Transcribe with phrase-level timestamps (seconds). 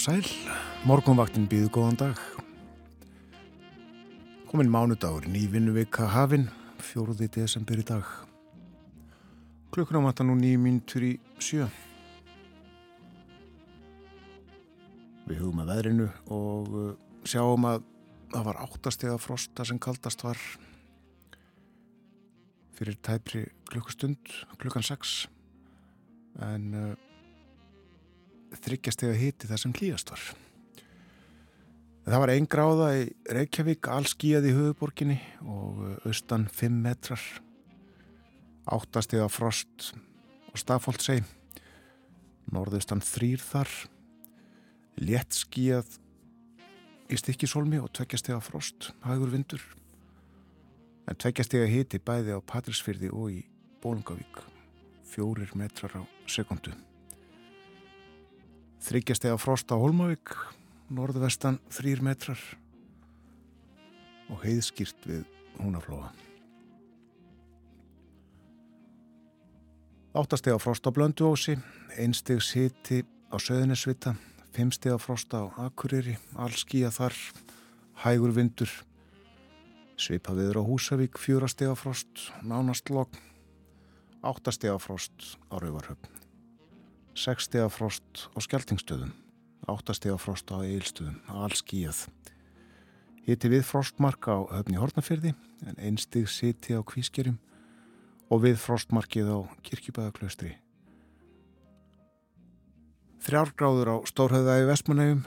[0.00, 0.28] Og sæl,
[0.88, 2.20] morgunvaktin býðu góðan dag.
[4.48, 6.46] Komin mánudagur, ný vinnuvika hafinn,
[6.80, 8.06] fjóruði desember í dag.
[9.68, 11.66] Klukkur á matta nú nýjum mínutur í sjö.
[15.28, 16.88] Við hugum að veðrinu og uh,
[17.28, 17.84] sjáum að
[18.32, 20.40] það var áttastega frosta sem kaldast var
[22.80, 25.28] fyrir tæpri klukkustund, klukkan 6.
[26.48, 26.72] En...
[28.50, 30.22] Þryggjast eða hiti þar sem hlýjast var.
[32.10, 37.22] Það var einn gráða í Reykjavík, allskíjað í höfuborginni og austan 5 metrar,
[38.66, 39.92] áttast eða frost
[40.50, 41.20] og stafóldsei,
[42.50, 43.70] norðaustan þrýr þar,
[44.98, 46.00] létt skíjað
[47.10, 49.62] í stikkisólmi og tveggjast eða frost, hagur vindur,
[51.06, 53.42] en tveggjast eða hiti bæði á Patrísfyrði og í
[53.84, 54.42] Bólungavík,
[55.06, 56.74] fjórir metrar á sekundu.
[58.80, 60.32] Þryggjastega frost á Holmavík,
[60.88, 62.40] norðvestan þrýr metrar
[64.30, 65.24] og heiðskýrt við
[65.60, 66.08] húnaflóa.
[70.16, 71.54] Áttastega frost á Blönduósi,
[71.94, 74.16] einsteg siti á Söðunisvita,
[74.50, 77.14] fimmstega frost á Akureyri, allskíja þar,
[78.02, 78.72] hægur vindur,
[80.00, 82.10] svipa viður á Húsavík, fjórastega frost,
[82.42, 83.20] nánast logn,
[84.24, 86.19] áttastega frost á Rauvarhöfn.
[87.14, 89.12] 6 steg frost á skjaldingsstöðum,
[89.66, 92.06] 8 steg frost á eilstöðum, allskíjað.
[93.26, 95.34] Hitti við frostmark á höfni Hortnafyrði
[95.66, 97.38] en einn steg siti á kvískerjum
[98.30, 100.54] og við frostmarkið á kirkjubæðaklaustri.
[103.20, 105.24] Þrjárgráður á Stórhauðaði Vestmanægum,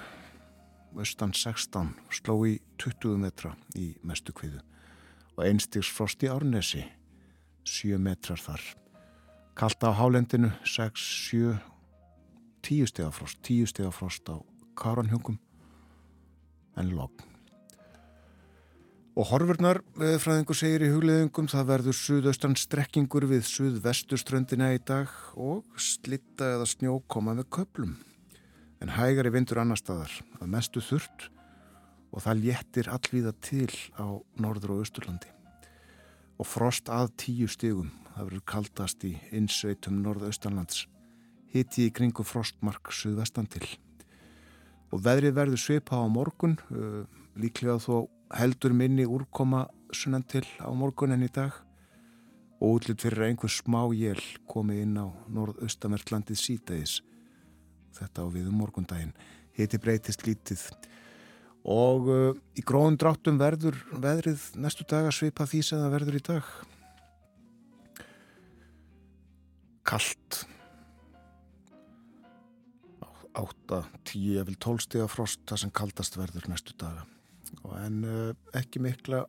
[0.98, 4.64] austan 16, sló í 20 metra í mestu kviðu
[5.34, 6.84] og einstigs frost í Árnesi,
[7.66, 8.64] 7 metrar þar.
[9.58, 11.73] Kalta á hálendinu, 6, 7
[12.64, 14.40] tíu steg af frost, tíu steg af frost á
[14.80, 15.38] karanhjungum
[16.80, 17.24] en logg.
[19.14, 25.68] Og horfurnar, veðfræðingur segir í hugleðingum, það verður suðaustan strekkingur við suðvestuströndina í dag og
[25.78, 27.92] slitta eða snjókoma með köplum.
[28.82, 31.28] En hægari vindur annar staðar, að mestu þurrt
[32.14, 33.70] og það léttir allvíða til
[34.02, 35.30] á norður og austurlandi.
[36.42, 40.88] Og frost að tíu stegum, það verður kaldast í innsveitum norðaustanlands
[41.54, 43.66] hiti í kringu frostmark suðvestan til.
[44.94, 47.04] Og veðrið verður svipa á morgun, uh,
[47.38, 51.54] líklega þó heldur minni úrkoma sunnan til á morgun en í dag
[52.64, 57.02] og útlut fyrir einhver smá jél komið inn á norðaustamerklandið sítaðis.
[57.94, 59.14] Þetta á við um morgundaginn.
[59.54, 60.64] Hiti breytist lítið
[61.64, 66.24] og uh, í gróðum dráttum verður veðrið næstu daga svipa því sem það verður í
[66.28, 66.50] dag.
[69.84, 70.44] Kallt
[73.34, 77.06] 8, 10 eða 12 stiga frost það sem kaldast verður næstu daga.
[77.80, 79.24] En uh, ekki mikla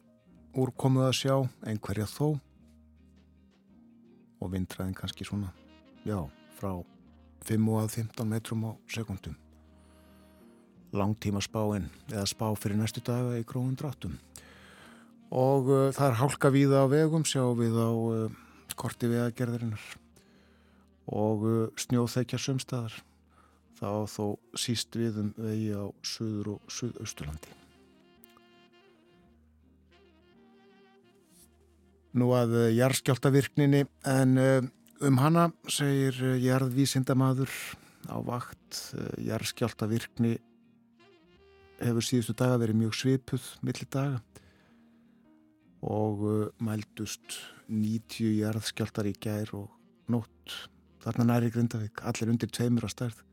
[0.61, 1.37] úrkomuð að sjá
[1.69, 2.35] einhverja þó.
[4.45, 5.55] Og vindræðin kannski svona
[6.05, 6.19] já,
[6.59, 6.77] frá
[7.49, 9.39] 5 að 15 metrum á sekundum
[10.95, 14.13] langtíma spáinn eða spá fyrir næstu daga í gróðum dráttum.
[15.35, 18.29] Og uh, það er hálka víða á vegum sjá við á uh,
[18.79, 19.83] korti vegagerðarinnar.
[21.11, 21.43] Og
[21.77, 22.39] snjóþekja
[23.75, 27.51] sömstaðar þá þó síst við um vegi á söður og söðausturlandi.
[32.15, 34.63] Nú að eh, jarðskjáltavirkninni en eh,
[35.03, 37.51] um hana segir eh, jarðvísindamadur
[38.07, 40.39] á vakt jarðskjáltavirkni
[41.81, 44.21] hefur síðustu daga verið mjög svipuð millir daga
[45.85, 49.73] og mældust 90 jarðskjáltar í gær og
[50.13, 50.55] nótt
[51.03, 53.25] þarna næri Grindavík, allir undir tveimur á stærð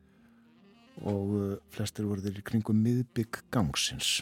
[1.07, 4.19] og uh, flestir voru þeir í kringum miðbygg gangsins.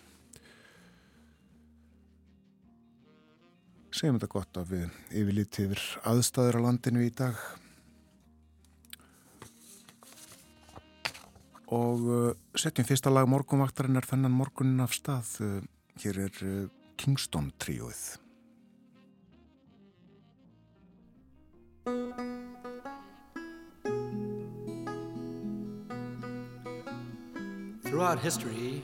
[3.89, 7.41] Segjum þetta gott að við yfirlítið yfir aðstæður á landinu í dag
[11.73, 15.35] og uh, setjum fyrsta lag morgunvaktarinnar þennan morgunin af stað.
[15.43, 15.59] Uh,
[15.99, 16.41] hér er
[16.99, 18.19] Kingston tríóið.
[27.99, 28.81] Throughout history,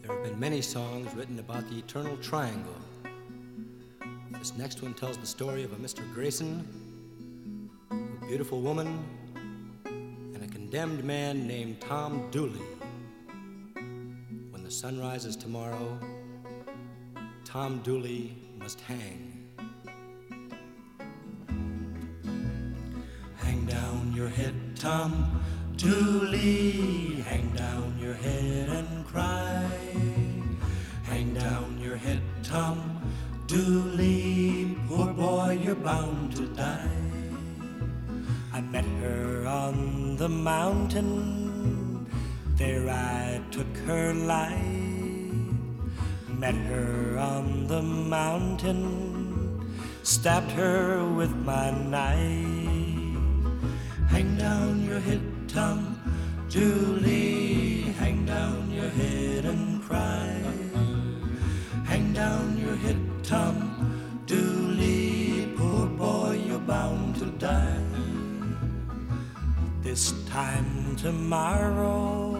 [0.00, 2.76] there have been many songs written about the eternal triangle.
[4.30, 6.08] This next one tells the story of a Mr.
[6.14, 9.04] Grayson, a beautiful woman,
[9.84, 12.62] and a condemned man named Tom Dooley.
[13.74, 15.98] When the sun rises tomorrow,
[17.44, 19.48] Tom Dooley must hang.
[23.38, 25.42] Hang down your head, Tom
[25.78, 29.64] Julie, hang down your head and cry.
[31.04, 33.00] Hang down your head, Tom.
[33.46, 36.98] Dooley, poor boy, you're bound to die.
[38.52, 42.10] I met her on the mountain.
[42.56, 44.58] There I took her life.
[46.26, 49.62] Met her on the mountain.
[50.02, 53.22] Stabbed her with my knife.
[54.10, 55.37] Hang down your head.
[55.48, 55.98] Tom
[56.50, 60.40] Dooley, hang down your head and cry.
[61.84, 67.82] Hang down your head, Tom Dooley, poor boy, you're bound to die.
[69.82, 72.36] This time tomorrow,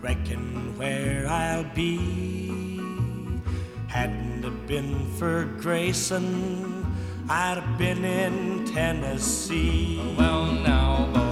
[0.00, 2.80] reckon where I'll be.
[3.88, 6.86] Hadn't it been for Grayson,
[7.28, 10.14] I'd have been in Tennessee.
[10.16, 11.25] Well, now, boy,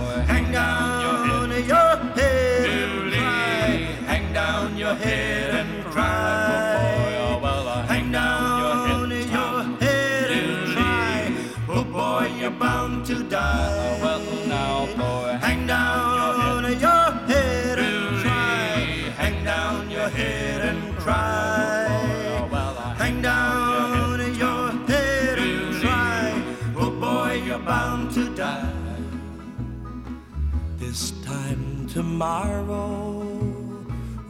[32.14, 33.26] tomorrow,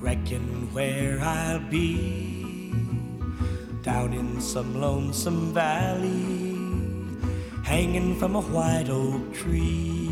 [0.00, 2.72] reckon where I'll be.
[3.82, 6.24] Down in some lonesome valley,
[7.62, 10.03] hanging from a white oak tree.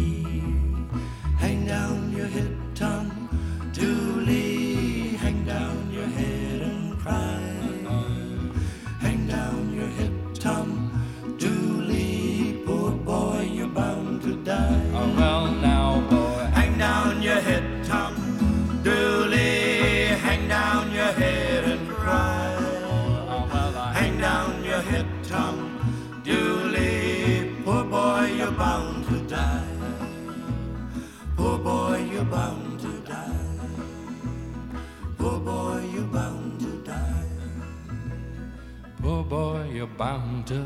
[40.03, 40.59] Bound to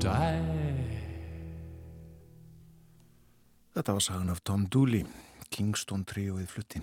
[0.00, 0.40] die.
[3.76, 5.02] Þetta var sagan af Tom Dooley,
[5.52, 6.80] Kingston tríóið flutti.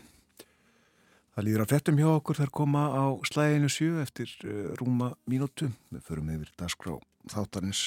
[1.34, 4.30] Það líður að frettum hjá okkur þar koma á slæginu sjö eftir
[4.78, 5.72] rúma mínútu.
[5.90, 6.98] Við förum yfir dagskrá
[7.34, 7.82] þáttarins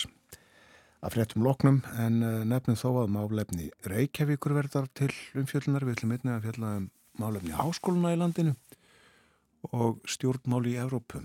[1.03, 2.19] að frettum loknum en
[2.51, 5.87] nefnum þó að málefni Reykjavíkur verðar til umfjöllunar.
[5.87, 6.91] Við ætlum einnig að fjalla um
[7.23, 8.57] málefni háskóluna í landinu
[9.71, 11.23] og stjórnmál í Evrópu.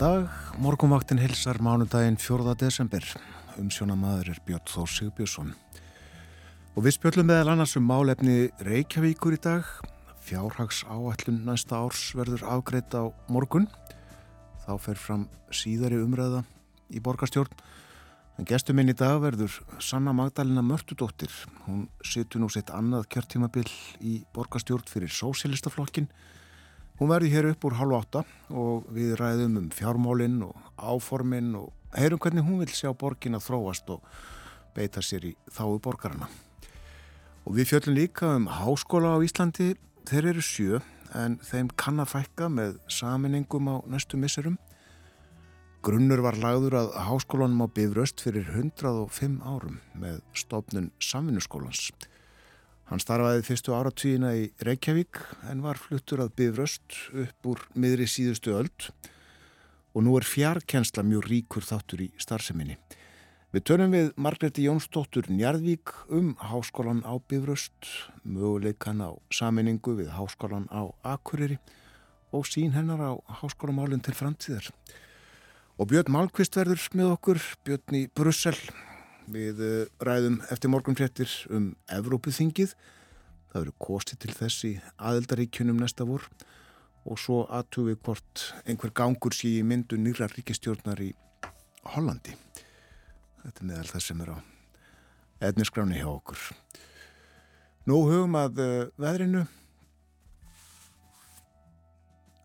[0.00, 2.54] Dag, morgunvaktin hilsar mánudaginn 4.
[2.56, 3.04] desember.
[3.60, 5.50] Umsjónamaður er Björn Þór Sigbjörnsson.
[6.72, 9.68] Og við spjöllum meðal annars um málefni Reykjavíkur í dag.
[10.24, 13.68] Fjárhags áætlun næsta árs verður afgreitt á morgun.
[14.64, 16.46] Þá fer fram síðari umræða
[16.88, 17.52] í borgarstjórn.
[18.40, 21.34] En gestur minn í dag verður Sanna Magdalena Mörtudóttir.
[21.66, 23.68] Hún situr nú sitt annað kjörtímabil
[24.00, 26.08] í borgarstjórn fyrir sósélistaflokkin.
[27.00, 28.20] Hún verði hér upp úr halv átta
[28.52, 33.46] og við ræðum um fjármálinn og áforminn og heyrum hvernig hún vil sjá borgin að
[33.46, 34.02] þróast og
[34.76, 36.28] beita sér í þáu borgarana.
[37.48, 39.70] Og við fjöllum líka um háskóla á Íslandi.
[40.12, 40.82] Þeir eru sjö
[41.16, 44.60] en þeim kann að fækka með saminningum á næstu misserum.
[45.80, 51.94] Grunnur var lagður að háskólanum á Bifröst fyrir 105 árum með stofnun Samvinnuskólans.
[52.90, 58.56] Hann starfaði fyrstu áratvíina í Reykjavík en var fluttur að Bifröst upp úr miðri síðustu
[58.58, 58.88] öld
[59.94, 62.74] og nú er fjarkensla mjög ríkur þáttur í starfseminni.
[63.54, 67.86] Við tönum við Margreti Jónsdóttur Njarðvík um háskólan á Bifröst,
[68.26, 71.60] möguleikan á saminningu við háskólan á Akureyri
[72.34, 74.66] og sín hennar á háskólamálinn til framtíðar.
[75.78, 78.58] Og Björn Málkvist verður með okkur, Björn í Brussel.
[79.30, 82.72] Við eh, ræðum eftir morgunfréttir um Evrópuþingið.
[83.50, 86.26] Það verður kostið til þess í aðeldaríkjunum næsta vor
[87.06, 91.12] og svo aðtúi hvort einhver gangur sé í myndu nýra ríkistjórnar í
[91.94, 92.34] Hollandi.
[93.44, 94.38] Þetta er meðal það sem er á
[95.50, 96.42] edniskráni hjá okkur.
[97.88, 99.46] Nú hugum að uh, veðrinu.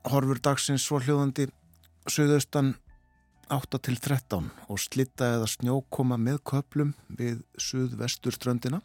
[0.06, 1.50] Horfur dagsins svo hljóðandi
[2.10, 2.76] söðaustan
[3.54, 8.80] 8 til 13 og slitta eða snjókoma með köplum við söð-vestur ströndina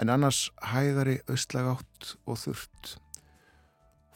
[0.00, 2.94] en annars hægari austlag átt og þurft.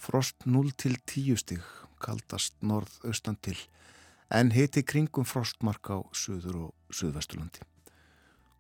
[0.01, 1.61] Frost 0 til 10 stig,
[2.01, 3.59] kaldast norð-austan til,
[4.33, 7.61] en hiti kringum frostmark á söður og söðvesturlandi.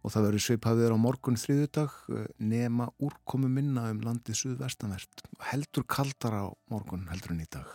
[0.05, 1.99] Og það verður sveipaðið á morgun þriðudag
[2.39, 5.25] nema úrkomu minna um landið söðvestanvert.
[5.51, 7.67] Heldur kaldar á morgun heldur en í dag.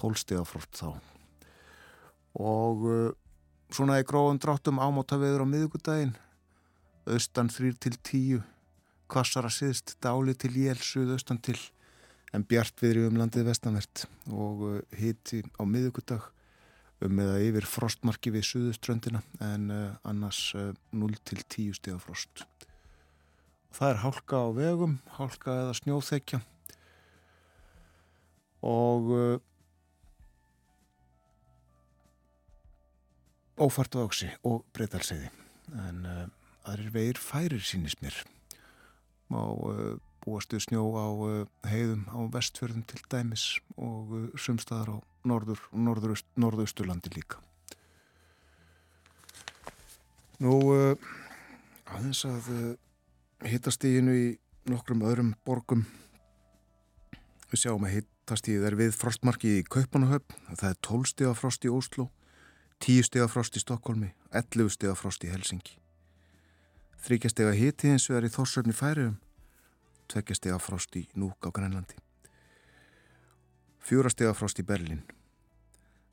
[0.00, 0.96] Tólsteg á frost þá.
[2.38, 3.10] Og uh,
[3.74, 6.14] svona í gróðum dráttum ámáta veður á miðugudaginn,
[7.10, 8.42] austan 3 til 10,
[9.10, 11.58] kvassara siðst, dáli til jél, söðaustan til
[12.36, 16.28] en bjart viðri um landið vestanvert og uh, hiti á miðugudag
[17.00, 22.06] um eða yfir frostmarki við suðuströndina en uh, annars uh, 0 til 10 steg af
[22.06, 22.44] frost.
[23.74, 26.40] Það er hálka á vegum, hálka eða snjóþekja
[28.66, 29.10] og
[33.60, 35.28] ófart váksi og breytalseiði
[35.86, 36.22] en uh,
[36.68, 38.16] aðrir vegir færir sínist mér.
[39.30, 43.44] Á uh, búastu snjó á uh, heiðum á vestfjörðum til dæmis
[43.76, 44.98] og sumstaðar á
[45.28, 47.40] norður og norðaust, norðausturlandi líka.
[50.40, 50.54] Nú,
[51.84, 52.46] aðeins að
[53.44, 54.28] hittastíginu í
[54.72, 55.82] nokkrum öðrum borgum.
[57.50, 61.74] Við sjáum að hittastígið er við frostmarki í Kaupanahöfn, það er 12 stiga frost í
[61.74, 62.08] Óslo
[62.80, 65.80] 10 stiga frost í Stokkólmi 11 stiga frost í Helsingi
[67.04, 69.18] þryggjastega hiti eins og er í Þórsöfni færiðum
[70.10, 71.96] tveggjastega frost í Núk á Grænlandi.
[73.80, 75.02] Fjórastega frost í Berlin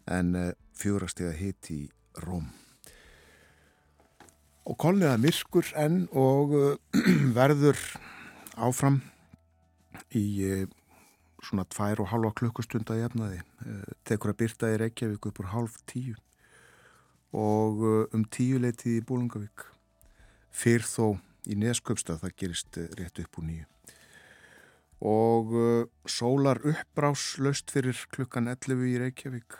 [0.08, 1.82] en uh, fjórastega hit í
[2.24, 2.48] Róm.
[4.68, 7.02] Og kolniða myrkur enn og uh,
[7.38, 7.82] verður
[8.56, 9.02] áfram
[10.16, 10.64] í uh,
[11.44, 13.44] svona tvær og halva klukkustund að jefnaði
[14.10, 16.16] tekur að byrta í Reykjavík upp úr halv tíu
[17.36, 17.82] og
[18.16, 19.66] um tíu leitið í Bólungavík
[20.56, 21.18] fyrr þó
[21.48, 23.68] í Nesköpstað það gerist rétt upp úr nýju
[25.08, 29.58] og uh, sólar uppbrás löst fyrir klukkan 11 í Reykjavík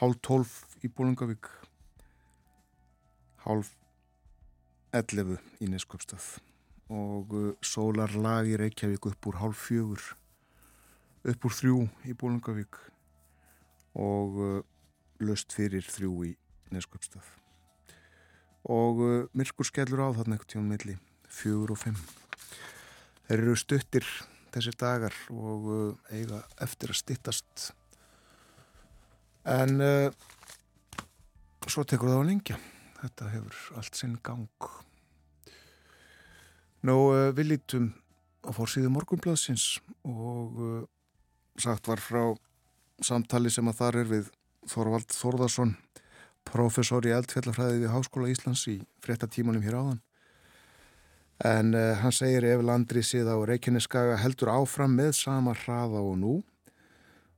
[0.00, 1.46] hálf 12 í Bólungavík
[3.44, 3.70] hálf
[4.92, 6.26] 11 í Neskjöpstað
[6.90, 10.02] og uh, sólar lag í Reykjavík upp úr hálf fjögur
[11.30, 12.80] upp úr þrjú í Bólungavík
[13.94, 14.60] og uh,
[15.22, 16.34] löst fyrir þrjú í
[16.74, 17.36] Neskjöpstað
[18.70, 20.96] og uh, myrkur skellur á þarna ekkert hjá milli
[21.30, 22.00] fjögur og fimm.
[23.28, 24.06] Þeir eru stuttir
[24.52, 27.70] þessir dagar og uh, eiga eftir að stittast
[29.48, 30.12] en uh,
[31.70, 32.60] svo tekur það á lengja.
[33.00, 34.70] Þetta hefur allt sinn gang.
[36.84, 37.90] Nú uh, við lítum
[38.44, 40.82] á fórsíðu morgunbladsins og uh,
[41.60, 42.24] sagt var frá
[43.04, 44.30] samtali sem að þar er við
[44.68, 45.78] Þorvald Þorðarsson
[46.48, 50.00] professor í eldfjallafræði við Háskóla Íslands í frettatímanum hér áðan
[51.40, 56.18] En uh, hann segir ef landri síða á Reykjaneskaga heldur áfram með sama hraða og
[56.20, 56.34] nú,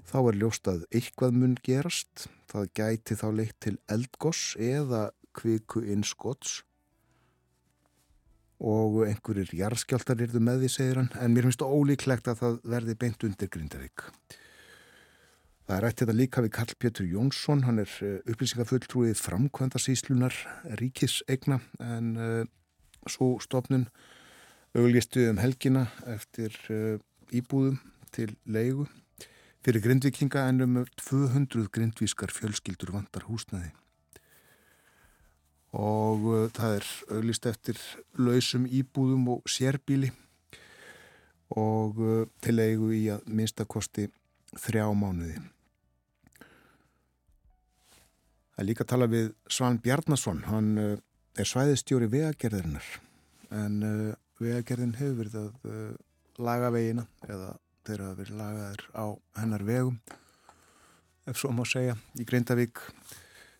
[0.03, 2.27] þá er ljóst að eitthvað mun gerast.
[2.51, 6.61] Það gæti þá leitt til eldgoss eða kviku innskotts
[8.63, 12.99] og einhverjir jarðskjáltar yrðu með því, segir hann, en mér finnst ólíklegt að það verði
[12.99, 14.05] beint undir Grindavík.
[15.63, 20.35] Það er ættið að líka við Karl Pétur Jónsson, hann er uh, upplýsingafulltrúið framkvæmdarsíslunar
[20.81, 22.41] ríkisegna en uh,
[23.07, 23.87] svo stofnun
[24.75, 26.97] auglistu um helgina eftir uh,
[27.31, 27.79] íbúðum
[28.11, 28.89] til leigu
[29.63, 33.71] fyrir grindvikinga en um 200 grindvískar fjölskyldur vantar húsnaði
[35.79, 36.91] og uh, það er
[37.21, 37.79] auglist eftir
[38.19, 40.11] lausum íbúðum og sérbíli
[41.55, 41.99] og
[42.43, 44.07] til eigu í að minnstakosti
[44.57, 45.52] þrjá mánuði.
[48.61, 50.97] Er líka að tala við Svan Bjarnason, hann uh,
[51.41, 52.89] er svæðistjóri vegagerðirinnar
[53.57, 55.95] en uh, vegagerðin hefur verið að uh,
[56.43, 57.55] laga vegina eða
[57.87, 59.07] þeirra að verið lagaðir á
[59.41, 59.99] hennar vegum
[61.29, 61.97] ef svo má segja.
[62.19, 62.83] Í Grindavík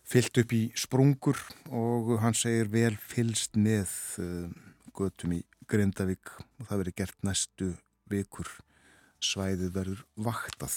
[0.07, 1.39] fyllt upp í sprungur
[1.71, 3.91] og hann segir vel fylst með
[4.93, 6.33] götum í Grindavík.
[6.59, 7.69] Og það verið gert næstu
[8.11, 8.49] vikur.
[9.23, 10.75] Svæðið verður vaktað.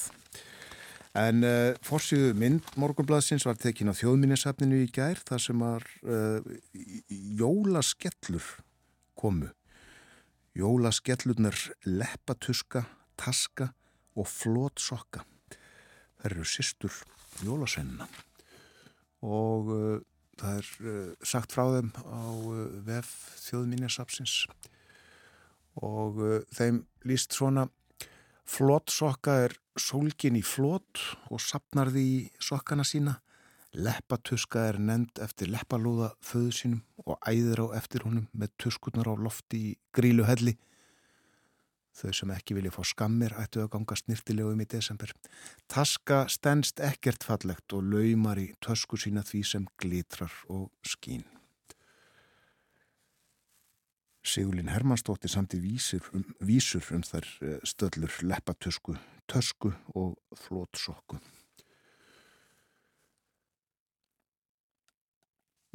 [1.16, 6.44] En uh, fórsíðu mynd morgunbladsins var tekin á þjóðminnisafninu í gær þar sem var uh,
[7.40, 8.44] jólaskellur
[9.16, 9.48] komu.
[10.56, 11.56] Jólaskellurnar
[11.88, 12.84] leppatuska,
[13.16, 13.70] taska
[14.16, 15.24] og flótsokka.
[16.20, 17.00] Það eru sýstur
[17.44, 18.08] jólasveinina
[19.24, 19.96] og uh,
[20.36, 22.28] það er sagt frá þeim á
[22.84, 23.14] vef
[23.46, 24.42] þjóðminnisafsins
[25.80, 26.20] og
[26.52, 27.70] þeim líst svona
[28.46, 32.08] flótsokka er sólgin í flót og sapnar því
[32.42, 33.18] sokkana sína.
[33.76, 39.14] Leppatuska er nefnd eftir leppalúða föðu sínum og æðir á eftir honum með tuskurnar á
[39.18, 40.56] lofti í grílu helli.
[41.96, 45.12] Þau sem ekki vilja fá skammir ættu að ganga snirtilegum í desember.
[45.68, 51.24] Taska stendst ekkert fallegt og laumar í tösku sína því sem glitrar og skín
[54.26, 58.96] Sigurlín Hermannsdóttir samti vísur um, vísur um þær eh, stöllur leppatösku,
[59.30, 61.20] tösku og flótsokku.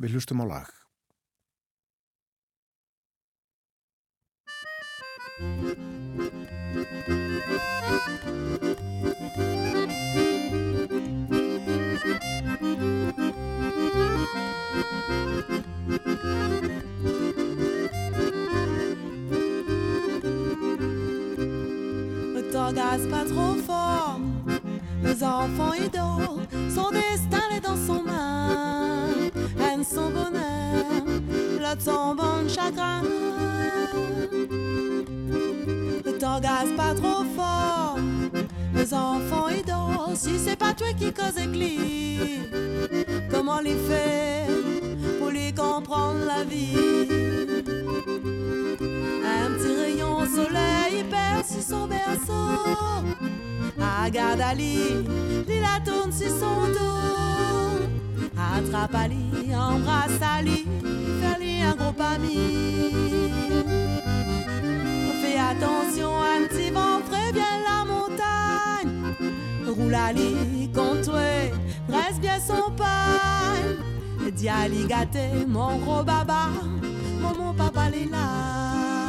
[0.01, 0.75] Við hlustum á lag.
[16.61, 16.70] Ne
[22.73, 24.19] t'engage pas trop fort.
[25.03, 29.07] Les enfants dorment, son destin est dans son main.
[29.59, 31.03] Aime son bonheur,
[31.59, 33.01] l'autre son bon chagrin.
[36.05, 37.97] Ne t'engage pas trop fort.
[38.73, 42.39] Les enfants dorment, si c'est pas toi qui cause éclit.
[43.29, 44.47] Comment les faire
[45.19, 48.30] pour les comprendre la vie?
[49.31, 53.05] Un petit rayon soleil perce son berceau.
[53.77, 54.77] Regarde Ali,
[55.47, 57.11] la tourne sur son dos.
[58.37, 60.67] Attrape Ali, embrasse Ali,
[61.21, 62.37] fais-lui un gros ami.
[65.21, 69.15] Fais attention, un petit vent ferait bien la montagne.
[69.67, 71.13] Roule Ali, contre
[71.89, 74.31] reste bien son pain.
[74.35, 76.49] Dis Ali gâté, mon gros baba,
[77.21, 79.00] mon, mon papa l'est là.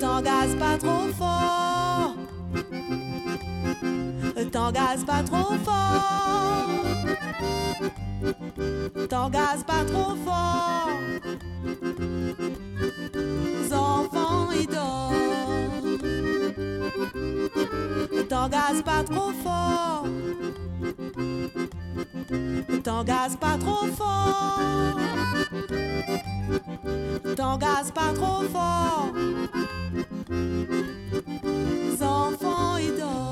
[0.00, 2.16] T'engage pas trop fort.
[4.52, 6.70] T'engage pas trop fort.
[9.08, 10.88] T'engage pas trop fort.
[13.14, 15.16] Les enfants ils dorment.
[18.28, 20.06] T'engage pas trop fort.
[22.82, 24.98] T'engage pas trop fort.
[27.36, 29.12] T'engage pas trop fort.
[32.76, 33.25] Moida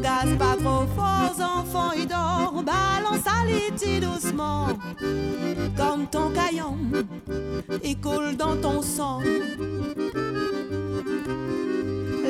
[0.00, 2.64] T'engage pas trop fort, enfants ils dorment.
[2.64, 4.68] Balance à l'iti doucement
[5.76, 6.76] comme ton caillon,
[7.82, 9.18] il coule dans ton sang.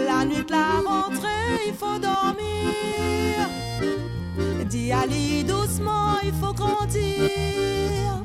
[0.07, 3.51] La nuit de la rentrée, il faut dormir.
[4.67, 8.25] Dis Ali doucement, il faut grandir.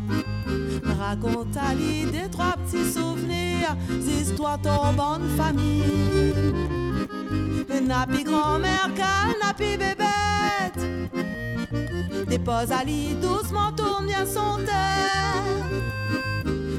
[0.97, 3.75] Raconte Ali des trois petits souvenirs,
[4.07, 6.72] histoires ton bonne famille.
[7.81, 10.79] Napi grand-mère, calme, napi bébête.
[12.27, 14.73] Dépose Ali doucement, tourne bien son tête.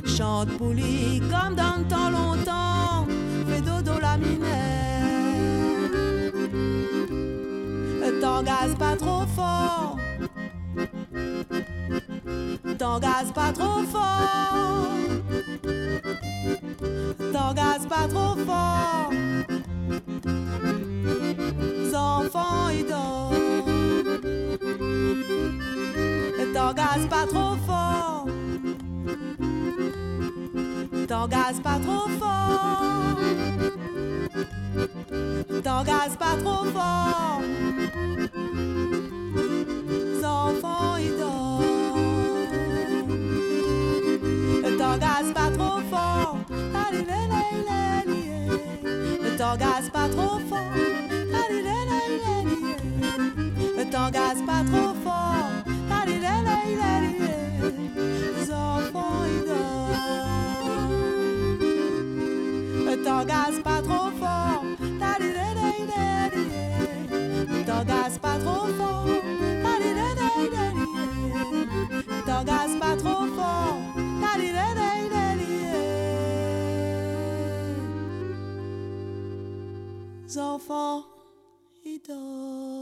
[0.06, 3.06] Chante pouli comme dans le temps longtemps,
[3.48, 4.54] fais dodo la minette.
[8.20, 9.98] T'engage pas trop fort.
[12.78, 14.88] T'engages pas trop fort.
[17.32, 19.10] T'engages pas trop fort.
[22.34, 23.34] Enfants ils dorment.
[26.52, 28.26] T'engages pas trop fort.
[31.06, 33.18] T'engages pas trop fort.
[35.62, 37.40] T'engages pas trop fort.
[40.24, 41.64] Enfants ils dorment.
[44.78, 46.38] T'engages pas trop fort.
[49.22, 51.13] Ne t'engages pas trop fort.
[54.04, 55.48] L'orgasme pas trop fort.
[58.36, 59.94] Les enfants ils dorment.
[63.02, 64.62] T'orgasmes pas trop fort.
[68.20, 69.06] Pas trop fort.
[72.78, 73.78] Pas trop fort.
[80.28, 81.00] Les enfants
[81.86, 82.73] ils dorment.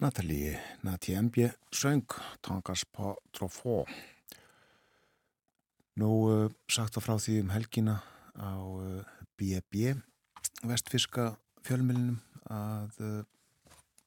[0.00, 2.06] Natalie Natjembje söng
[2.40, 3.84] Tangas på Trofó.
[6.00, 7.98] Nú uh, sagt það frá því um helgina
[8.32, 9.04] á uh,
[9.36, 9.92] BB
[10.64, 11.34] vestfiska
[11.68, 12.16] fjölmjölinum
[12.48, 13.20] að uh,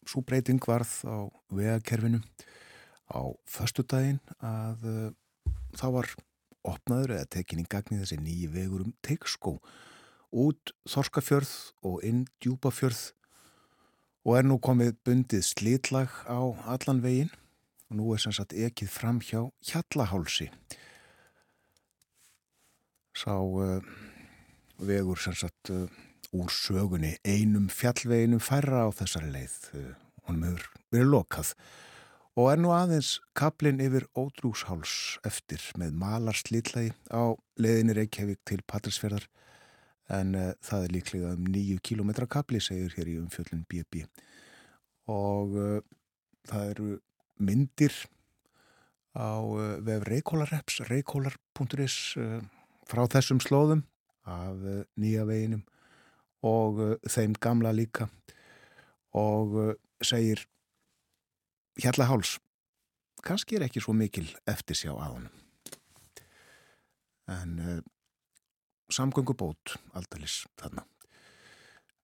[0.09, 2.23] svo breyting varð á vegakerfinu
[3.13, 5.13] á föstudaginn að
[5.77, 6.09] þá var
[6.65, 9.59] opnaður eða tekin í gagni þessi nýji vegur um teikskó
[10.33, 11.53] út Þorskafjörð
[11.85, 13.11] og inn Djúpafjörð
[14.23, 16.39] og er nú komið bundið slitlag á
[16.71, 17.31] allan veginn.
[17.91, 20.49] Og nú er sem sagt ekið fram hjá Hjallahálsi.
[23.13, 23.83] Sá uh,
[24.81, 25.85] vegur sem sagt uh,
[26.33, 29.91] úr sögunni einum fjallveginum færra á þessari leið uh,
[30.25, 31.53] honum hefur verið lokað.
[32.33, 38.63] Og er nú aðeins kaplinn yfir ótrúsháls eftir með malar slitlagi á leiðinni Reykjavík til
[38.65, 39.27] Patrísferðar
[40.11, 44.03] en uh, það er líklega um nýju kílometra kapli, segir hér í umfjöllun BB
[45.11, 45.79] og uh,
[46.49, 46.89] það eru
[47.43, 47.95] myndir
[49.15, 51.97] á uh, vef Reykjólareps, reykjólar.is
[52.89, 53.85] frá þessum slóðum
[54.27, 54.59] af
[54.99, 55.63] nýja veginum
[56.43, 58.09] og þeim gamla líka.
[59.15, 60.41] Og segir
[61.79, 62.37] Hjallaháls
[63.23, 65.35] kannski er ekki svo mikil eftirsjá að honum.
[67.31, 67.83] En
[68.93, 70.85] samgöngubót aldalis þarna.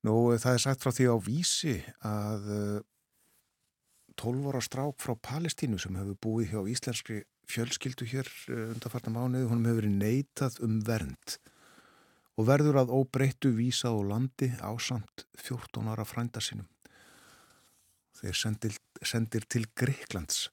[0.08, 1.75] Nú það er sagt frá því á vísi
[2.08, 2.47] að
[4.19, 8.28] 12 ára strák frá Palestínu sem hefur búið hjá íslenskri fjölskyldu hér
[8.73, 11.38] undarfarta mánuði, hún hefur verið neitað um vernd
[12.39, 16.67] og verður að óbreyttu vísa á landi á samt 14 ára frænda sínum.
[18.15, 20.47] Þeir sendir, sendir til Greiklands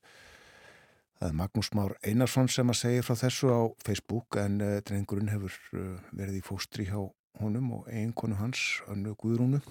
[1.17, 5.33] Það er Magnús Már Einarsson sem að segja frá þessu á Facebook en uh, drengurinn
[5.33, 6.99] hefur uh, verið í fóstri hjá
[7.41, 9.63] honum og eiginkonu hans, önnu Guðrúnu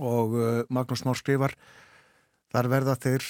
[0.00, 1.52] og uh, Magnús Már skrifar
[2.54, 3.24] þar verða þeir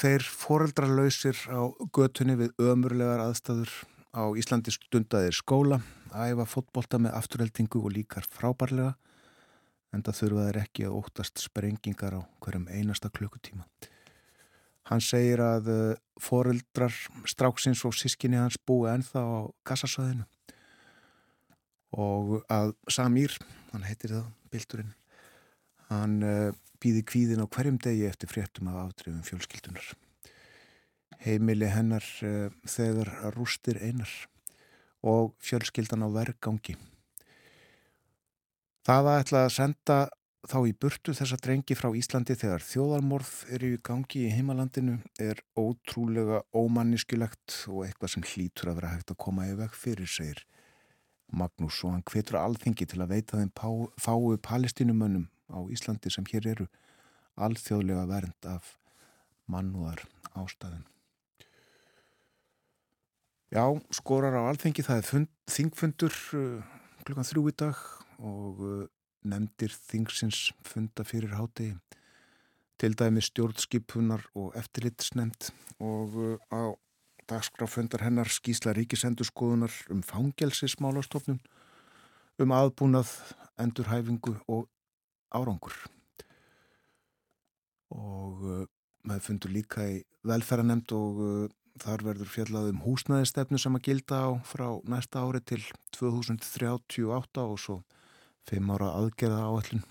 [0.00, 3.70] tveir foreldralausir á götunni við ömurlegar aðstæður
[4.16, 8.94] á Íslandi stundaðir skóla, æfa fótbolta með afturheldingu og líkar frábærlega
[9.92, 13.68] en það þurfa þeir ekki að óttast sprengingar á hverjum einasta klukkutíma.
[14.90, 15.68] Hann segir að
[16.20, 16.94] foreldrar
[17.30, 20.26] stráksins og sískinni hans búi ennþá á kassasöðinu
[21.92, 23.34] og að Samír,
[23.72, 24.92] hann heitir það, bildurinn,
[25.90, 29.92] hann uh, býði kvíðin á hverjum degi eftir fréttum af afdrifum fjölskyldunar.
[31.22, 34.10] Heimili hennar uh, þegar rústir einar
[35.02, 36.78] og fjölskyldan á vergangi.
[38.82, 39.98] Það að ætla að senda
[40.48, 45.38] þá í burtu þessa drengi frá Íslandi þegar þjóðarmorð eru í gangi í heimalandinu er
[45.58, 50.42] ótrúlega ómanniskilegt og eitthvað sem hlýtur að vera hægt að koma í veg fyrir, segir
[51.32, 53.52] Magnús og hann hvetur alþengi til að veita þeim
[54.02, 56.66] fáu palestínumönnum á Íslandi sem hér eru
[57.40, 58.74] alþjóðlega vernd af
[59.48, 60.02] mannúðar
[60.36, 60.84] ástæðum.
[63.52, 67.80] Já, skorar á alþengi, það er fund, þingfundur uh, klukkan þrjú í dag
[68.18, 68.84] og uh,
[69.24, 71.76] nefndir þingsins funda fyrir hátegi
[72.82, 76.74] til dæmi stjórnskipunar og eftirlitsnefnd og uh, á
[77.30, 81.40] dagskráfundar hennar skísla ríkisendurskoðunar um fangelsismálastofnun,
[82.42, 83.12] um aðbúnað,
[83.62, 84.66] endurhæfingu og
[85.30, 85.76] árangur.
[87.94, 88.64] Og uh,
[89.06, 91.46] maður fundur líka í velferðanemnd og uh,
[91.82, 95.62] þar verður fjallað um húsnæðistefnu sem að gilda á frá næsta ári til
[95.96, 97.80] 2038 og svo
[98.50, 99.84] 5 ára aðgerða áallin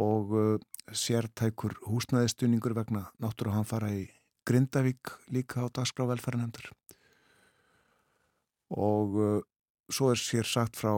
[0.00, 0.56] og uh,
[0.92, 4.06] sértækur húsnæðistunningur vegna náttúru hann fara í
[4.48, 6.70] Grindavík líka á dagskrá velferðanemndar
[8.70, 9.40] og uh,
[9.90, 10.94] svo er sér sagt frá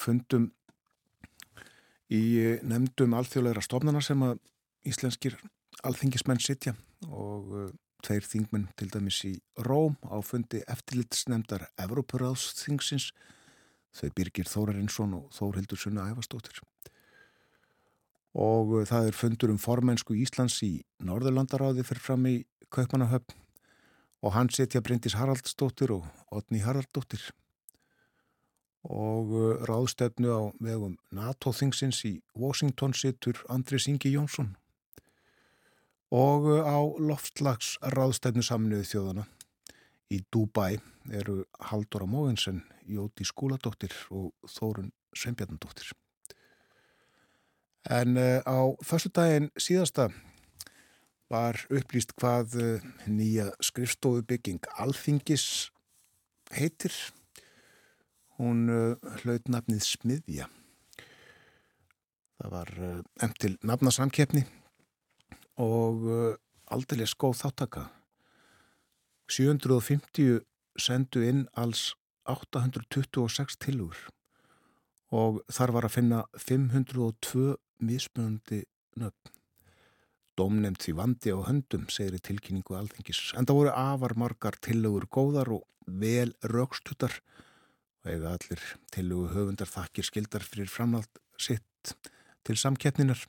[0.00, 0.50] fundum
[2.12, 4.40] í nefndum alþjóðleira stofnana sem að
[4.88, 5.36] íslenskir
[5.86, 6.74] alþingismenn sitja
[7.08, 7.68] og uh,
[8.02, 13.12] tveir þingmenn til dæmis í Róm á fundi eftirlitsnefndar Evrópuráðsþingsins
[13.92, 16.62] þau Birgir Þórarinsson og Þórhildur Sunna Ævastóttir
[18.32, 20.72] og uh, það er fundur um formensku Íslands í
[21.04, 22.36] Norðurlandaráði fyrir fram í
[22.72, 23.36] Kaupanahöfn
[24.22, 27.32] og hann setja Bryndis Haraldsdóttir og Otni Haraldsdóttir.
[28.88, 34.54] Og uh, ráðstefnu á vegum NATO-þingsins í Washington sittur Andris Ingi Jónsson.
[36.10, 39.28] Og uh, á loftslags ráðstefnu saminuði þjóðana
[40.12, 40.76] í Dubai
[41.10, 45.92] eru Halldóra Mógensen, Jóti Skúladóttir og Þórun Sveinbjarnadóttir.
[47.90, 50.10] En uh, á förstu daginn síðasta
[51.32, 55.72] var upplýst hvað uh, nýja skrifstofubygging Alþingis
[56.54, 56.94] heitir.
[58.38, 60.48] Hún uh, hlaut nafnið Smiðja.
[62.42, 62.70] Það var
[63.22, 64.40] emt til nafnasamkeppni
[65.62, 66.00] og
[66.74, 67.84] aldrei skóð þáttaka.
[69.30, 70.42] 750
[70.78, 71.92] sendu inn alls
[72.30, 73.98] 826 tilugur
[75.12, 78.62] og þar var að finna 502 mismunandi
[79.00, 79.32] nöfn.
[80.38, 83.34] Dómnefnd því vandi á höndum, segir í tilkynningu alþingis.
[83.36, 87.18] En það voru afar margar tilugur góðar og vel raukstutar
[88.02, 88.62] og eiga allir
[88.94, 91.92] tilugu höfundar þakkir skildar fyrir framhald sitt
[92.46, 93.20] til samkeppninar.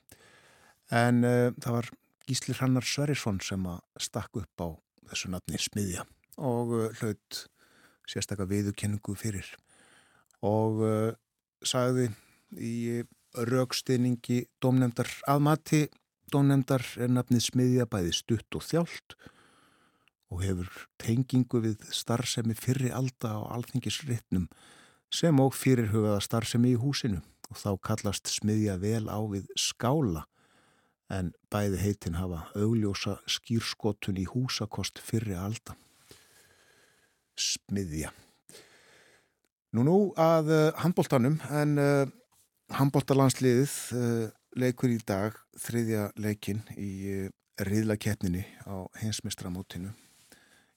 [0.94, 1.92] En uh, það var
[2.30, 4.70] Gísli Hrannar Sverrisson sem að stakk upp á
[5.10, 6.06] þessu nafni Smiðja
[6.38, 7.44] og uh, hlaut
[8.10, 9.48] sérstakka viðukenningu fyrir.
[10.44, 11.12] Og uh,
[11.64, 12.10] sagði
[12.54, 13.02] í
[13.34, 15.88] raukstinningi domnemdar aðmati
[16.34, 19.16] domnemdar er nafnið Smiðja bæði stutt og þjált
[20.34, 20.70] og hefur
[21.02, 24.48] tengingu við starfsemi fyrri alda á alþingisritnum
[25.14, 27.22] sem og fyrirhugaða starfsemi í húsinu.
[27.52, 30.24] Og þá kallast Smiðja vel á við skála
[31.14, 35.76] en bæði heitin hafa augljósa skýrskotun í húsakost fyrri alda.
[37.40, 38.12] Smiðja.
[39.74, 42.06] Nú nú að uh, handbóltanum en uh,
[42.78, 49.94] handbóltalandsliðið uh, leikur í dag þriðja leikin í riðlakeppninni á hensmestramótinu.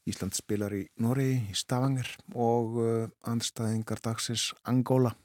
[0.07, 2.77] Ísland spilar í Noregi, í Stavanger og
[3.27, 5.17] andstæðingar dagsins Angóla.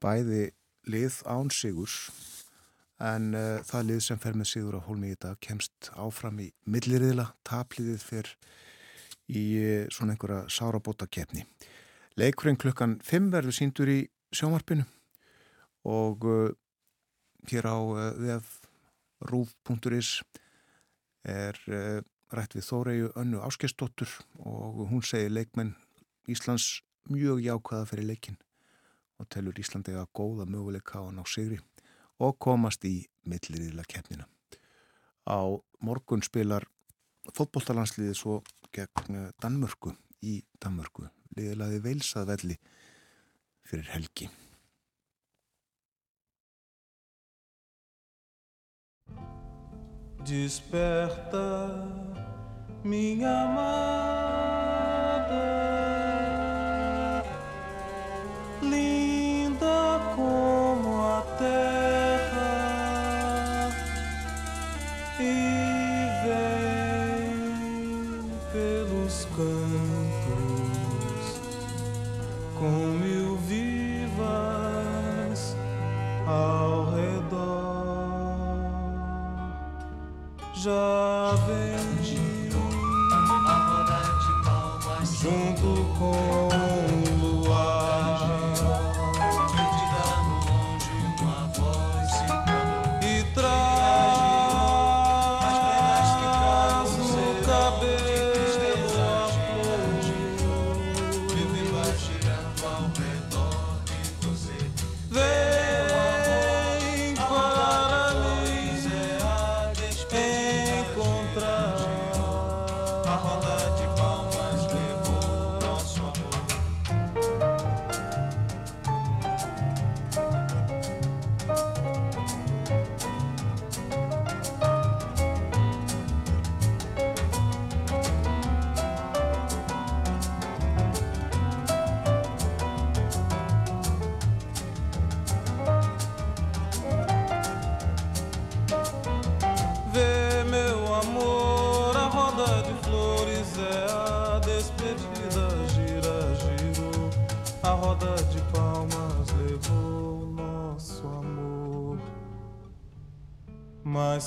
[0.00, 0.46] Bæði
[0.88, 2.08] lið án sigurs
[3.02, 6.48] en uh, það lið sem fer með sigur á hólmi í dag kemst áfram í
[6.70, 8.30] milliriðla, tapliðið fer
[9.32, 11.44] í uh, svona einhverja sárabóta kefni.
[12.20, 14.00] Leikurinn klukkan 5 verður síndur í
[14.34, 14.86] sjómarpinu
[15.88, 16.52] og uh,
[17.50, 17.78] hér á
[18.22, 20.20] vefrúf.is
[21.26, 21.58] er
[22.34, 24.10] rætt við Þóreju önnu áskestóttur
[24.42, 25.74] og hún segir leikmenn
[26.30, 28.38] Íslands mjög jákvæða fyrir leikin
[29.22, 31.60] og telur Íslandi að góða möguleika á hann á sigri
[32.22, 34.26] og komast í milliriðla keppnina.
[35.26, 35.42] Á
[35.82, 36.66] morgun spilar
[37.34, 38.40] fótbolltalansliði svo
[38.74, 41.08] gegn Danmörku í Danmörku.
[41.36, 42.58] Liðilaði veilsað velli
[43.66, 44.30] fyrir helgi.
[50.22, 51.46] Desperta
[52.84, 54.21] minha amada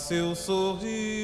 [0.07, 1.14] seu sorriso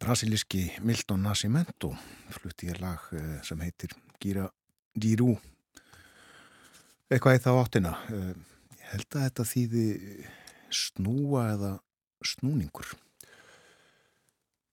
[0.00, 1.92] brasilíski Milton Nascimento
[2.32, 4.46] flutti ég lag eh, sem heitir Gira
[4.96, 5.34] Dirú
[7.10, 8.32] eitthvað í þá áttina Eh,
[8.80, 9.84] ég held að þetta þýði
[10.70, 11.70] snúa eða
[12.26, 12.88] snúningur.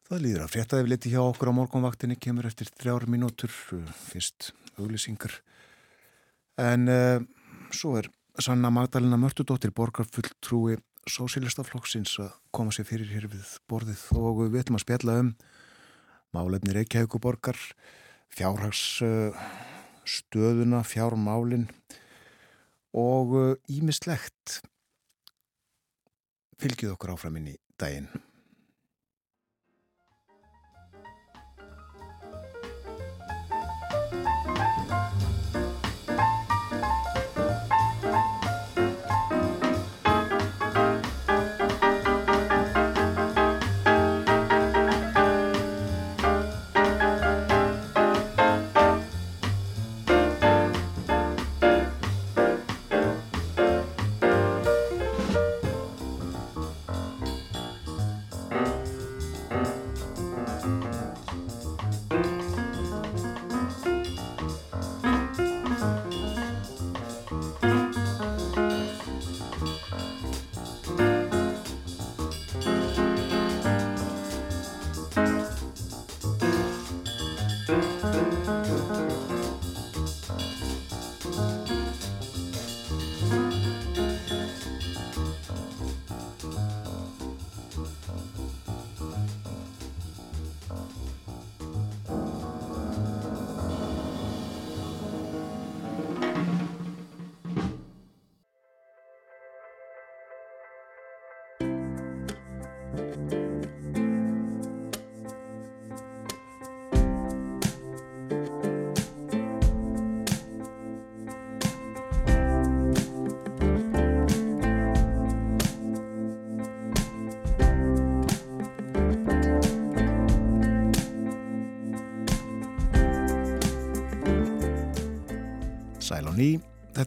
[0.08, 3.92] Það líður að frétta ef liti hjá okkur á morgunvaktinni kemur eftir þrjár mínútur eh,
[4.08, 5.36] fyrst auglýsingar.
[6.58, 6.90] En
[7.70, 8.08] svo er
[8.42, 14.80] Sanna Magdalena Mörtudóttir borgarfulltrúi Sósilistaflokksins að koma sér fyrir hér við borðið og við ætlum
[14.80, 15.32] að spjalla um
[16.36, 17.58] málefni Reykjavíkuborgar,
[18.34, 19.48] fjárhags uh,
[20.08, 21.68] stöðuna, fjármálin
[22.98, 23.36] og
[23.72, 24.60] ímislegt
[26.62, 28.10] fylgið okkur áfram inn í daginn.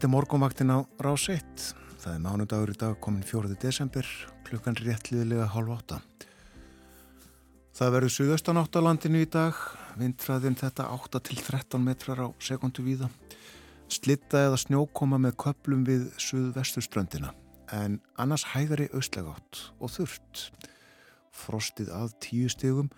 [0.01, 1.43] Þetta er morgunvaktin á rás 1.
[2.01, 3.53] Það er mánudagur í dag komin 4.
[3.61, 4.07] desember,
[4.47, 5.99] klukkan réttliðilega hálf átta.
[7.77, 9.59] Það verður suðaustan átt á landinu í dag,
[10.01, 13.11] vindræðin þetta 8 til 13 metrar á sekundu víða.
[13.93, 17.35] Slitta eða snjókoma með köplum við suðvesturströndina,
[17.69, 20.47] en annars hægari austlega átt og þurft.
[21.29, 22.89] Frostið að tíu stegum,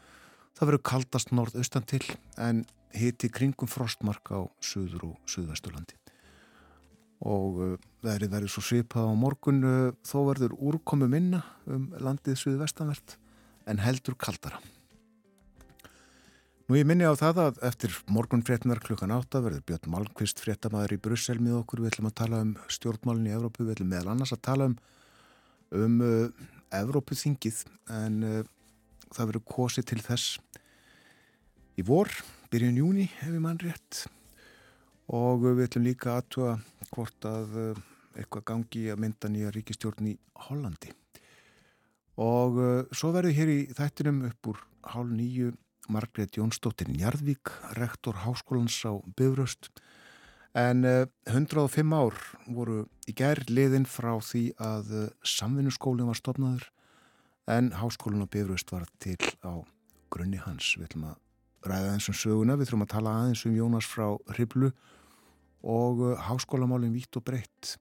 [0.56, 2.06] það verður kaldast norðaustan til,
[2.40, 2.64] en
[2.96, 6.00] hiti kringum frostmark á suður og suðvesturlandi.
[7.24, 12.40] Og uh, veðrið verður svo svipað á morgun uh, þó verður úrkomu minna um landið
[12.40, 13.18] suðu vestanvert
[13.70, 14.60] en heldur kaldara.
[16.68, 20.96] Nú ég minni á það að eftir morgun fréttinar klukkan átta verður Björn Malmqvist fréttamaður
[20.96, 21.84] í Brussel með okkur.
[21.84, 24.78] Við ætlum að tala um stjórnmálinn í Evrópu, við ætlum meðal annars að tala um,
[25.76, 26.48] um uh,
[26.80, 27.60] Evrópuþingið
[28.00, 28.40] en uh,
[29.14, 30.40] það verður kosið til þess
[31.80, 32.12] í vor,
[32.52, 34.06] byrjun júni ef ég mann rétt
[35.14, 36.56] og við ætlum líka aðtúa
[36.94, 37.82] hvort að uh,
[38.18, 40.14] eitthvað gangi að mynda nýja ríkistjórn í
[40.48, 40.94] Hollandi
[42.22, 45.52] og uh, svo verður hér í þættinum upp úr hálf nýju
[45.92, 49.70] Margrét Jónsdóttir Njarðvík, rektor háskólans á Bifröst
[50.58, 54.96] en uh, 105 ár voru í gerð liðin frá því að
[55.28, 56.70] samvinnuskólinn var stopnaður
[57.54, 59.62] en háskólinn á Bifröst var til á
[60.14, 60.74] grunni hans.
[60.78, 64.08] Við ætlum að ræða eins um söguna, við þurfum að tala aðeins um Jónas frá
[64.34, 64.72] Hriblu
[65.64, 67.78] og uh, háskólamálinn vítt og breytt.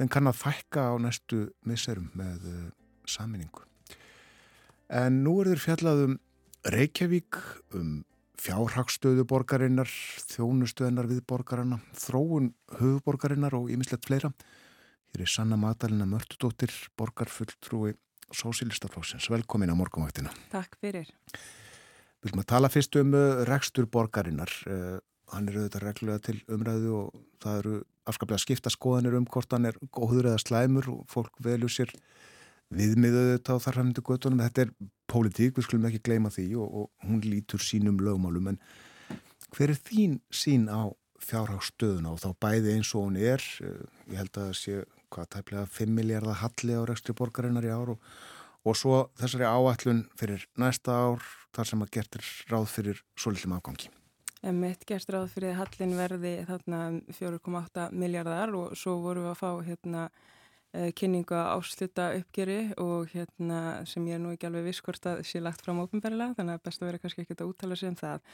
[0.00, 2.66] En kann að fækka á næstu misserum með uh,
[3.08, 3.64] saminningu.
[4.92, 6.18] En nú er þeir fjallað um
[6.66, 7.38] Reykjavík,
[7.78, 8.02] um
[8.42, 9.90] fjárhagstöðu borgarinnar,
[10.32, 14.32] þjónustöðunar við borgarana, þróun höfuborgarinnar og ýmislegt fleira.
[15.14, 17.94] Hér er Sanna Madalina Mörtudóttir, borgarfulltrúi
[18.34, 19.30] Sósilistaflóksins.
[19.30, 20.32] Velkomin á morgumvættina.
[20.50, 21.12] Takk fyrir.
[22.26, 24.50] Að tala fyrst um uh, rekstur borgarinnar.
[25.32, 29.68] Hann er auðvitað reglulega til umræðu og það eru afskaplega skipta skoðanir um hvort hann
[29.68, 31.94] er góður eða slæmur og fólk velju sér
[32.74, 34.42] viðmiðuðu þetta á þarfæmdu göttunum.
[34.42, 34.70] Þetta er
[35.10, 38.52] pólitík, við skulum ekki gleyma því og, og hún lítur sínum lögmálum.
[38.54, 38.60] En
[39.54, 40.90] hver er þín sín á
[41.26, 43.42] fjárhagstöðuna og þá bæði eins og hún er?
[44.10, 44.80] Ég held að það sé
[45.12, 48.08] hvað tæplega 5 miljardar halli á rekstri borgarinnar í ár og,
[48.66, 51.22] og svo þessari áætlun fyrir næsta ár
[51.56, 53.90] þar sem að gertir ráð fyrir svo litlum afgangi.
[54.46, 56.80] En mitt gerst ráð fyrir að hallin verði þarna
[57.18, 60.02] 4,8 miljardar og svo vorum við að fá hérna
[60.94, 65.40] kynninga ásluta uppgeri og hérna sem ég er nú ekki alveg viss hvort að sé
[65.42, 68.30] lagt fram ópenbærilega þannig að best að vera kannski ekkert að úttala sig um það.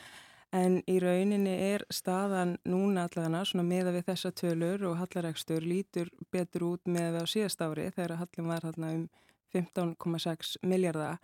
[0.53, 6.11] En í rauninni er staðan núna allavega svona meða við þessa tölur og hallaregstur lítur
[6.35, 9.07] betur út með við á síðast ári þegar hallin var þarna um
[9.55, 11.23] 15,6 miljardar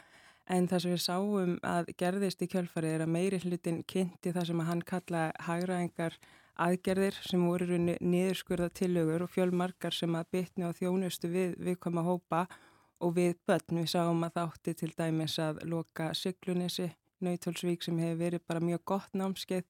[0.49, 4.51] en það sem við sáum að gerðist í kjölfarið er að meiri hlutin kynnti það
[4.51, 6.17] sem hann kalla hagraengar
[6.59, 12.47] aðgerðir sem voru niðurskurða tillögur og fjölmarkar sem að bytni á þjónustu við viðkvæma hópa
[12.99, 13.83] og við börn.
[13.83, 16.89] Við sáum að það átti til dæmis að loka Siglunissi,
[17.23, 19.65] Nautalsvík sem hefur verið bara mjög gott námskeið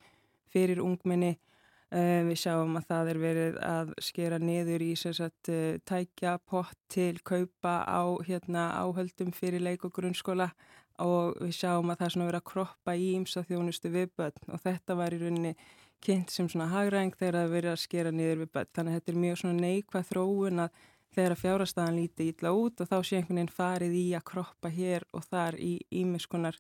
[0.52, 1.36] fyrir ungminni.
[1.88, 5.48] Við sáum að það er verið að skera niður í sagt,
[5.88, 10.50] tækja pott til kaupa á hérna, áhöldum fyrir leik og grunnskóla
[11.00, 14.52] og við sáum að það er svona verið að kroppa í ímsa þjónustu við börn
[14.52, 15.54] og þetta var í rauninni
[16.04, 18.70] kynnt sem svona hagræðing þegar það verið að skera niður við börn.
[18.74, 20.80] Þannig að þetta er mjög svona neikvæð þróun að
[21.14, 24.72] þegar að fjárastæðan líti ítla út og þá sé einhvern veginn farið í að kroppa
[24.72, 25.72] hér og þar í
[26.02, 26.58] ímiskonar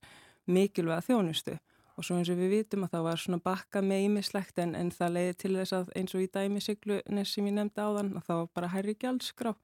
[0.48, 1.58] mikilvæga þjónustu.
[1.98, 4.92] Og svo eins og við vitum að það var svona bakka með ímislegt en, en
[4.94, 8.40] það leiði til þess að eins og í dæmisiglunis sem ég nefndi áðan og það
[8.40, 9.54] var bara hærri gjaldskrá,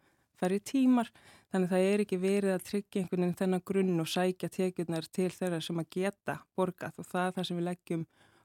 [0.40, 1.12] færri tímar.
[1.54, 5.28] Þannig það er ekki verið að tryggja einhvern veginn þennan grunn og sækja tekjurnar til
[5.30, 8.02] þeirra sem að geta borgað og það er það sem við leggjum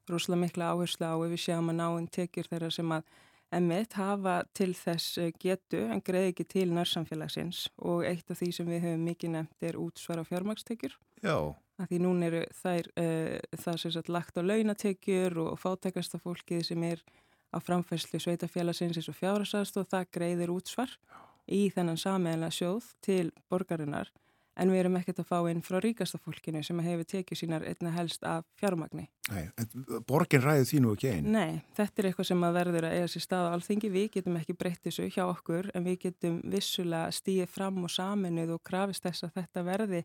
[0.09, 3.09] rosalega mikla áherslu á ef við séum að náinn tekjur þeirra sem að
[3.57, 8.69] emitt hafa til þess getu en greið ekki til nærsamfélagsins og eitt af því sem
[8.69, 10.93] við höfum mikið nefnt er útsvara fjármagstekjur.
[11.25, 11.57] Já.
[11.79, 16.65] Að því núna eru þær, uh, það sem sagt lagt á launatekjur og fátekasta fólkið
[16.67, 17.03] sem er
[17.49, 20.91] á framfæslu sveitafélagsins eins og fjárhagsast og það greiðir útsvar
[21.49, 24.11] í þennan sameiglega sjóð til borgarinnar
[24.59, 27.93] en við erum ekkert að fá inn frá ríkasta fólkinu sem hefur tekið sínar einna
[27.95, 29.07] helst af fjármagni.
[29.29, 29.45] Nei,
[30.07, 31.29] borgin ræði því nú ekki einn?
[31.31, 33.91] Nei, þetta er eitthvað sem að verður að eiga sér stað á alþingi.
[33.93, 38.57] Við getum ekki breytt þessu hjá okkur en við getum vissulega stíðið fram og saminuð
[38.57, 40.03] og krafist þess að þetta verði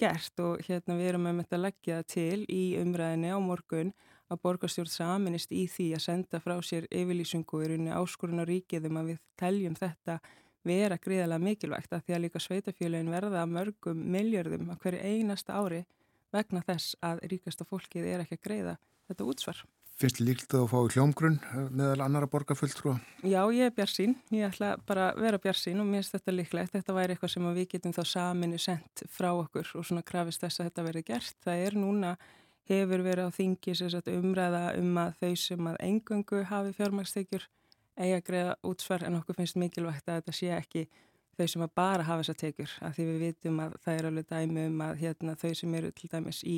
[0.00, 3.92] gert og hérna við erum með þetta leggja til í umræðinni á morgun
[4.32, 9.00] að borgarstjórn saminist í því að senda frá sér yfirlýsingu í rauninni áskorun á ríkiðum
[9.00, 10.18] að við teljum þetta
[10.64, 15.82] vera gríðarlega mikilvægt að því að líka sveitafjölin verða mörgum miljörðum að hverju einasta ári
[16.32, 18.76] vegna þess að ríkasta fólkið er ekki að greiða
[19.10, 19.64] þetta útsvar.
[20.00, 21.38] Finnst líkt að fá í hljómgrunn
[21.70, 22.96] meðal annara borgarfulltrú?
[23.22, 24.16] Já, ég er bjarsín.
[24.34, 26.74] Ég ætla bara að vera bjarsín og mér finnst þetta líklegt.
[26.74, 30.62] Þetta væri eitthvað sem við getum þá saminu sendt frá okkur og svona krafist þess
[30.62, 31.36] að þetta verði gert.
[31.44, 32.12] Það er núna,
[32.70, 33.76] hefur verið á þingi
[34.16, 37.48] umræða um að þau sem að engöngu hafi fjármagstekjur
[37.96, 40.86] eiga að greiða útsvar en okkur finnst mikilvægt að þetta sé ekki
[41.36, 44.28] þau sem að bara hafa þessa tekjur af því við vitum að það er alveg
[44.30, 46.56] dæmi um að hérna, þau sem eru til dæmis í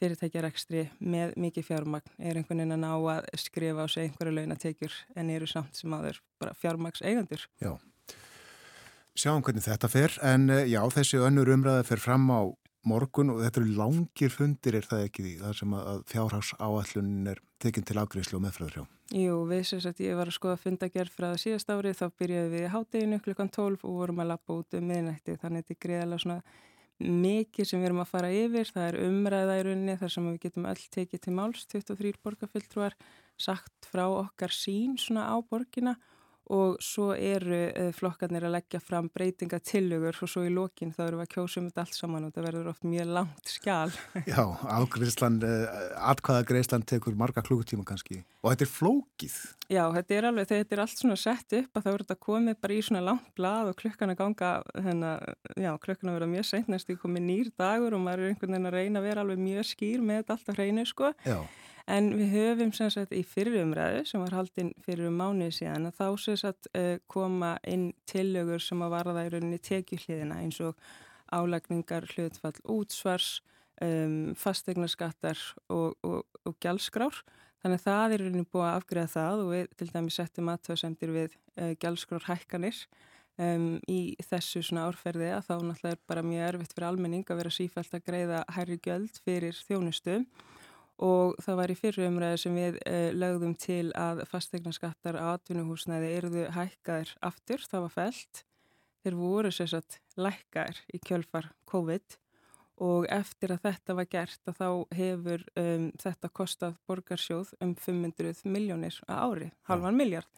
[0.00, 4.96] fyrirtækjarekstri með mikið fjármagn er einhvern veginn að ná að skrifa á sig einhverju launatekjur
[5.16, 7.46] en eru samt sem aður bara fjármags eigandur.
[7.62, 7.72] Já,
[9.16, 12.40] sjáum hvernig þetta fer en eh, já, þessi önnur umræða fer fram á
[12.86, 17.32] morgun og þetta eru langir fundir er það ekki því, það sem að fjárhags áallunin
[17.32, 18.84] er tekinn til afgriðslu og meðfröður hjá.
[19.16, 22.68] Jú, við sem sagt, ég var að skoða fundagerð frá síðast árið, þá byrjaði við
[22.72, 26.24] hátteginu klukkan 12 og vorum að lappa út um miðnætti, þannig að þetta er greiðalega
[26.24, 26.38] svona
[27.02, 30.38] mikið sem við erum að fara yfir, það er umræða í rauninni þar sem við
[30.46, 32.96] getum öll tekið til máls, 23 borgarfylltrúar,
[33.36, 35.96] sagt frá okkar sín svona á borgina
[36.52, 41.02] og svo eru uh, flokkarnir að leggja fram breytinga tillögur og svo í lokin þá
[41.08, 43.90] eru við að kjósa um þetta allt saman og þetta verður oft mjög langt skjál.
[44.32, 44.42] Já,
[44.76, 45.82] afgriðslan, uh,
[46.12, 49.36] atkvæðagreislan tekur marga klúkutíma kannski og þetta er flókið.
[49.66, 52.58] Já, þetta er alveg, þetta er allt svona sett upp að það verður þetta komið
[52.62, 54.50] bara í svona langt blað og klukkan að ganga,
[54.86, 55.24] hennar,
[55.58, 58.70] já, klukkan að vera mjög seint næstu komið nýr dagur og maður er einhvern veginn
[58.70, 61.10] að reyna að vera alveg mjög skýr með þetta allt á hreinu sko.
[61.26, 61.38] Já.
[61.86, 66.00] En við höfum sem sagt í fyrirumræðu sem var haldinn fyrir um mánuði síðan að
[66.00, 70.74] þá sem sagt uh, koma inn tillögur sem að varða í rauninni tekjuhliðina eins og
[71.30, 73.40] álagningar, hlutfall, útsvars,
[73.82, 75.38] um, fastegnarskattar
[75.70, 77.22] og, og, og gjálskrár.
[77.62, 81.14] Þannig að það er rauninni búið að afgreða það og við til dæmi settum aðtöðsendir
[81.14, 82.82] við uh, gjálskrár hækkanir
[83.38, 87.42] um, í þessu svona árferði að þá náttúrulega er bara mjög erfitt fyrir almenning að
[87.42, 90.20] vera sífælt að greiða hærri gjöld fyrir þjónustu
[91.02, 96.44] og það var í fyrirumræðu sem við uh, lögðum til að fastegnarskattar á atvinnuhúsnæði eruðu
[96.56, 98.44] hækkaðir aftur, það var felt.
[99.04, 102.16] Þeir voru sérsagt lækkaðir í kjölfar COVID
[102.86, 104.68] og eftir að þetta var gert að þá
[104.98, 110.28] hefur um, þetta kostað borgarsjóð um 500 miljónir á ári, halvan miljard.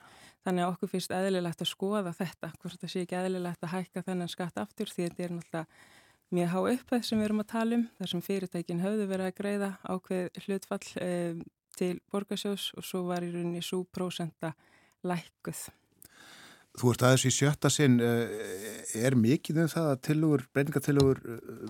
[0.47, 4.05] Þannig að okkur finnst eðlilegt að skoða þetta, hvort það sé ekki eðlilegt að hækka
[4.07, 5.67] þennan skatt aftur því þetta er náttúrulega
[6.35, 9.37] mjög há upphæð sem við erum að tala um þar sem fyrirtækin höfðu verið að
[9.39, 11.41] greiða ákveð hlutfall eh,
[11.79, 14.53] til borgarsjós og svo var í rauninni svo prósenta
[15.07, 15.69] lækkuð.
[16.79, 21.21] Þú ert aðeins í sjötta sinn, er mikið um það að tilugur, breyningatillögur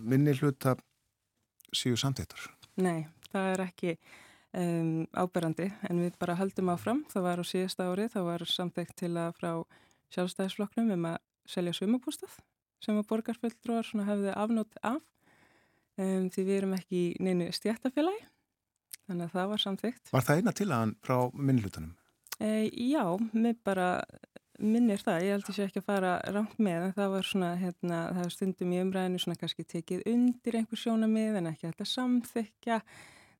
[0.05, 0.75] minni hluta
[1.73, 2.49] síu samtættur?
[2.81, 3.95] Nei, það er ekki
[4.59, 7.05] um, áberandi en við bara haldum áfram.
[7.13, 9.51] Það var á síðasta ári, það var samtækt til að frá
[10.17, 12.37] sjálfstæðisflokknum um að selja sumabústað
[12.85, 15.01] sem að borgarfjöldrúar hefði afnótt af
[15.99, 18.27] um, því við erum ekki neinu stjættafélagi
[19.09, 20.11] þannig að það var samþygt.
[20.13, 21.95] Var það eina til aðan frá minnlutunum?
[22.39, 23.05] E, já,
[23.35, 23.89] mér bara
[24.59, 27.29] minnir það, ég held að ég sé ekki að fara rangt með en það var
[27.29, 31.91] svona, hérna, það stundum í umræðinu svona kannski tekið undir einhver sjónamið en ekki alltaf
[31.93, 32.81] samþykja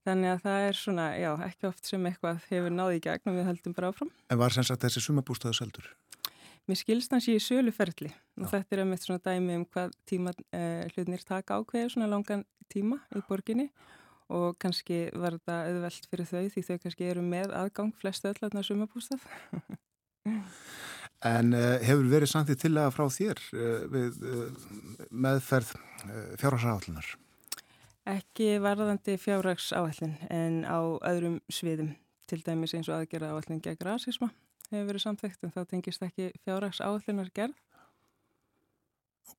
[0.07, 3.39] þannig að það er svona, já, ekki oft sem eitthvað hefur náði í gegn og
[3.39, 4.13] við heldum bara áfram.
[4.31, 5.91] En var sem sagt þessi sumabústaðu seldur?
[6.69, 9.93] Mér skilst hans ég í söluferðli og þetta er að mitt svona dæmi um hvað
[10.05, 13.71] tíma eh, hlutnir taka ákveður svona langan tíma í borginni.
[14.29, 18.45] Og kannski var þetta auðvelt fyrir þau því þau kannski eru með aðgang flestu öll
[18.45, 19.23] aðna sumabústað.
[21.25, 24.67] En uh, hefur verið samtið til að frá þér uh, við uh,
[25.09, 25.71] meðferð
[26.39, 27.09] fjárhagsáallunar?
[28.13, 31.95] Ekki varðandi fjárhagsáallin en á öðrum sviðum.
[32.29, 34.29] Til dæmis eins og aðgerða áallin gegn rasisma
[34.71, 37.57] hefur verið samþygt en það tengist ekki fjárrags áallunar gerð.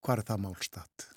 [0.01, 1.09] Hvað er það málstatt?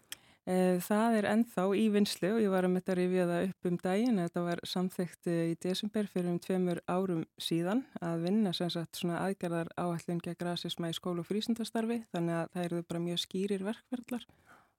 [0.43, 3.67] Eh, það er ennþá í vinslu og ég var að mynda að rifja það upp
[3.69, 4.17] um daginn.
[4.19, 8.99] Þetta var samþygt eh, í desember fyrir um tveimur árum síðan að vinna sem sagt
[8.99, 13.23] svona aðgerðar áallun gegn rasisma í skólu og frísundastarfi þannig að það eru bara mjög
[13.23, 14.27] skýrir verkverðlar.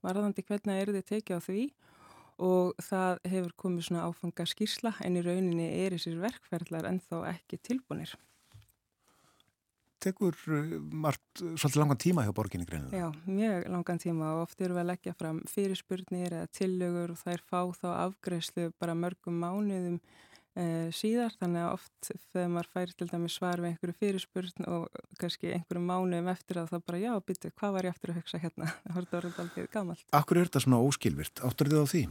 [0.05, 1.65] Varðandi hvernig er þið tekið á því
[2.45, 7.63] og það hefur komið svona áfanga skýrsla en í rauninni er þessir verkverðlar ennþá ekki
[7.65, 8.13] tilbúinir
[10.05, 10.75] tekur eh,
[11.05, 13.07] margt svolítið langan tíma hjá borginni greinilega.
[13.07, 17.23] Já, mjög langan tíma og oft eru við að leggja fram fyrirspurnir eða tillögur og
[17.23, 19.99] þær fá þá afgreifslu bara mörgum mánuðum
[20.55, 25.01] e, síðar þannig að oft þegar maður færi til dæmi svar við einhverju fyrirspurn og
[25.21, 28.43] kannski einhverju mánuðum eftir að það bara já, byttu, hvað var ég eftir að hugsa
[28.43, 28.71] hérna?
[28.85, 30.07] Það voruð aldrei gammalt.
[30.15, 31.43] Akkur er þetta svona óskilvirt?
[31.45, 32.05] Áttur þið á því?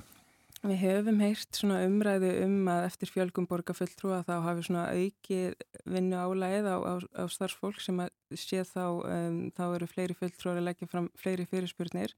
[0.64, 5.40] Við höfum heyrt svona umræðu um að eftir fjölgum borgarfulltrúa þá hafi svona auki
[5.84, 10.62] vinnu álægið á, á, á starfsfólk sem að sé þá, um, þá eru fleiri fulltrúar
[10.62, 12.16] að leggja fram fleiri fyrirspurnir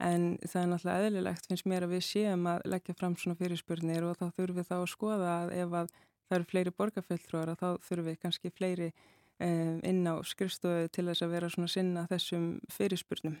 [0.00, 4.08] en það er náttúrulega eðlilegt finnst mér að við séum að leggja fram svona fyrirspurnir
[4.08, 7.68] og þá þurfum við þá að skoða að ef að það eru fleiri borgarfulltrúar þá
[7.90, 8.88] þurfum við kannski fleiri
[9.36, 13.36] um, inn á skrifstofu til þess að vera svona sinna þessum fyrirspurnum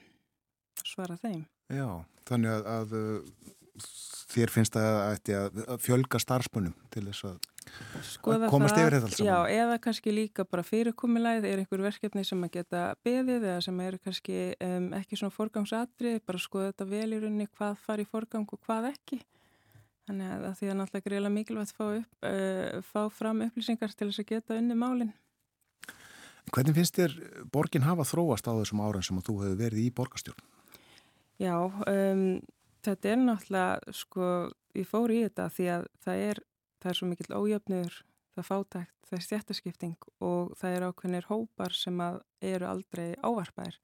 [0.84, 1.46] svara þeim.
[1.72, 1.88] Já,
[2.28, 3.61] þannig að, að
[4.32, 7.40] þér finnst að, að fjölga starfsmunum til þess að
[8.06, 9.28] Skoða komast það, yfir þetta alls saman.
[9.30, 13.82] Já, eða kannski líka bara fyrirkomulæð, er einhver verkefni sem að geta beðið eða sem
[13.84, 18.10] er kannski um, ekki svona forgangsatrið, bara skoða þetta vel í rauninni hvað fari í
[18.10, 19.20] forgang og hvað ekki.
[20.08, 24.24] Þannig að því að náttúrulega greiðlega mikilvægt fá, upp, uh, fá fram upplýsingar til þess
[24.24, 25.12] að geta unni málinn.
[26.52, 27.14] Hvernig finnst þér
[27.54, 30.42] borgin hafa þróast á þessum árum sem þú hefur verið í borgastjórn?
[31.40, 32.26] Já, um,
[32.86, 34.30] þetta er náttúrulega, sko,
[34.78, 36.40] ég fór í þetta því að það er,
[36.82, 38.00] það er svo mikill ójöfnur,
[38.32, 43.78] það er fátækt, það er stjættaskipting og það er ákveðnir hópar sem eru aldrei ávarpær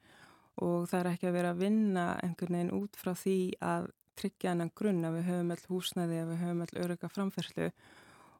[0.58, 3.88] og það er ekki að vera að vinna einhvern veginn út frá því að
[4.18, 7.68] tryggja annan grunn að við höfum all húsnæði, að við höfum all örygga framferðslu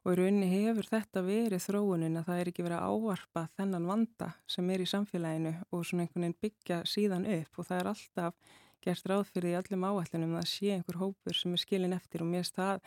[0.04, 3.88] og í rauninni hefur þetta verið þróunin að það er ekki verið að ávarpa þennan
[3.90, 7.90] vanda sem er í samfélaginu og svona einhvern veginn byggja síðan upp og það er
[7.92, 12.24] alltaf gert ráð fyrir í allum áætlunum að sé einhver hópur sem er skilin eftir
[12.24, 12.82] og mér það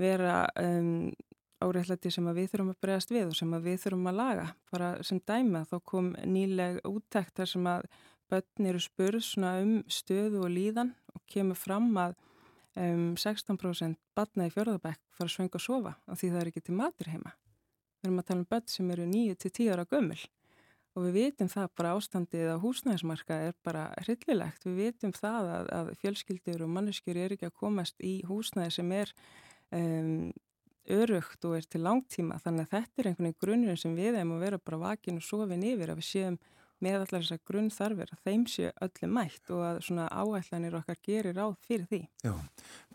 [0.00, 1.12] vera um,
[1.62, 4.46] áreitlæti sem við þurfum að bregast við og sem við þurfum að laga.
[4.72, 7.86] Bara sem dæma þá kom nýleg úttækt þar sem að
[8.32, 12.16] börn eru spurð um stöðu og líðan og kemur fram að
[12.76, 16.66] um, 16% barna í fjörðabæk fara að svönga og sofa af því það er ekki
[16.66, 17.34] til matur heima.
[18.00, 20.22] Við erum að tala um börn sem eru 9-10 ára gömul
[20.92, 24.66] og við vitum það bara ástandið á húsnæðismarka er bara hryllilegt.
[24.66, 28.92] Við vitum það að, að fjölskyldur og manneskjur er ekki að komast í húsnæði sem
[28.98, 29.12] er
[29.78, 30.32] um,
[30.92, 34.34] örugt og er til langtíma þannig að þetta er einhvern veginn grunnurinn sem við hefum
[34.36, 36.38] að vera bara vakin og sofin yfir að við séum
[36.82, 41.36] með allar þessar grunnþarfir að þeim séu öllu mætt og að svona áætlanir okkar gerir
[41.38, 42.00] ráð fyrir því.
[42.24, 42.34] Já,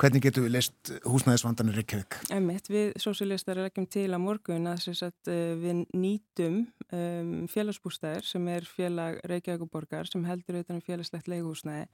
[0.01, 2.19] hvernig getur við leist húsnæðisvandanir Reykjavík?
[2.35, 6.61] Emitt, við sosialistar erum til að morgun að sagt, eh, við nýtum
[6.91, 11.87] um, félagsbústæðir sem er félag Reykjavíkuborgar sem heldur auðvitað um félagslegt leiguhúsnæði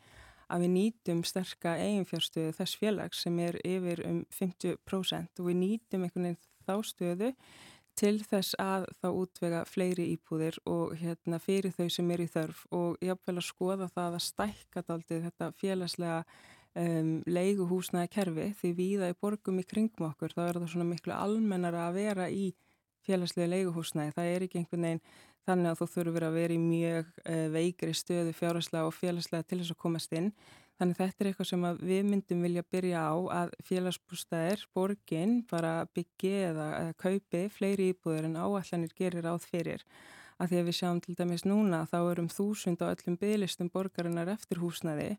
[0.54, 6.06] að við nýtum sterka eiginfjárstöðu þess félags sem er yfir um 50% og við nýtum
[6.06, 7.32] einhvern veginn þá stöðu
[8.00, 12.66] til þess að þá útvega fleiri íbúðir og hérna fyrir þau sem er í þörf
[12.74, 16.24] og vel að skoða það að stækka daldið þetta félagslega
[16.80, 21.16] um, leiguhúsnaði kerfi því viða í borgum í kringum okkur þá er það svona miklu
[21.18, 22.50] almennara að vera í
[23.04, 24.16] félagslega leiguhúsnaði.
[24.16, 25.06] Það er ekki einhvern veginn
[25.44, 29.60] þannig að þú þurfur að vera í mjög uh, veikri stöðu fjárhagslega og félagslega til
[29.62, 30.32] þess að komast inn.
[30.82, 36.34] Þannig þetta er eitthvað sem við myndum vilja byrja á að félagsbústæðir, borgin, bara byggi
[36.50, 39.86] eða, eða kaupi fleiri íbúður en áallanir gerir áð fyrir.
[40.42, 44.34] Að því að við sjáum til dæmis núna þá erum þúsund á öllum bygglistum borgarinnar
[44.34, 45.14] eftir húsnaði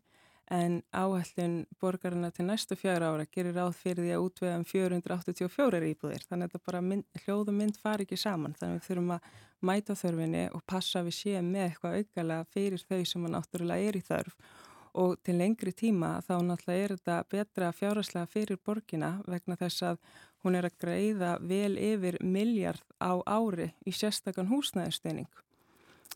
[0.51, 5.81] en áhællin borgarna til næstu fjara ára gerir ráð fyrir því að útvega um 484
[5.89, 6.27] íbúðir.
[6.27, 8.53] Þannig að þetta bara mynd, hljóðu mynd fari ekki saman.
[8.59, 9.31] Þannig við þurfum að
[9.65, 14.05] mæta þörfinni og passa við séum með eitthvað aukalega fyrir þau sem náttúrulega er í
[14.05, 14.37] þörf
[14.95, 19.99] og til lengri tíma þá náttúrulega er þetta betra fjáraslega fyrir borgina vegna þess að
[20.45, 25.29] hún er að greiða vel yfir miljard á ári í sérstakann húsnæðistöning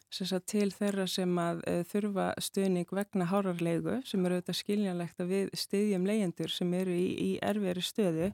[0.10, 5.52] til þeirra sem að uh, þurfa stuðning vegna hárarlegu sem eru auðvitað skiljanlegt að við
[5.54, 8.32] styðjum leyendur sem eru í, í erfiðri stöðu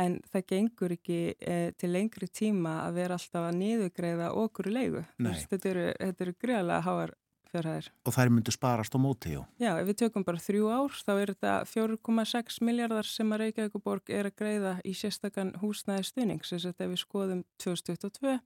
[0.00, 5.04] en það gengur ekki uh, til lengri tíma að vera alltaf að niðugreiða okkur legu.
[5.50, 7.14] Þetta eru, eru greiðlega háar
[7.50, 7.90] fjárhæðir.
[8.06, 9.42] Og þær myndu sparast á móti, já?
[9.60, 14.12] Já, ef við tökum bara þrjú ár þá er þetta 4,6 miljardar sem að Reykjavíkuborg
[14.14, 16.44] er að greiða í sérstakann húsnæði stuðning.
[16.44, 18.36] Þess að ef við skoðum 2022,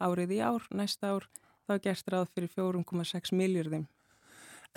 [0.00, 1.30] árið í ár, næsta ár
[1.66, 3.88] þá gerst ráð fyrir 4,6 miljardum.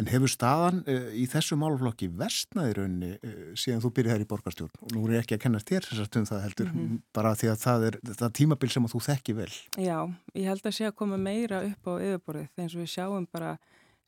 [0.01, 4.79] En hefur staðan uh, í þessu málflokki vestnaði raunni uh, síðan þú byrjaði í borgarstjórn
[4.87, 7.01] og nú er ég ekki að kenna þér þessart um það heldur mm -hmm.
[7.13, 9.51] bara því að það er, það tímabil sem þú þekki vel.
[9.77, 9.99] Já,
[10.33, 13.51] ég held að sé að koma meira upp á yfirborðið þegar við sjáum bara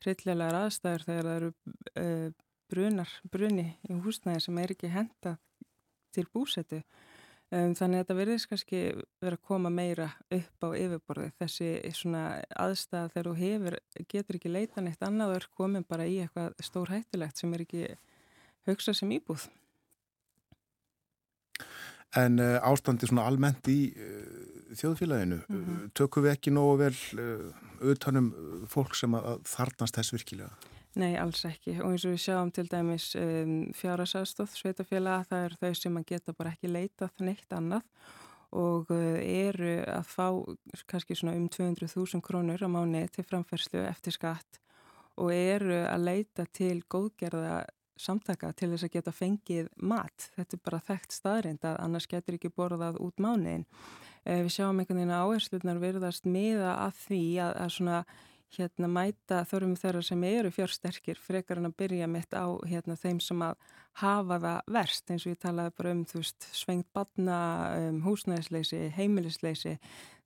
[0.04, 1.52] hryllilegar aðstæður þegar það eru
[2.02, 2.28] uh,
[2.72, 5.36] brunar, bruni í húsnæði sem er ekki henda
[6.16, 6.82] til búsetu
[7.54, 8.78] Um, þannig að þetta verðist kannski
[9.22, 12.22] verið að koma meira upp á yfirborði þessi svona
[12.58, 13.76] aðstæða þegar þú hefur,
[14.10, 17.62] getur ekki leita neitt annað og er komin bara í eitthvað stór hættilegt sem er
[17.62, 17.84] ekki
[18.66, 19.46] hugsað sem íbúð.
[22.18, 25.90] En uh, ástandi svona almennt í uh, þjóðfélaginu, mm -hmm.
[25.94, 26.94] tökum við ekki nógu vel
[27.80, 30.50] auðvitaðnum uh, fólk sem að þarnast þess virkilega?
[30.96, 35.56] Nei, alls ekki og eins og við sjáum til dæmis um, fjárasastóð sveitafélag það er
[35.60, 37.82] þau sem að geta bara ekki leitað neitt annað
[38.56, 40.26] og uh, eru að fá
[40.88, 44.60] kannski svona um 200.000 krónur á mánu til framferðslu eftir skatt
[45.20, 47.64] og eru að leita til góðgerða
[48.00, 50.28] samtaka til þess að geta fengið mat.
[50.36, 53.64] Þetta er bara þekkt staðrind að annars getur ekki borðað út mánuðin.
[54.26, 58.00] Uh, við sjáum einhvern veginn að áhersluðnar verðast miða að því að, að svona
[58.56, 63.18] hérna mæta þörfum þeirra sem eru fjársterkir frekar en að byrja mitt á hérna þeim
[63.20, 63.56] sem að
[64.00, 65.10] hafa það verst.
[65.10, 67.38] Eins og ég talaði bara um veist svengt badna,
[67.80, 69.76] um, húsnæðisleysi, heimilisleysi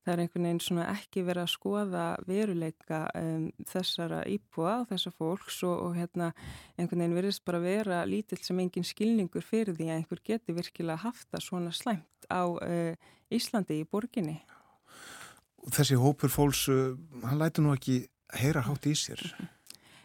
[0.04, 5.16] það er einhvern veginn svona ekki verið að skoða veruleika um, þessara íbúa og þessar
[5.18, 6.30] fólks og, og hérna
[6.76, 11.04] einhvern veginn verðist bara vera lítill sem engin skilningur fyrir því að einhver geti virkilega
[11.04, 12.94] haft það svona slæmt á uh,
[13.30, 14.40] Íslandi í borginni.
[15.70, 16.96] Þessi hópur fólks, uh,
[17.26, 18.02] hann læti nú ekki
[18.40, 19.20] heyra hátt í sér.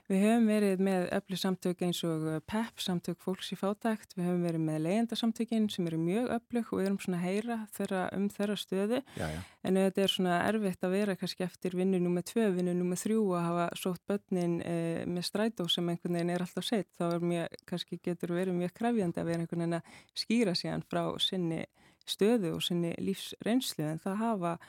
[0.05, 4.43] Við höfum verið með öllu samtök eins og PEP, samtök fólks í fátækt, við höfum
[4.45, 8.27] verið með leyendasamtökin sem eru mjög öllug og við erum svona að heyra þeirra, um
[8.35, 8.99] þeirra stöðu.
[9.17, 9.39] Já, já.
[9.65, 13.23] en þetta er svona erfitt að vera kannski eftir vinnu nummið tvö, vinnu nummið þrjú
[13.33, 17.29] að hafa sótt börnin eh, með strætó sem einhvern veginn er alltaf sett, þá er
[17.33, 21.63] mjög, kannski getur verið mjög krefjandi að vera einhvern veginn að skýra síðan frá sinni
[22.05, 23.89] stöðu og sinni lífsreynslu.
[23.89, 24.59] En það hafa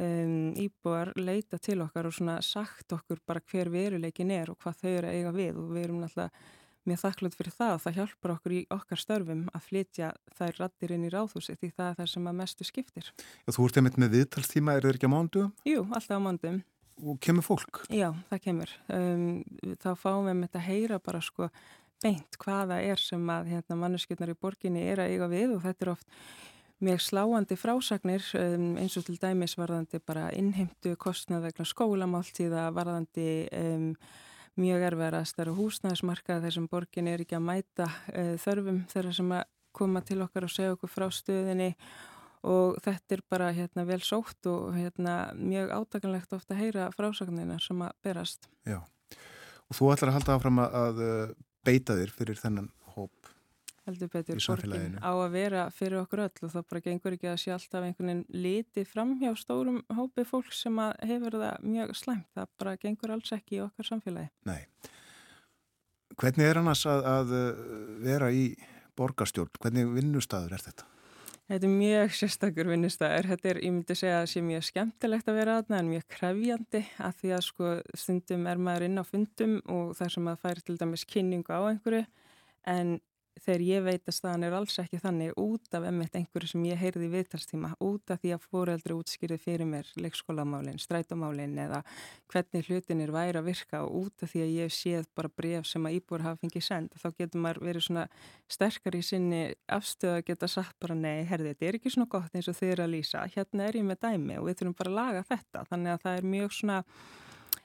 [0.00, 4.82] um, íbúar leita til okkar og svona sagt okkur bara hver veruleikin er og hvað
[4.82, 7.96] þau eru að eiga við og við erum náttúrulega mjög þakklátt fyrir það og það
[7.98, 11.98] hjálpar okkur í okkar störfum að flytja þær rattir inn í ráðhúsi því það er
[12.00, 13.10] það sem að mestu skiptir.
[13.46, 15.44] Já, þú ert einmitt með viðtalstíma, er það ekki á mándu?
[15.64, 16.60] Jú, alltaf á mándum.
[17.02, 17.80] Og kemur fólk?
[17.90, 18.74] Já, það kemur.
[18.92, 19.24] Um,
[19.80, 21.48] þá fáum við með þetta að heyra bara sko
[22.04, 25.86] beint hvaða er sem að hérna, manneskjötnar í borginni er að eiga við og þetta
[25.86, 26.20] er oft
[26.82, 33.28] mjög sláandi frásagnir um, eins og til dæmis varðandi bara innheimtu kostnað vegna skólamáltíða, varðandi
[33.54, 33.90] um,
[34.60, 39.36] mjög erfiðarastar og húsnæðismarkað þar sem borgin er ekki að mæta uh, þörfum þeirra sem
[39.38, 41.72] að koma til okkar og segja okkur frá stöðinni
[42.44, 47.56] og þetta er bara hérna, vel sótt og hérna, mjög átakanlegt ofta að heyra frásagnina
[47.62, 48.50] sem að berast.
[48.68, 48.82] Já,
[49.64, 51.00] og þú ætlar að halda áfram að
[51.64, 52.68] beita þér fyrir þennan
[53.88, 57.40] heldur betur borgin á að vera fyrir okkur öll og það bara gengur ekki að
[57.42, 62.30] sé alltaf einhvern veginn liti fram hjá stórum hópi fólk sem hefur það mjög slæmt,
[62.36, 64.32] það bara gengur alls ekki í okkar samfélagi.
[64.48, 64.64] Nei.
[66.14, 67.36] Hvernig er annars að, að
[68.04, 68.48] vera í
[68.96, 69.56] borgarstjórn?
[69.60, 70.90] Hvernig vinnustæður er þetta?
[71.44, 75.36] Þetta er mjög sérstakur vinnustæður, þetta er, ég myndi segja að sé mjög skemmtilegt að
[75.42, 79.58] vera aðna en mjög krefjandi að því að sko stundum er maður inn á fundum
[79.74, 82.06] og þar sem maður færi til dæmis kynningu á einhverju
[82.72, 82.94] en
[83.42, 86.78] þegar ég veit að staðan er alls ekki þannig út af emmett einhverju sem ég
[86.80, 91.80] heyrði í viðtalstíma, út af því að fóreldri útskýrið fyrir mér leikskólamálinn, strætómálinn eða
[92.30, 95.88] hvernig hlutinir væri að virka og út af því að ég séð bara bref sem
[95.88, 98.06] að íbúr hafa fengið send, þá getur maður verið svona
[98.50, 102.38] sterkar í sinni afstöðu að geta sagt bara nei, herði, þetta er ekki svona gott
[102.38, 104.98] eins og eru að lýsa, hérna er ég með dæmi og við þurfum bara að
[105.00, 106.80] laga þetta, þannig að það er mjög svona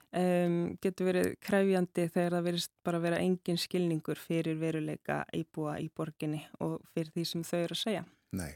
[0.09, 5.75] Um, getur verið kræfjandi þegar það verist bara að vera engin skilningur fyrir veruleika íbúa
[5.77, 8.01] í borginni og fyrir því sem þau eru að segja.
[8.39, 8.55] Nei,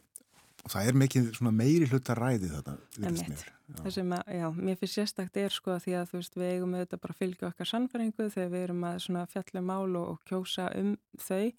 [0.64, 2.76] og það er mikið meiri hluta ræði þetta.
[3.74, 6.50] Það sem að, já, mér finnst sérstakt er sko að því að þú veist við
[6.56, 10.08] eigum auðvitað bara að fylgja okkar sannfæringu þegar við erum að svona fjallum mál og,
[10.16, 10.92] og kjósa um
[11.22, 11.54] þau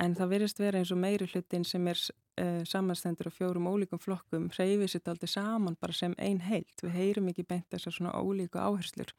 [0.00, 4.00] en það verist vera eins og meiri hlutin sem er uh, samanstendur á fjórum ólíkum
[4.00, 6.78] flokkum hreyfið sitt aldrei saman bara sem ein heilt.
[6.82, 9.12] Við heyrum ekki beint þessar svona ólíku áherslur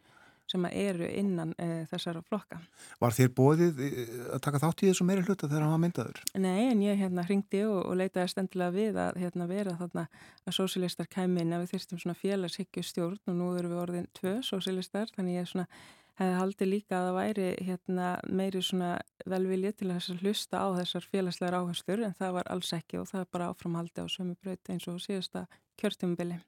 [0.49, 2.59] sem eru innan uh, þessara flokka.
[2.99, 3.80] Var þér bóðið
[4.36, 6.19] að taka þátt í þessu meiri hluta þegar hann var myndaður?
[6.36, 10.05] Nei, en ég hérna hringdi og, og leitaði stendilega við að hérna, vera þarna
[10.43, 15.13] að sósilistar kæmin að við þyrstum svona félagshyggju og nú eru við orðin tvö sósilistar
[15.15, 15.69] þannig ég svona
[16.20, 18.61] hefði haldið líka að það væri hérna, meiri
[19.34, 23.24] velvilið til að hlusta á þessar félagslegar áherslur en það var alls ekki og það
[23.24, 25.47] er bara áframhaldi á sömu bröyti eins og síðasta
[25.82, 26.39] kjörtjumbili.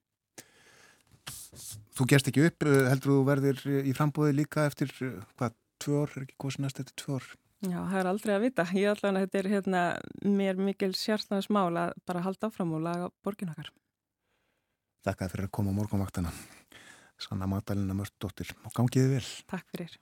[1.96, 6.04] Þú gerst ekki upp, eh, heldur þú verðir í frambóði líka eftir eh, hvað, tvö
[6.04, 7.32] ár, er ekki hvað sem næst eftir tvö ár?
[7.66, 8.66] Já, það er aldrei að vita.
[8.76, 9.82] Ég allan að þetta er hérna
[10.22, 13.72] mér mikil sérstæðans mál að bara halda áfram og laga borginakar.
[15.08, 16.34] Þakka fyrir að koma á morgunvaktana.
[17.22, 19.30] Sanna Magdalena Mörsdóttir og gangiði vel.
[19.52, 19.96] Takk fyrir.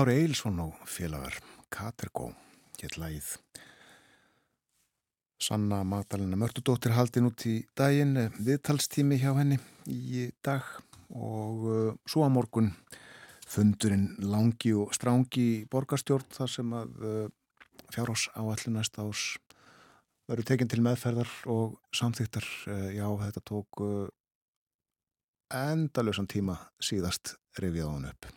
[0.00, 1.34] Kári Eilsson og félagar
[1.68, 2.30] Katergó.
[2.80, 3.34] Gett lagið.
[5.36, 9.58] Sanna Magdalena Mörtudóttir haldin út í daginn viðtalstími hjá henni
[9.92, 10.64] í dag.
[11.12, 12.72] Og uh, svo að morgun
[13.44, 16.96] fundurinn langi og strángi borgarstjórn þar sem að
[17.92, 19.28] fjárhás áallir næsta ás
[20.32, 23.84] verður tekinn til meðferðar og samþýttar uh, já þetta tók
[25.52, 28.36] endalösan tíma síðast rifið á hann upp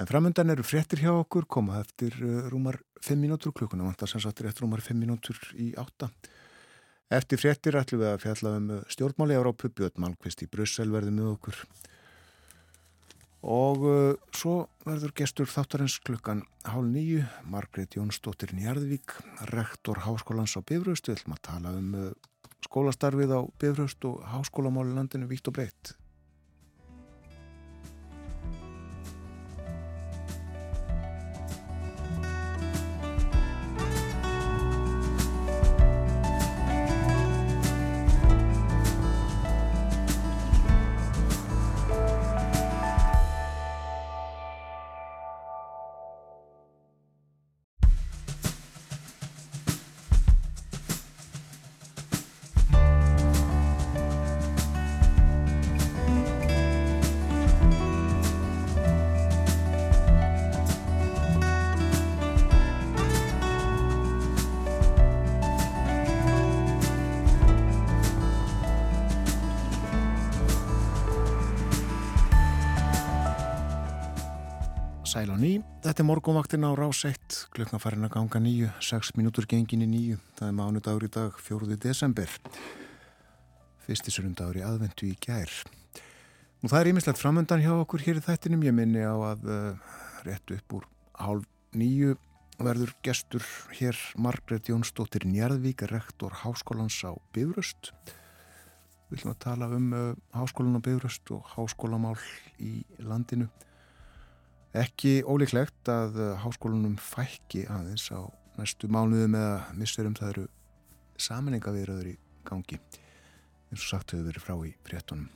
[0.00, 4.22] En framöndan eru fréttir hjá okkur, koma eftir uh, rúmar 5 mínútur klukkuna, vantar sem
[4.24, 6.08] sagt rétt rúmar 5 mínútur í 8.
[7.12, 11.12] Eftir fréttir ætlum við að fjalla um uh, stjórnmáli Európu, Björn Malmqvist í Brussel verði
[11.12, 11.60] með okkur.
[13.52, 14.56] Og uh, svo
[14.88, 19.18] verður gestur þáttarins klukkan hálf nýju, Margrét Jónsdóttir Njarðvík,
[19.52, 21.96] rektor Háskólans á Bifröst, við ætlum að tala um
[22.64, 25.98] skólastarfið á Bifröst og háskólamáli landinu vítt og breytt.
[75.12, 79.10] Sæl á ný, þetta er morgunvaktin á rás 1, klukkan farin að ganga nýju, 6
[79.18, 81.76] mínútur gengin í nýju, það er mánudagur í dag, 4.
[81.76, 82.30] desember,
[83.84, 85.52] fyrsti surundagur í aðvendu í gær.
[86.62, 89.90] Nú það er ímislegt framöndan hjá okkur hér í þættinum, ég minni á að uh,
[90.24, 90.86] rétt upp úr
[91.20, 91.44] hálf
[91.76, 92.14] nýju
[92.64, 93.44] verður gestur
[93.76, 97.92] hér Margret Jónsdóttir Njarðvík, rektor Háskólans á Bifröst.
[99.10, 100.08] Við ætlum að tala um uh,
[100.40, 102.16] Háskólan á Bifröst og háskólamál
[102.56, 103.50] í landinu.
[104.72, 108.24] Ekki ólíklegt að uh, háskólanum fækki aðeins á
[108.56, 110.44] næstu mánuðum eða misserum það eru
[111.20, 112.16] saminningaviröður í
[112.48, 115.28] gangi eins og sagt hefur verið frá í fréttunum.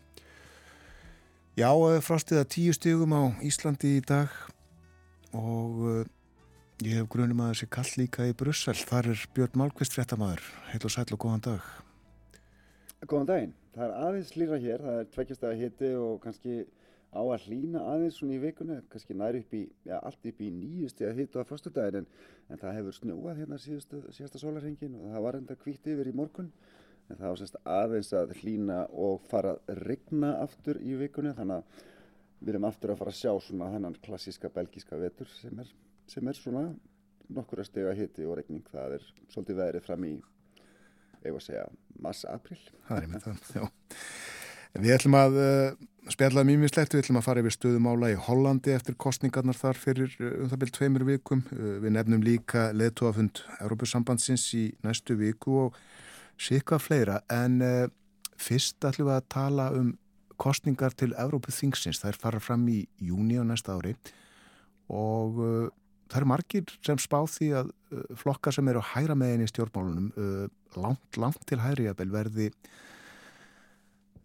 [1.56, 4.32] Já, uh, frostið að tíu stigum á Íslandi í dag
[5.36, 6.00] og uh,
[6.80, 8.76] ég hef grunum að þessi kall líka í Brussel.
[8.88, 10.48] Þar er Björn Málkvist fréttamaður.
[10.70, 11.70] Heil og sæl og góðan dag.
[13.04, 13.54] Góðan daginn.
[13.76, 16.58] Það er aðeins lýra hér, það er tveggjastæða hiti og kannski
[17.12, 20.50] á að hlýna aðeins svona í vikunni, kannski næri upp í, já, allt upp í
[20.52, 22.08] nýjusti að hita á fyrstudaginn en,
[22.50, 26.16] en það hefur snjóað hérna síðustu, síðasta sólarhengin og það var enda kvítt yfir í
[26.16, 26.50] morgun
[27.06, 31.84] en það semst aðeins að hlýna og fara að regna aftur í vikunni þannig að
[32.40, 35.72] við erum aftur að fara að sjá svona þennan klassíska belgíska vetur sem er,
[36.10, 36.66] sem er svona
[37.32, 40.12] nokkur að stega hiti og regning, það er svolítið veðrið fram í,
[41.22, 41.64] ef að segja,
[42.02, 42.58] massa-april.
[42.86, 43.64] Það er með það, já.
[44.76, 48.96] Við ætlum að uh, spjalla mýmislegt, við ætlum að fara yfir stöðumála í Hollandi eftir
[49.00, 51.42] kostningarnar þar fyrir uh, um það byrjum tveimur vikum.
[51.50, 55.80] Uh, við nefnum líka leðtóafund Európusambandsins í næstu viku og
[56.38, 57.62] síka fleira en
[58.36, 59.94] fyrst ætlum við að tala um
[60.36, 62.02] kostningar til Európuþingsins.
[62.02, 63.94] Það er farað fram í júni á næsta ári
[64.92, 67.72] og það eru margir sem spá því að
[68.20, 70.12] flokkar sem eru hæra meðin í stjórnmálunum
[70.76, 72.50] langt, langt til hæri að verði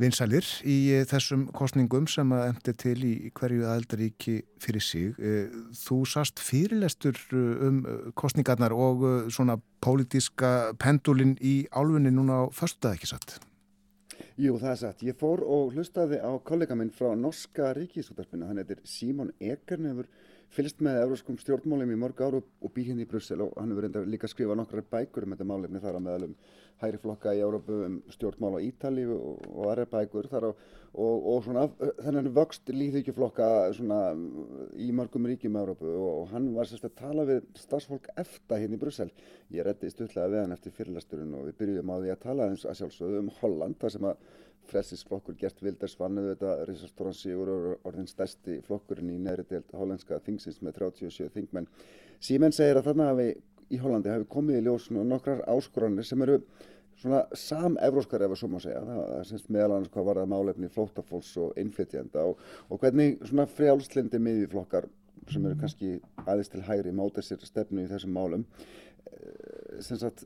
[0.01, 5.19] vinsælir í eh, þessum kostningum sem að emti til í hverju aðeldaríki fyrir sig.
[5.21, 7.83] Eh, þú sast fyrirlestur eh, um
[8.17, 13.37] kostningarnar og svona pólitíska pendulin í álfunni núna á förstuða ekki satt?
[14.41, 15.05] Jú, það er satt.
[15.05, 18.47] Ég fór og hlustaði á kollega minn frá Norska ríkisútarpinu.
[18.49, 20.09] Hann heitir Símon Ekern, hefur
[20.51, 23.87] fylgst með euróskum stjórnmálum í mörg áru og býr hérna í Brussel og hann hefur
[23.87, 26.35] reynda líka skrifað nokkrar bækur um þetta málefni þar á meðalum
[26.81, 31.27] hægri flokka í Európu um stjórnmál á Ítali og, og aðra bækur þar á og,
[31.31, 31.65] og svona
[32.01, 33.47] þennan vöxt líðhyggjuflokka
[33.77, 34.01] svona
[34.75, 38.65] í mörgum ríkjum í Európu og, og hann var sérst að tala við starfsfólk eftir
[38.65, 39.11] hérna í Brussel.
[39.55, 42.67] Ég reddi stutlega við hann eftir fyrirlasturinn og við byrjuðum á því að tala eins
[42.67, 44.25] að sjálfsögðu um Holland þar sem að
[44.69, 50.21] frelsisflokkur gert Wilders vannu þetta risastóran sigur og orðin stærsti flokkurinn í neðri deild hollandska
[50.25, 51.69] þingsins með 37 þingmenn.
[52.21, 53.29] Símen segir að þarna hafi
[53.71, 56.39] í Hollandi hafi komið í ljós nokkrar áskoranir sem eru
[57.01, 58.81] svona sam-evróskar ef að svo má segja.
[58.85, 63.17] Það er semst meðal annars hvað var það málefni flóttafólks og innflytjenda og, og hvernig
[63.23, 64.89] svona frjálslindi miðjuflokkar
[65.31, 65.95] sem eru kannski
[66.25, 68.45] aðeins til hægri móta sér stefnu í þessum málum.
[69.81, 70.25] Sem sagt,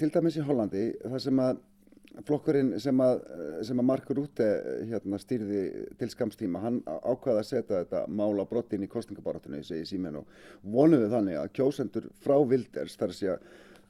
[0.00, 1.60] til dæmis í Hollandi það sem að
[2.26, 3.22] flokkurinn sem að,
[3.66, 4.48] sem að Mark Rutte
[4.88, 5.62] hérna, stýrði
[6.00, 10.38] til skamstíma, hann ákvaði að setja þetta mál á brottin í kostningabarátunni, segi símen og
[10.62, 13.14] vonuðu þannig að kjósendur frá Wilders, þar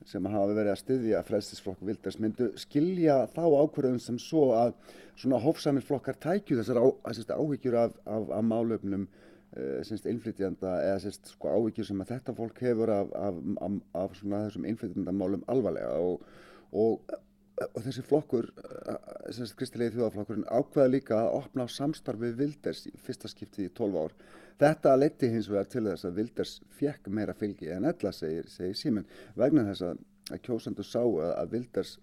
[0.09, 4.77] sem hafa verið að styðja frelsisflokk Wilders myndu skilja þá ákvörðum sem svo að
[5.21, 6.87] svona hófsamir flokkar tækju þessar á,
[7.37, 12.95] áhyggjur af, af, af málöfnum uh, innflytjanda eða sko, áhyggjur sem að þetta fólk hefur
[12.95, 13.43] af, af,
[14.23, 16.25] þessum innflytjandamálum alvarlega og,
[16.73, 17.13] og
[17.61, 18.49] og þessi flokkur,
[19.29, 23.99] þessi kristilegi þjóðaflokkurinn ákveða líka að opna á samstarfið Wilders í fyrsta skiptið í 12
[24.01, 24.15] ár.
[24.61, 28.77] Þetta leti hins vegar til þess að Wilders fekk meira fylgi en ella segir, segir
[28.77, 29.07] Sýmen
[29.37, 31.95] vegna þess að, að kjósandu sá að, að Wilders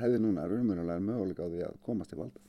[0.00, 2.42] hefði núna raunverulega möguleika á því að komast til valda.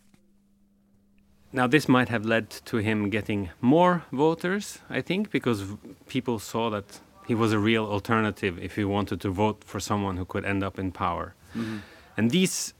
[1.54, 5.64] Now, this might have led to him getting more voters, I think, because
[6.08, 10.18] people saw that he was a real alternative if he wanted to vote for someone
[10.18, 11.34] who could end up in power.
[11.56, 11.97] Mm -hmm.
[12.18, 12.74] And these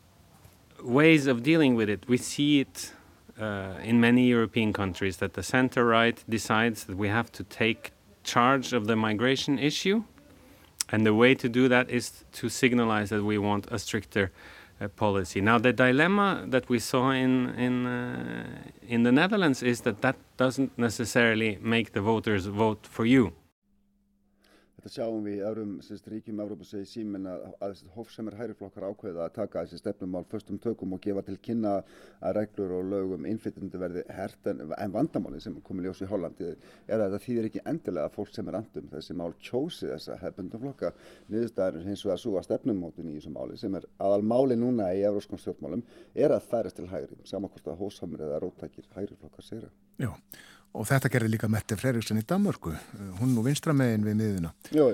[0.84, 2.92] ways of dealing with it, we see it
[3.40, 7.92] uh, in many European countries that the center right decides that we have to take
[8.24, 10.04] charge of the migration issue.
[10.90, 14.32] And the way to do that is to signalize that we want a stricter
[14.80, 15.42] uh, policy.
[15.42, 18.46] Now, the dilemma that we saw in in uh,
[18.88, 23.34] in the Netherlands is that that doesn't necessarily make the voters vote for you.
[24.88, 29.26] Þetta sjáum við í öðrum sérst, ríkjum Európa segi símin að, að hófsemir hæriflokkar ákveða
[29.26, 31.74] að taka þessi stefnumál förstum tökum og gefa til kynna
[32.24, 36.08] að reglur og lögum innflytjandi verði hert en, en vandamáli sem kom í ljós í
[36.08, 39.92] Hollandi er að það þýðir ekki endilega að fólk sem er andum þessi mál kjósi
[39.92, 40.96] þessa hefbundum flokka
[41.28, 45.44] niðurstaðar hins vegar að stefnumótin í þessu máli sem er aðal máli núna í európskum
[45.44, 45.84] stjórnmálum
[46.16, 48.40] er að færast til hægri samakvort að hófsamir eða
[49.52, 49.68] sér.
[50.00, 50.14] Já
[50.74, 52.74] og þetta gerði líka Mette Freyriksson í Danmörku.
[53.22, 54.92] Hún nú vinstramegin við miðuna Jú,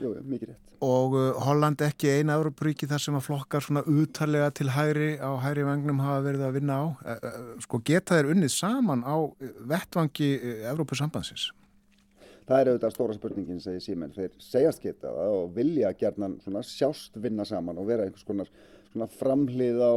[0.00, 0.62] jú, mikið rétt.
[0.84, 5.32] Og uh, Holland ekki eina Európaríki þar sem að flokkar svona uttalega til hægri á
[5.40, 6.84] hægri vagnum hafa verið að vinna á.
[7.00, 9.16] E, e, sko geta þeir unnið saman á
[9.72, 10.34] vettvangi
[10.68, 11.48] Európusambansins
[12.46, 17.16] Það er auðvitað stóra spurningin segir Sýmen, þeir segjast geta það og vilja gerðan sjást
[17.18, 19.94] vinna saman og vera einhvers konar framhlið á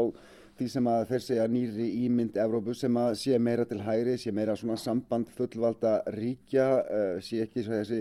[0.60, 4.34] því sem að þeir segja nýri ímynd Evrópu sem að sé meira til hægri, sé
[4.36, 8.00] meira svona samband fullvalda ríkja, uh, sé ekki þessi,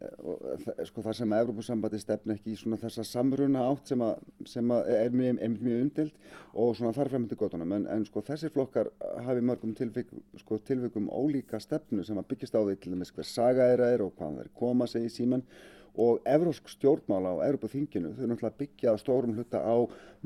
[0.00, 4.24] uh, sko það sem að Evrópusambandi stefn ekki í svona þessa samruna átt sem að,
[4.50, 8.54] sem að er mjög, mjög umdild og svona þarf fremdi gotunum en, en sko þessir
[8.54, 8.90] flokkar
[9.28, 10.10] hafi mörgum tilvík,
[10.42, 14.04] sko, tilvíkum ólíka stefnu sem að byggjast á því til dæmis hver saga þeirra er
[14.08, 15.46] og hvaðan þeir koma segi síman
[15.94, 19.76] og evrósk stjórnmála á Evrópaþinginu þau náttúrulega byggja á stórum hluta á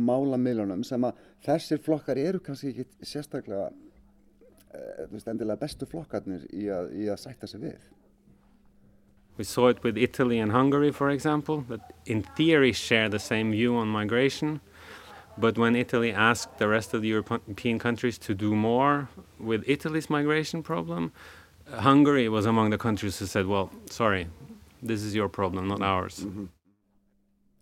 [0.00, 6.92] málamilunum sem að þessir flokkar eru kannski ekki sérstaklega uh, endilega bestu flokkarnir í að,
[6.96, 7.78] í að sætta sig við.
[9.36, 13.52] We saw it with Italy and Hungary for example that in theory share the same
[13.52, 14.60] view on migration
[15.36, 19.08] but when Italy asked the rest of the European countries to do more
[19.38, 21.12] with Italy's migration problem
[21.70, 24.26] Hungary was among the countries who said well sorry
[24.82, 26.24] this is your problem, not ours.
[26.24, 26.48] Mm -hmm.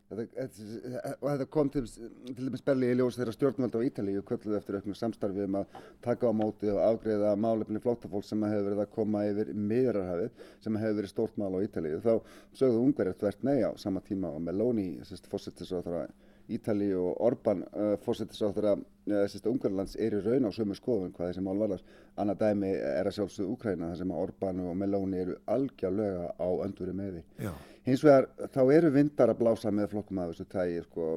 [0.06, 4.94] Þetta kom til, til dæmis belli í ljós þeirra stjórnvölda á Ítalíu kvölduð eftir auknum
[4.94, 9.24] samstarfið um að taka á móti og afgreða málefni flóttafólk sem hefur verið að koma
[9.26, 10.30] yfir miðrarhafið
[10.62, 11.98] sem hefur verið stórt mál á Ítalíu.
[12.06, 12.22] Þá
[12.54, 14.86] sögðu ungverðið tvert nei á sama tíma og Meloni,
[15.32, 16.06] fórsettis á þarra
[16.52, 21.44] Ítali og Orbán uh, fórsettisáþara uh, Ungarlands er í raun á sömu skoðun hvað þessi
[21.44, 21.82] mál varðar.
[22.16, 26.48] Annað dæmi er að sjálfsögðu Úkræna þar sem að Orbán og Meloni eru algjörlega á
[26.66, 27.24] önduri meði.
[27.42, 27.52] Já.
[27.86, 30.80] Hins vegar þá eru vindar að blása með flokkum af þessu tægi.
[30.86, 31.10] Sko.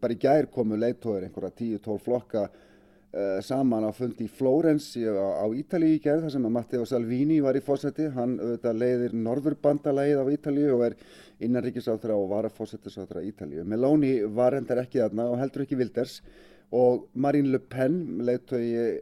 [0.00, 2.46] Bara í gær komu leittóður einhverja 10-12 flokka
[3.44, 7.40] saman á fundi í Flórens á, á Ítalíu í gerð þar sem að Matteo Salvini
[7.44, 8.06] var í fórsetti.
[8.14, 10.96] Hann auðvitað leiðir Norðurbandalægið á Ítalíu og er
[11.44, 13.66] innanríkisáþra og varafósettisáþra Ítalíu.
[13.68, 16.20] Meloni var endar ekki þarna og heldur ekki Wilders
[16.72, 18.96] og Marine Le Pen, leittói eh,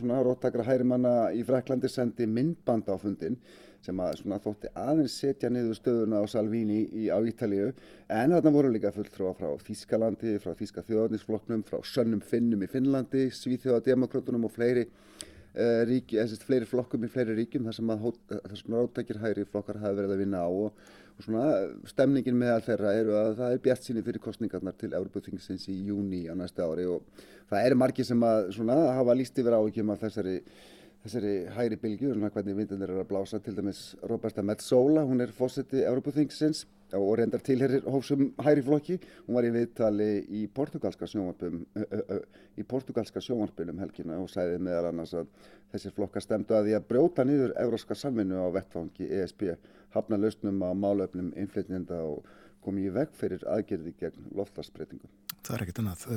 [0.00, 3.38] svona róttakra hærimanna í Fraklandi sendi myndband á fundin
[3.84, 7.70] sem að svona þótti aðeins setja niður stöðuna á Salvini í, á Ítalíu.
[8.10, 13.28] En þarna voru líka fulltrúa frá Þískalandi, frá Þíska þjóðarnisfloknum, frá Sönnum Finnum í Finnlandi,
[13.38, 18.08] Svíþjóðademokrátunum og fleiri uh, ríki, eða fleiri flokkum í fleiri ríkjum þar sem að
[18.74, 20.50] róttakir hæri flokkar hafi verið að vinna á.
[20.50, 21.46] Og og svona
[21.90, 26.20] stemningin meðal þeirra eru að það er bjart síni fyrir kostningarnar til Európa-þingsins í júni
[26.30, 26.84] á næsta ári.
[26.86, 27.02] Og
[27.50, 30.36] það eru margi sem að svona hafa líst yfir áhyggjum af þessari,
[31.08, 35.32] þessari hægri bylgu og hvernig vindunir eru að blása til dæmis Roberta Metsola, hún er
[35.32, 41.62] fósetti Európa-þingsins og reyndar tilherir hófsum hægri flokki, hún var í viðtali í portugalska sjónvarpum
[42.60, 45.32] í portugalska sjónvarpunum helgina og sæði meðal annars að
[45.72, 49.50] þessir flokkar stemdu að því að brjóta niður euróska samvinnu á vettfangi ESB
[49.96, 52.24] hafna lausnum á málöfnum innflytjenda og
[52.64, 55.12] komið í veg fyrir aðgerði gegn loftlagsbreytingum.
[55.40, 56.08] Það er ekkit annað.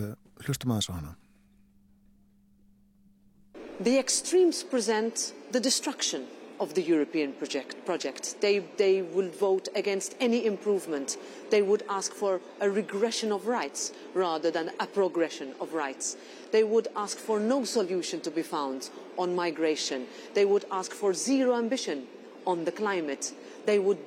[0.43, 1.13] Hlustum aðeins á hana.
[3.79, 6.27] The extremes present the destruction
[6.59, 7.83] of the European project.
[7.85, 8.35] project.
[8.39, 11.17] They, they will vote against any improvement.
[11.49, 16.17] They would ask for a regression of rights rather than a progression of rights.
[16.51, 20.05] They would ask for no solution to be found on migration.
[20.35, 22.05] They would ask for zero ambition
[22.45, 23.33] on the climate.
[23.65, 23.97] They would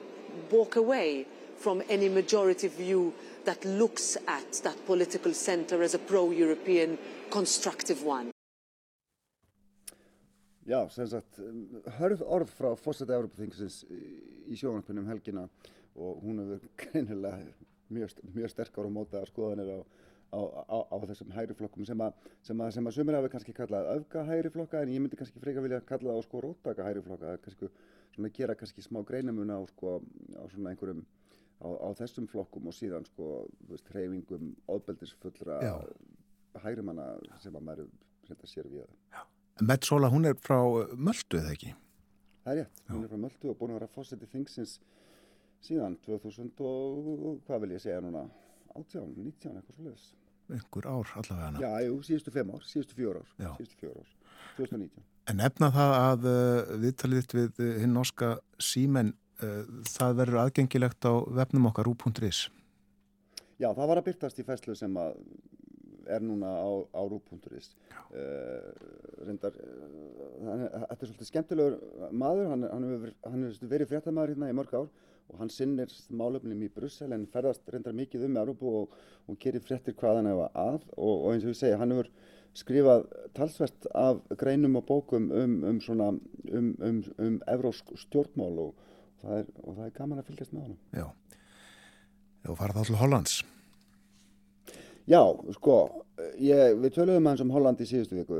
[0.51, 1.27] walk away
[1.59, 3.13] from any majority view
[3.45, 6.99] that looks at that political centre as a pro-European
[7.31, 8.34] constructive one.
[10.65, 11.41] Já, sem sagt,
[11.99, 13.83] hörð orð frá fórseta Európa-þingsins
[14.49, 15.45] í sjónarpunum helgina
[15.95, 17.43] og hún hefur greinilega
[17.93, 19.81] mjög, mjög sterkar og mótaðar skoðanir á,
[20.33, 22.17] á, á, á þessum hægri flokkum sem að,
[22.49, 25.43] sem að, sem að sumir hafi kannski kallað öfga hægri flokka en ég myndi kannski
[25.43, 27.71] freka vilja kalla það á sko róttaka hægri flokka, kannski
[28.15, 29.99] svona gera kannski smá greinamuna á sko
[30.33, 31.05] á svona einhverjum
[31.61, 33.45] á þessum flokkum og síðan sko,
[33.93, 35.61] hreyfingum óbeldisfullra
[36.65, 37.13] hægri manna
[37.45, 37.95] sem að maður
[38.49, 38.89] sér við.
[39.13, 39.23] Já.
[39.63, 40.59] Metzola, hún er frá
[40.99, 41.75] Möldu, eða ekki?
[42.43, 44.81] Það er rétt, hún er frá Möldu og búin að vera fósetti þingsins
[45.63, 48.25] síðan 2000 og hvað vil ég segja núna,
[48.75, 50.09] 18, 19, eitthvað svolítið.
[50.55, 51.63] Einhver ár allavega hana.
[51.63, 53.51] Já, jú, síðustu fem ár, síðustu fjór ár, Já.
[53.61, 54.11] síðustu fjór ár,
[54.59, 55.07] 2019.
[55.33, 59.63] En efna það að uh, viðtaliðt við uh, hinn norska símen, uh,
[59.95, 62.49] það verður aðgengilegt á vefnum okkar úr.is?
[63.63, 65.15] Já, það var að byrtast í fæslu sem að
[66.11, 68.69] er núna á, á rú.is uh, eh,
[69.27, 71.79] reyndar uh, þetta er svolítið skemmtilegur
[72.13, 74.89] maður, hann, hann hefur verið fréttamaður hérna í mörg ár
[75.33, 78.97] og hann sinnir málöfnum í Brussel en ferðast reyndar mikið um Európu og,
[79.31, 80.83] og gerir fréttir hvað hann hefa að.
[80.99, 82.11] Og, og eins og ég segja, hann hefur
[82.55, 88.85] skrifað talsvert af greinum og bókum um, um svona um, um, um evrósk stjórnmál og
[89.23, 91.07] það, er, og það er gaman að fylgjast með hann Já,
[92.47, 93.41] og fara þá til Hollands
[95.05, 95.21] Já,
[95.59, 95.79] sko,
[96.41, 98.39] ég, við töluðum aðeins um Holland í síðustu viku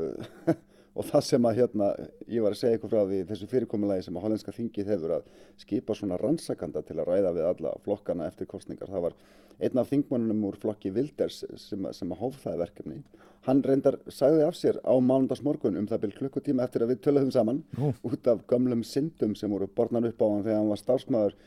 [0.97, 1.89] og það sem að hérna,
[2.31, 5.27] ég var að segja eitthvað frá því þessu fyrirkomulagi sem að hollandska þingið hefur að
[5.61, 8.89] skipa svona rannsakanda til að ræða við alla flokkana eftir kostningar.
[8.89, 9.19] Það var
[9.61, 12.99] einn af þingmannunum úr flokki Wilders sem, sem að hóf það verkefni.
[13.45, 17.33] Hann reyndar sagði af sér á mánundagsmorgun um það byrj klukkutíma eftir að við töluðum
[17.35, 17.93] saman Nú.
[18.09, 21.37] út af gamlum syndum sem voru borðnan upp á hann þegar hann var starfsmæður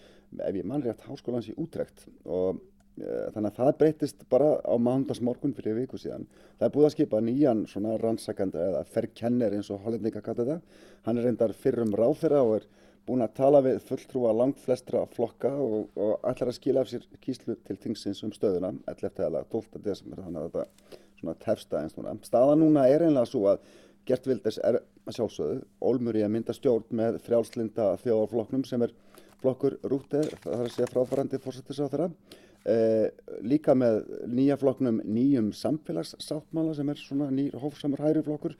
[0.46, 1.50] ef ég mannrétt háskólans
[2.98, 6.24] Eh, þannig að það breytist bara á mándagsmorgun fyrir viku síðan.
[6.58, 10.78] Það er búið að skipa nýjan svona rannsakanda eða ferkenner eins og hollendinga kalla þetta.
[11.06, 12.66] Hann er reyndar fyrrum ráþeira og er
[13.06, 17.06] búin að tala við fulltrúa langt flestra flokka og, og ætlar að skila af sér
[17.22, 19.22] kíslu til tingsins um stöðuna 11.
[19.28, 19.78] eða 12.
[19.84, 22.16] desember þannig að þetta svona tefsta eins núna.
[22.26, 23.62] Staða núna er einlega svo að
[24.08, 28.94] Gert Wilders er sjálfsögðu ólmur í að mynda stjórn með frjálslinda þjóðarflokknum sem er
[29.38, 32.08] flokkur rútið, það er að segja fráfærandi fórsettisáð þeirra
[32.66, 33.08] Eh,
[33.46, 38.56] líka með nýja flokknum nýjum samfélagssáttmála sem er svona nýr hófsamur hæri flokkur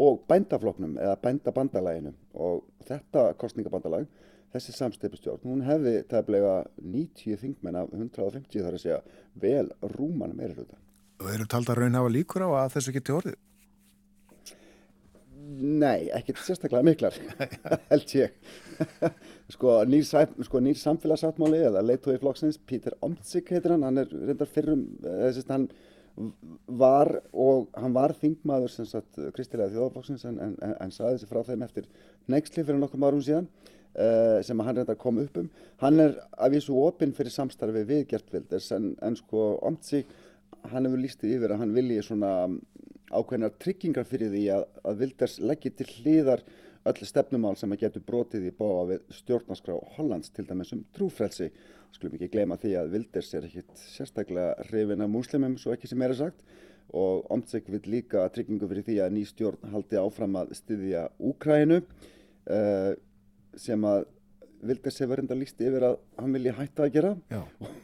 [0.00, 4.08] og bændaflokknum eða bændabandalaginu og þetta kostningabandalag,
[4.52, 9.00] þessi samstipustjórn, hún hefði tefnilega 90 þingmenn af 150 þar að segja
[9.44, 10.80] vel rúman meira hluta.
[11.20, 13.38] Og eru taldar raun hafa líkur á að þessu geti orðið?
[15.60, 17.16] Nei, ekkert sérstaklega miklar,
[17.90, 18.34] held ég.
[19.54, 20.04] sko, nýr,
[20.46, 25.42] sko, nýr samfélagsáttmáli eða leittói flokksins, Pítur Omtsik heitir hann, hann er reyndar fyrrum, þess
[25.42, 25.66] að hann
[26.82, 31.30] var og hann var þingmaður sem sagt kristilega þjóðaflokksins en, en, en, en saði þessi
[31.30, 31.86] frá þeim eftir
[32.32, 35.48] neiksli fyrir nokkrum árum síðan uh, sem hann reyndar kom upp um.
[35.80, 40.12] Hann er að vísu opinn fyrir samstarfi við Gert Wilders en sko Omtsik,
[40.68, 42.34] hann hefur lístið yfir að hann vilji svona
[43.12, 46.42] ákveðnar tryggingar fyrir því að, að Wilders leggir til hlýðar
[46.90, 51.52] öll stefnumál sem að getur brotið í bóa við stjórnarskrá Hollands til dæmis um trúfrelsi.
[51.92, 56.02] Skulum ekki glema því að Wilders er ekkit sérstaklega hrifin af múslimum svo ekki sem
[56.02, 56.44] er að sagt
[56.92, 61.78] og Omtsik vil líka tryggingu fyrir því að ný stjórn haldi áfram að styðja Úkrænu
[61.80, 62.92] uh,
[63.56, 64.04] sem að
[64.62, 67.12] Wilders hefur enda lísti yfir að hann vilji hætta að gera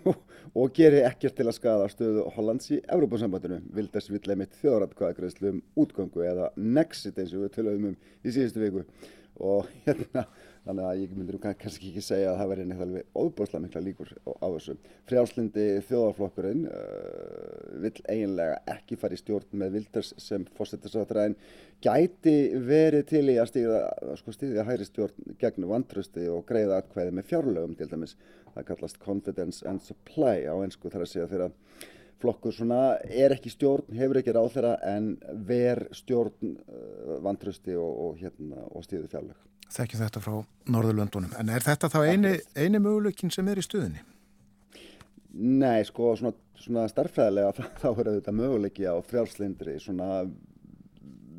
[0.06, 0.18] og,
[0.62, 3.58] og geri ekkert til að skada stöðu Hollands í Európa-sambandinu.
[3.74, 8.62] Wilders vill einmitt þjóðratkvæðagreðslu um útgöngu eða Nexit eins og við töluðum um í síðustu
[8.62, 8.84] viku
[9.38, 10.24] og hérna
[10.68, 14.10] þannig að ég myndir kannski ekki segja að það verði neitt alveg óbúrslega mikla líkur
[14.28, 14.74] á þessu.
[15.08, 21.38] Frjálslindi þjóðarflokkurinn uh, vill eiginlega ekki fara í stjórn með Wilders sem fórsettisáttur en
[21.84, 22.36] gæti
[22.68, 23.80] verið til í að stíða,
[24.20, 28.18] sko stíðja hægri stjórn gegn vantrösti og greiða atkvæði með fjárlögum til dæmis.
[28.52, 31.56] Það kallast confidence and supply á einsku þar að segja þegar
[32.22, 35.12] flokkur svona er ekki stjórn, hefur ekki ráð þeirra en
[35.46, 39.38] ver stjórn uh, vantrösti og, og, hérna, og stíðu fjárlög
[39.72, 40.36] þekkjum þetta frá
[40.72, 41.34] Norðurlöndunum.
[41.40, 44.04] En er þetta þá eini, eini möguleikin sem er í stuðinni?
[45.38, 50.24] Nei, sko, svona, svona starffræðilega þá, er þetta möguleiki á frjálslindri svona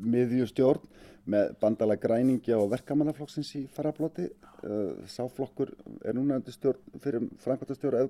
[0.00, 0.86] miðjustjórn
[1.30, 4.30] með bandalega græningja og verkamannaflokksins í farablóti.
[4.60, 5.72] Uh, sáflokkur
[6.04, 8.02] er núna undir stjórn fyrir framkvæmtastjóra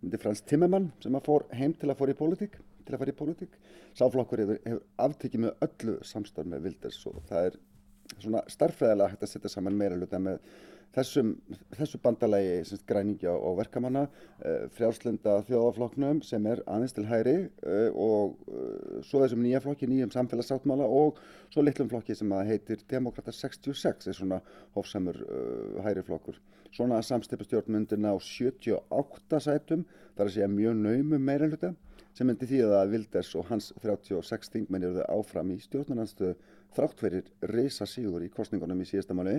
[0.00, 3.02] auðvitað undir Frans Timmermann sem að fór heim til að fór í pólitík til að
[3.02, 3.56] fara í pólitík.
[3.98, 7.58] Sáflokkur hefur, hefur aftekið með öllu samstarf með Wilders og það er
[8.16, 10.40] svona starffræðilega hægt að setja saman meira hluta með
[10.96, 11.34] þessum,
[11.76, 18.40] þessu bandalagi græningja og verkamanna uh, frjálslenda þjóðaflokknum sem er aðeins til hæri uh, og
[18.50, 21.20] uh, svo þessum nýja flokki, nýjum samfélagsáttmála og
[21.52, 24.40] svo litlum flokki sem að heitir Demokrata 66 er svona
[24.74, 25.22] hófsamur
[25.84, 26.40] hæri flokkur.
[26.70, 31.74] Svona samstipastjórn myndir ná 78 sætum, það er að segja mjög naumum meira hluta
[32.14, 36.34] sem myndi því að Wilders og hans 36 þingmenn eru áfram í stjórnarnanstöðu
[36.74, 39.38] þrátt fyrir reysa síður í kostningunum í síðasta mánu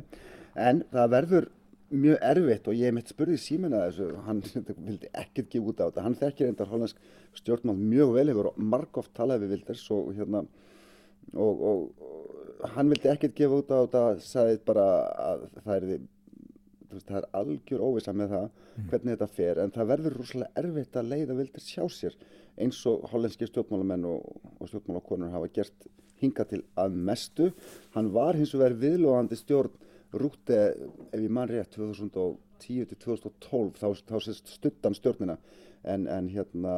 [0.59, 1.49] en það verður
[1.91, 4.41] mjög erfitt og ég mitt spurði símin að þessu, hann
[4.87, 8.61] vildi ekkert gefa út á þetta, hann þekkir endar hollandsk stjórnmál mjög vel yfir og
[8.73, 10.45] margóft talaði við Wilders og hérna
[11.35, 11.83] og, og,
[12.61, 14.87] og hann vildi ekkert gefa út á þetta, sagði bara
[15.27, 15.99] að það er því
[16.99, 18.89] það er algjör óvisa með það mm.
[18.91, 22.18] hvernig þetta fer en það verður rúslega erfitt að leiða vildir sjá sér
[22.61, 25.88] eins og hollenski stjórnmálamenn og, og stjórnmálakonur hafa gert
[26.22, 27.49] hinga til að mestu.
[27.95, 29.73] Hann var hins vegar viðlóðandi stjórn
[30.22, 34.18] rúti ef ég man rétt 2010 til 2012 þá, þá
[34.51, 35.38] stuttan stjórnina
[35.88, 36.76] en, en hérna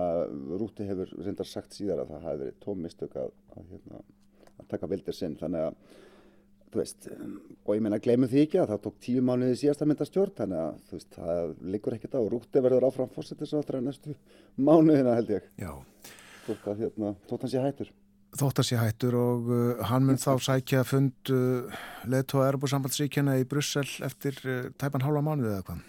[0.60, 4.04] rúti hefur reyndar sagt síðar að það hafi verið tómistök að, að, hérna,
[4.62, 5.80] að taka vildir sinn þannig að
[6.78, 7.08] veist,
[7.64, 10.36] og ég meina glemum því ekki að það tók tíu mánuði síðast að mynda stjórn
[10.38, 12.20] þannig að veist, það liggur ekkert á.
[12.22, 14.16] Og rúti verður áfram fórsettisátra næstu
[14.58, 15.50] mánuðina held ég.
[16.48, 17.92] Þótt að hérna, þótt hann sé hættur.
[18.34, 23.48] Þótt að sé hættur og uh, hann mun þá sækja fund uh, leðtóa Erbusambandsríkjana í
[23.50, 25.84] Brussel eftir uh, tæpan hálfa mánuði eða hvað?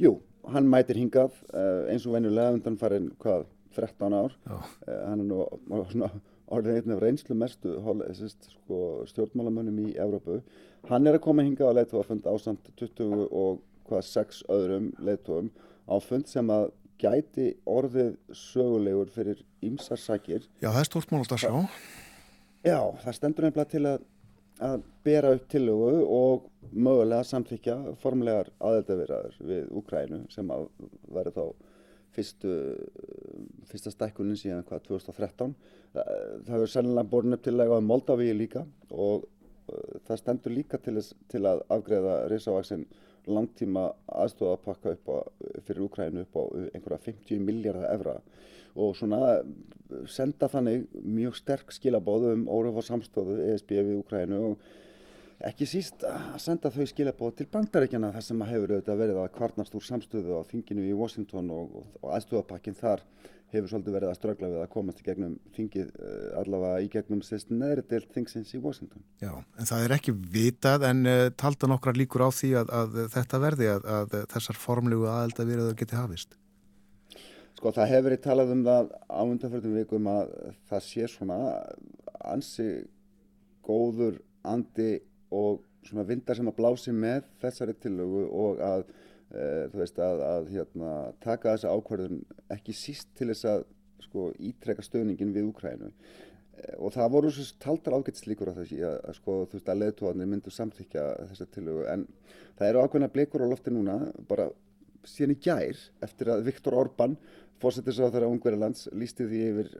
[0.00, 0.14] Jú,
[0.50, 3.44] hann mætir hingað uh, eins og venjulega undan farin hvað,
[3.76, 4.38] 13 ár.
[4.48, 5.44] Uh, hann er nú
[5.92, 6.10] svona
[6.52, 7.74] orðin einn af reynslu mestu
[8.36, 10.40] sko, stjórnmálamönnum í Evrópu.
[10.90, 15.50] Hann er að koma hinga á leittóafund á samt 26 öðrum leittóum
[15.88, 20.46] á fund sem að gæti orðið sögulegur fyrir ymsarsakir.
[20.62, 21.52] Já, það er stórtmálat að sjá.
[22.64, 24.04] Já, það stendur nefnilega til að,
[24.64, 30.68] að bera upp tillögu og mögulega samþykja formlegar aðeldavirðaður við Ukrænu sem að
[31.12, 31.72] verður þá
[32.14, 32.52] fyrstu,
[33.68, 35.54] fyrsta stækkunin síðan hvað 2013
[35.94, 36.10] það,
[36.50, 41.00] hefur sennilega borin upp til að Moldavíi líka og uh, það stendur líka til,
[41.30, 42.86] til að afgreða reysavaksin
[43.30, 45.18] langtíma aðstofapakka upp á,
[45.64, 46.42] fyrir Ukrænu upp á
[46.74, 48.18] einhverja 50 miljardar evra
[48.74, 49.38] og svona
[50.10, 54.66] senda þannig mjög sterk skilabóðu um órafa samstofu ESB við Ukrænu og
[55.44, 59.32] ekki síst að senda þau skilabóð til bandaríkjana þar sem að hefur auðvitað verið að
[59.38, 63.04] kvarnast úr samstöðu á þinginu í Washington og, og, og aðstofapakkin þar
[63.56, 67.22] hefur svolítið verið að strögla við að komast í gegnum þingið uh, allavega í gegnum
[67.24, 69.04] sérst neðri deilt þingsins í Washington.
[69.22, 72.98] Já, en það er ekki vitað en uh, talda nokkra líkur á því að, að
[73.14, 76.38] þetta verði að, að þessar formlegu aðelda verið að geti hafist.
[77.54, 80.34] Sko það hefur verið talað um það á undanfjörðum vikum að
[80.70, 81.38] það sé svona
[82.24, 82.68] ansi
[83.64, 84.98] góður andi
[85.34, 88.84] og svona vindar sem að blási með þessari tillögu og að
[89.72, 90.92] þú veist að, að hérna,
[91.24, 92.20] taka þessa ákvarðun
[92.54, 93.64] ekki síst til þess að
[94.04, 99.18] sko ítreka stöðningin við Úkrænu e, og það voru svo taldar ágætslíkur þessi að, að
[99.18, 101.86] sko að leðtóðanir myndu samþykja þessa tillögu.
[101.90, 102.06] En
[102.58, 103.98] það eru ákveðna blikur á lofti núna
[104.28, 104.50] bara
[105.04, 107.18] síðan í gær eftir að Viktor Orbán
[108.14, 109.76] þeirra Ungverilands lísti því yfir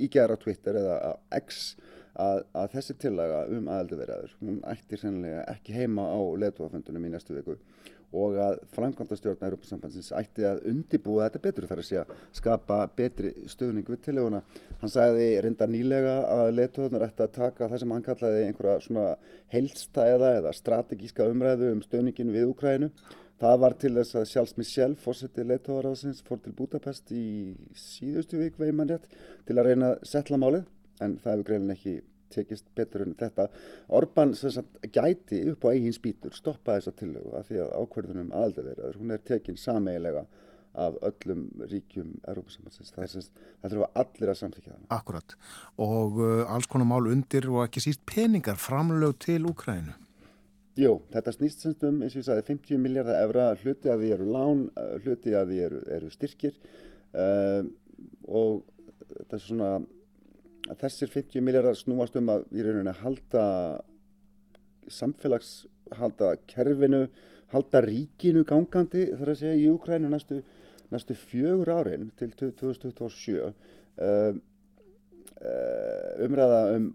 [0.00, 1.76] í gæra Twitter eða X
[2.18, 7.36] að, að þessi tillaga um aðeldavirðaður, hún ætti sennilega ekki heima á leðtóaföndunum í næstu
[7.36, 7.56] viku
[8.10, 13.86] og að framkvæmdastjórn Európa-sambandsins ætti að undibúa þetta betur þar að að skapa betri stöðning
[13.86, 14.42] við tilleguna.
[14.80, 19.06] Hann sagði reynda nýlega að leðtóðunar ætti að taka það sem hann kallaði einhverja svona
[19.54, 22.90] heilstæða eða strategíska umræðu um stöðningin við Ukrænu.
[23.40, 28.58] Það var til þess að Charles Michel, fórsetið leðtóðaráðsins, fór til Budapest í síðustu vik
[28.60, 29.06] veginn mann rétt
[29.48, 30.66] til að reyna að setla málið
[31.00, 31.94] en það hefur greinin ekki
[32.32, 33.48] tekist betur en þetta.
[34.00, 39.00] Orban sagt, gæti upp á eigin spýtur stoppa þessa tillögu af því að ákverðunum aðaldavirðaður,
[39.00, 40.26] hún er tekin sameigilega
[40.78, 42.92] af öllum ríkjum Európa-samhansins.
[42.94, 43.32] Það,
[43.62, 44.84] það þurfa allir að samþykja það.
[44.94, 45.34] Akkurat.
[45.82, 49.96] Og uh, alls konar mál undir og ekki síst peningar framlög til Úkrænu.
[50.78, 54.12] Jú, þetta snýst semst um, eins og ég sagði, 50 miljardar evra, hluti af því
[54.14, 56.54] eru lán, uh, hluti af því eru, eru styrkir
[57.18, 57.66] uh,
[58.30, 58.62] og
[59.10, 59.72] þetta er svona
[60.70, 63.44] að þessir 50 miljardar snúast um að í rauninni halda
[64.90, 65.66] samfélags,
[65.98, 67.04] halda kerfinu,
[67.50, 70.40] halda ríkinu gangandi þar að segja í Ukrænu næstu
[70.90, 73.52] næstu fjögur árin til 2027 uh,
[75.40, 76.90] uh, umræða um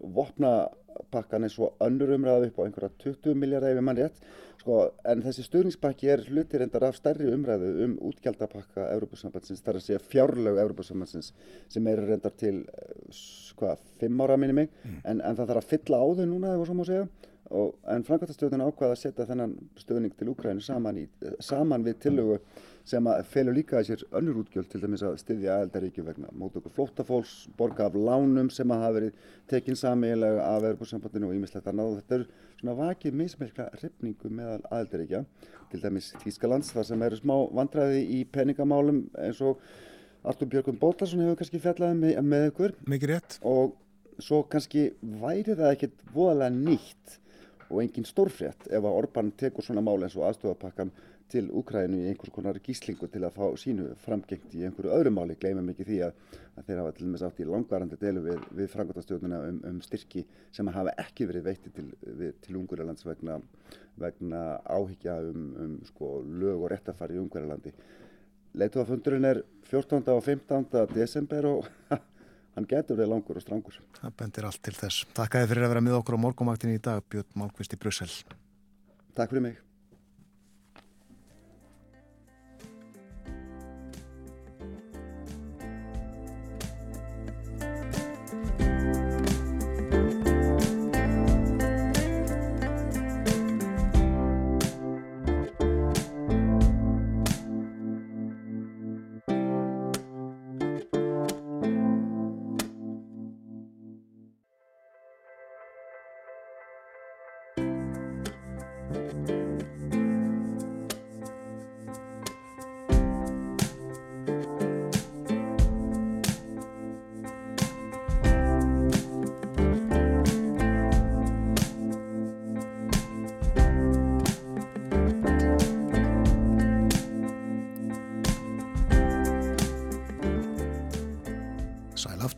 [0.96, 4.20] vopnapakkan er svo önnur umræða upp á einhverja 20 miljardar ef ég mann rétt.
[4.60, 9.86] Sko, en þessi stuðningspakki er hluti reyndar af stærri umræðu um útgjaldapakka Európusambandsins, þar að
[9.86, 11.32] segja fjárlög Európusambandsins
[11.68, 13.22] sem er reyndar til eh,
[13.58, 14.70] hvað, fimm ára minni mig.
[15.04, 17.08] En, en það þarf að fylla á þau núna ef svo má segja.
[17.46, 21.06] Og, en framkvæmtastjórnin ákvaða að setja þennan stuðning til Úkrænu saman, í,
[21.38, 22.40] saman við tillögu
[22.86, 26.70] sem að felur líka að sér önnur útgjöld til dæmis að styðja aðeldaríkju vegna mótöku
[26.74, 31.90] flóttafólks, borga af lánum sem að hafa verið tekin samiðilega af Európa-sambandinu og ímislegt annað
[31.90, 32.26] og þetta er
[32.60, 35.24] svona vakið mismerkla hrifningu meðal aðeldaríkja,
[35.72, 39.58] til dæmis Þýskalands þar sem eru smá vandræði í peningamálum eins og
[40.26, 43.38] Artur Björgum Bótarsson hefur kannski fjallaði með, með ykkur Mikið rétt.
[43.46, 43.74] og
[44.22, 44.88] svo kannski
[45.20, 47.18] væri það ekkert voðalega nýtt
[47.66, 50.92] og engin stórfrétt ef að Orban tekur svona mál eins og aðstofapakkan
[51.32, 55.36] til Úkrænu í einhvers konar gíslingu til að fá sínu framgengt í einhverju öðru máli,
[55.40, 56.20] gleymum ekki því að,
[56.54, 60.22] að þeir hafa til dæmis átt í langvarandi delu við, við frangotastjórnuna um, um styrki
[60.54, 61.90] sem hafa ekki verið veitti til,
[62.44, 63.40] til Ungverjalands vegna,
[63.98, 67.74] vegna áhyggja um, um sko, lög og réttafari í Ungverjalandi.
[68.56, 70.06] Leituafundurinn er 14.
[70.14, 70.70] og 15.
[70.94, 71.68] desember og
[72.56, 73.82] hann getur verið langur og strangur.
[73.98, 75.04] Það bendir allt til þess.
[75.16, 77.82] Takk að þið fyrir að vera með okkur á morgumaktin í dag, Björn Málkvist í
[77.82, 78.12] Brussel.
[79.16, 79.65] Takk fyrir mig.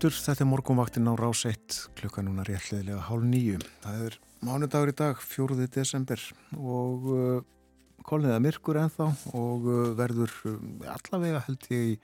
[0.09, 3.59] Aftur, þetta er morgunvaktin á rás 1, klukka núna réttliðilega hálf nýju.
[3.83, 5.67] Það er mánudagur í dag, 4.
[5.69, 6.23] desember
[6.57, 7.43] og uh,
[8.09, 10.57] kolniða myrkur ennþá og uh, verður uh,
[10.95, 11.95] allavega held ég í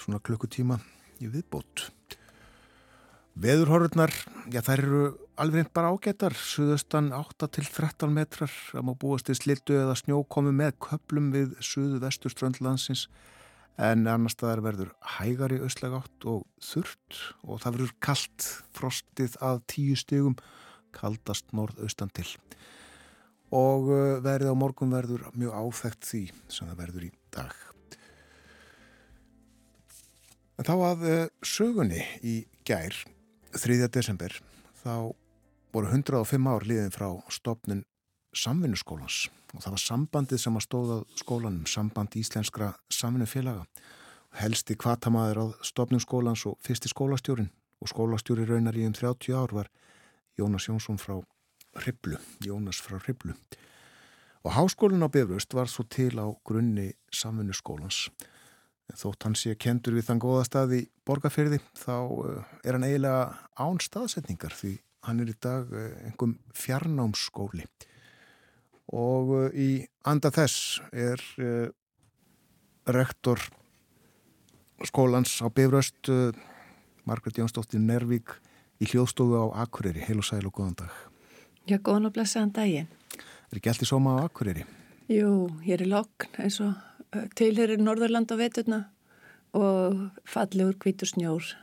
[0.00, 0.80] svona klukkutíma
[1.22, 1.86] í viðbót.
[3.40, 4.10] Veðurhorfurnar,
[4.50, 5.02] já þær eru
[5.38, 9.94] alveg reynd bara ágættar, suðaustan 8 til 13 metrar, það má búast í slittu eða
[10.00, 13.06] snjó komi með köplum við suðu vestur ströndlandsins
[13.80, 19.62] en annar staðar verður hægari auslega átt og þurrt og það verður kallt frostið að
[19.72, 20.36] tíu stigum
[20.96, 22.28] kaldast norðaustan til
[23.50, 27.56] og uh, verið á morgun verður mjög áþægt því sem það verður í dag
[30.60, 32.36] en þá að uh, sögunni í
[32.68, 32.94] gær
[33.56, 33.80] 3.
[33.88, 34.36] desember
[34.82, 35.10] þá
[35.72, 37.86] voru 105 ár liðin frá stopnin
[38.36, 43.64] samvinnuskólans og það var sambandið sem að stóða skólanum, samband íslenskra samvinnufélaga.
[44.38, 47.50] Helsti kvatamaður á stopnum skólans og fyrsti skólastjórin
[47.82, 49.70] og skólastjóri raunar í um 30 ár var
[50.38, 51.18] Jónas Jónsson frá
[51.74, 53.34] Hriblu, Jónas frá Hriblu.
[54.46, 58.08] Og háskólinn á Bifröst var svo til á grunni samvinnuskólans.
[58.90, 61.96] Þótt hann sé kendur við þann góða stað í borgarferði þá
[62.64, 67.66] er hann eiginlega án staðsetningar því hann er í dag einhverjum fjarnámsskóli
[68.90, 71.68] og í anda þess er uh,
[72.90, 73.42] rektor
[74.86, 76.34] skólans á Bifröst uh,
[77.06, 78.34] Margret Jónsdóttir Nervík
[78.80, 80.02] í hljóðstofu á Akureyri.
[80.04, 80.94] Heil og sæl og góðan dag.
[81.68, 82.88] Já, góðan og blessaðan daginn.
[83.50, 84.66] Er ekki allt í sóma á Akureyri?
[85.10, 88.80] Jú, ég er í lokn eins og uh, tilherir Norðurland á veturna
[89.56, 91.54] og fallegur kvítur snjór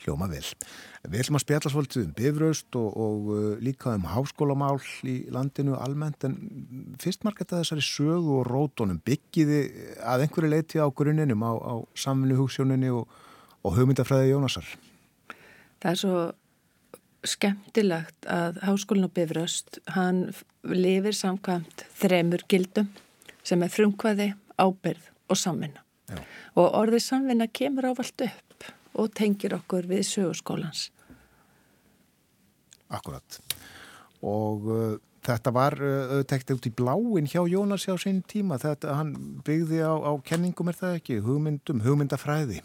[0.00, 0.44] Hljóma vel.
[1.04, 5.76] Við ætlum að spjalla svolítið um bifröst og, og uh, líka um háskólamál í landinu
[5.76, 6.36] almennt en
[7.00, 9.60] fyrst margætt að þessari sögu og rótonum byggiði
[10.00, 13.08] að einhverju leiti á grunninum á, á samfunnu hugssjóninni og,
[13.64, 14.68] og hugmyndafræði Jónasar.
[15.80, 16.22] Það er svo
[17.28, 20.30] skemmtilegt að háskólinn á bifröst, hann
[20.64, 22.88] lifir samkvæmt þremur gildum
[23.44, 25.84] sem er frumkvæði, ábyrð og samvinna.
[26.08, 26.20] Já.
[26.56, 28.49] Og orðið samvinna kemur ávalt upp
[28.98, 30.88] og tengir okkur við sögurskólans.
[32.90, 33.38] Akkurat.
[34.26, 34.96] Og uh,
[35.26, 38.58] þetta var uh, út í bláin hjá Jónas hjá sín tíma.
[38.58, 39.14] Þetta hann
[39.46, 42.60] byggði á, á kenningum er það ekki, hugmyndum, hugmyndafræði.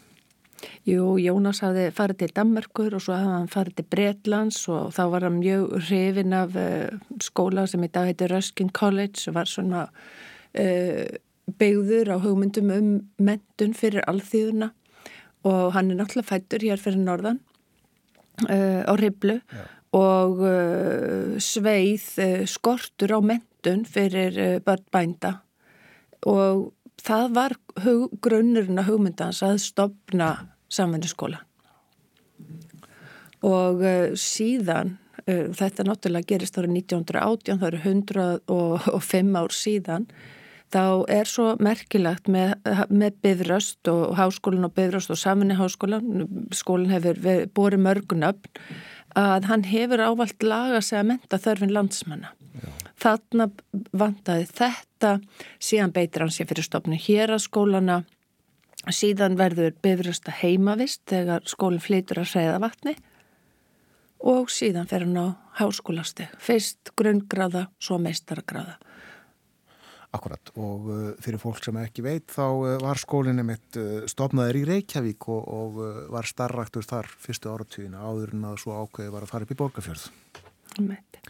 [0.87, 5.03] Jú, Jónas hafði farið til Danmarkur og svo hafði hann farið til Bretlands og þá
[5.13, 9.51] var hann mjög hrifin af uh, skóla sem í dag heitir Ruskin College og var
[9.51, 9.85] svona
[11.59, 14.69] beigður á hugmyndum um mentun fyrir alþýðuna
[15.45, 17.39] og hann er náttúrulega fættur hér fyrir norðan
[18.49, 19.37] uh, á Riblu
[19.95, 25.39] og uh, sveið uh, skortur á mentun fyrir börn bænda.
[26.25, 26.71] Og
[27.05, 30.29] það var hug, grunnurinn að hugmyndans að stopna
[30.73, 31.43] samvenniskóla
[33.45, 33.83] og
[34.17, 34.95] síðan
[35.27, 40.07] þetta náttúrulega gerist árið 1918 það eru 105 ár síðan
[40.73, 42.55] þá er svo merkilagt með,
[42.89, 46.25] með Bifröst og háskólan og Bifröst og saminni háskólan
[46.55, 47.19] skólinn hefur
[47.55, 48.65] borið mörgunöfn
[49.15, 52.33] að hann hefur ávalt laga sig að menta þörfin landsmanna.
[52.55, 52.69] Já.
[53.03, 53.49] þarna
[53.91, 55.09] vantaði þetta
[55.59, 57.97] síðan beitir hann sér fyrir stopnu hér að skólana
[58.87, 62.95] síðan verður Bifröst að heimavist þegar skólinn flytur að hreða vatni
[64.23, 65.27] og síðan fer hann á
[65.59, 68.79] háskólasteg fyrst grunngráða, svo meistargráða
[70.15, 74.61] Akkurat og uh, fyrir fólk sem ekki veit þá uh, var skólinni mitt uh, stopnaður
[74.61, 75.79] í Reykjavík og, og
[76.15, 79.59] var starraktur þar fyrstu áratvíðina áður en að svo ákveði var að fara upp í
[79.61, 80.09] Borgafjörð.
[80.85, 81.21] Meit.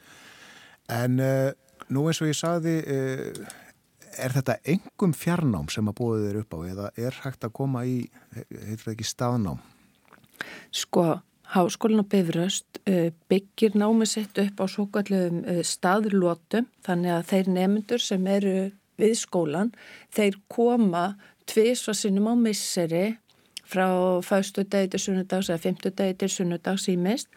[0.93, 1.51] En uh,
[1.89, 3.61] nú eins og ég sagði, uh,
[4.21, 7.85] er þetta engum fjarnám sem að bóðið er upp á eða er hægt að koma
[7.87, 7.97] í,
[8.35, 9.63] heitir það ekki, staðnám?
[10.75, 11.07] Sko,
[11.53, 12.79] Háskólinn á Bifröst
[13.29, 18.55] byggir námið sitt upp á svo kallum staðlótum þannig að þeir nemyndur sem eru
[18.99, 19.71] við skólan,
[20.15, 21.05] þeir koma
[21.49, 23.05] tvísva sinnum á misseri
[23.65, 23.87] frá
[24.21, 27.29] faustu degi til sunnudags eða fymtu degi til sunnudags í mist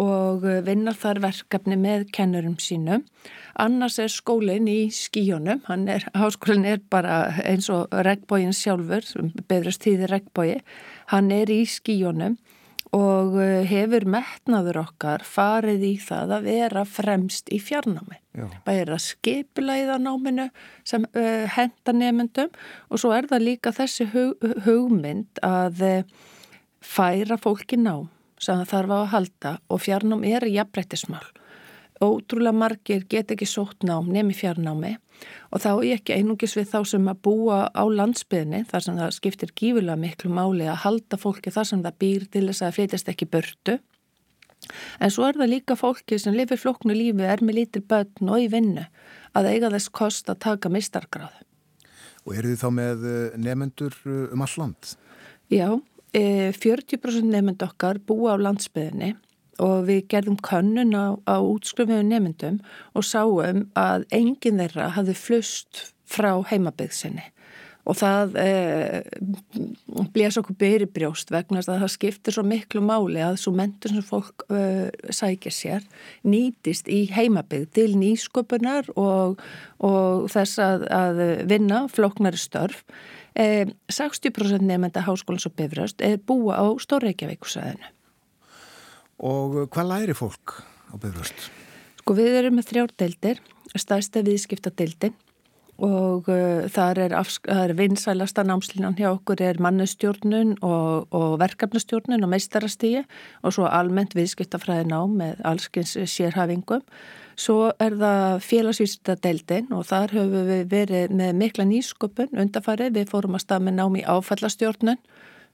[0.00, 3.04] og vinnar þar verkefni með kennurum sínum.
[3.62, 9.06] Annars er skólinn í skíjónum, er, háskólinn er bara eins og regnbóin sjálfur,
[9.46, 10.60] Bifröst tíði regnbói,
[11.14, 12.36] hann er í skíjónum
[12.96, 18.20] og uh, hefur metnaður okkar farið í það að vera fremst í fjarnámi.
[18.36, 20.48] Það er að skipla í það náminu
[20.86, 22.52] sem uh, henda nefndum
[22.90, 26.20] og svo er það líka þessi hug, hugmynd að uh,
[26.84, 28.08] færa fólki nám
[28.40, 31.24] sem það þarf á að halda og fjarnám er jafnbrettismál.
[32.02, 34.96] Ótrúlega margir get ekki sótt nám nefn í fjarnámi.
[35.48, 39.14] Og þá er ekki einungis við þá sem að búa á landsbyðinni þar sem það
[39.16, 43.12] skiptir gífulega miklu máli að halda fólki þar sem það býr til þess að flytjast
[43.14, 43.78] ekki börtu
[45.00, 48.44] en svo er það líka fólki sem lifir floknu lífi, er með lítil börn og
[48.44, 48.86] í vinnu
[49.36, 51.42] að eiga þess kost að taka mistargráð
[52.26, 54.96] Og eru þið þá með eh, nefendur eh, um all land?
[55.52, 55.68] Já,
[56.16, 59.14] 40% eh, nefend okkar búa á landsbyðinni
[59.62, 62.60] og við gerðum könnun á, á útskrifiðu nefndum
[62.94, 67.32] og sáum að enginn þeirra hafði flust frá heimabygðsynni
[67.86, 69.00] og það eh,
[70.14, 74.06] blés okkur byrri brjóst vegna að það skiptir svo miklu máli að svo mentur sem
[74.06, 75.86] fólk eh, sækir sér
[76.26, 79.38] nýtist í heimabygð til nýsköpunar og,
[79.86, 82.82] og þess að, að vinna floknari störf.
[83.36, 87.95] Eh, 60% nefnda háskólans og bifröst er búa á Stórreikjavíkusæðinu
[89.16, 90.58] Og hvað læri fólk
[90.92, 91.48] á Bifröst?
[92.02, 93.40] Sko við erum með þrjárdeildir,
[93.76, 95.16] stærsta viðskiptadeildin
[95.76, 97.14] og uh, þar er,
[97.52, 103.02] er vinsælasta námslinan hjá okkur er mannustjórnun og, og verkefnustjórnun og meistarastígi
[103.42, 106.80] og svo almennt viðskiptafræði nám með allskins sérhafingum.
[107.36, 112.94] Svo er það félagsvísitadeildin og þar höfum við verið með mikla nýsköpun undarfarið.
[112.96, 115.02] Við fórum að stað með nám í áfallastjórnun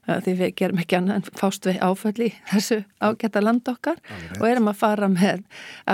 [0.07, 4.39] því við gerum ekki annað en fást við áföll í þessu ágæta land okkar Alveg.
[4.41, 5.43] og erum að fara með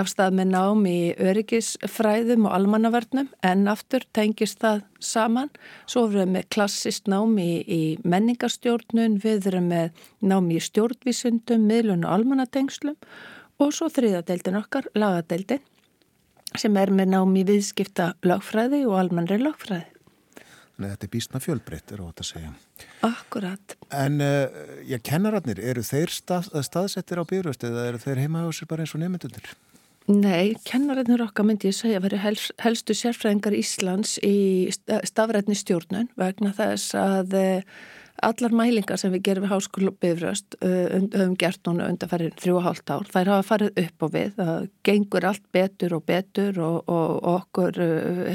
[0.00, 0.98] afstæð með nám í
[1.30, 5.50] öryggisfræðum og almannavörnum en aftur tengist það saman.
[5.86, 11.68] Svo erum við með klassist nám í, í menningarstjórnun, við erum með nám í stjórnvísundum,
[11.70, 12.98] miðlun og almannatengslum.
[13.60, 15.62] Og svo þriðadeildin okkar, lagadeildin
[16.58, 19.99] sem er með nám í viðskipta lagfræði og almannri lagfræði
[20.86, 22.52] Að þetta er bísna fjölbreytt, er ótt að segja.
[23.06, 23.74] Akkurat.
[23.92, 28.50] En uh, já, kennararnir, eru þeir stað, staðsettir á byrjast eða eru þeir heima á
[28.54, 29.52] sér bara eins og nefndunir?
[30.10, 36.08] Nei, kennararnir okkar myndi ég segja að veri helst, helstu sérfræðingar Íslands í stafrætni stjórnun
[36.18, 37.80] vegna þess að uh,
[38.26, 42.92] allar mælingar sem við gerum við háskólu bifröst höfum gert núna undanferðin þrjú og hálft
[42.92, 43.08] ár.
[43.12, 44.32] Þær hafa farið upp á við.
[44.36, 47.80] Það gengur allt betur og betur og, og, og okkur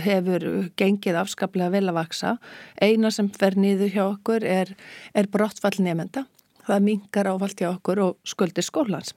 [0.06, 0.48] hefur
[0.80, 2.36] gengið afskaplega vel að vaksa.
[2.82, 4.74] Eina sem fer nýðu hjá okkur er,
[5.14, 6.26] er brottfall nefnda.
[6.66, 9.14] Það mingar ávalt hjá okkur og skuldir skólans.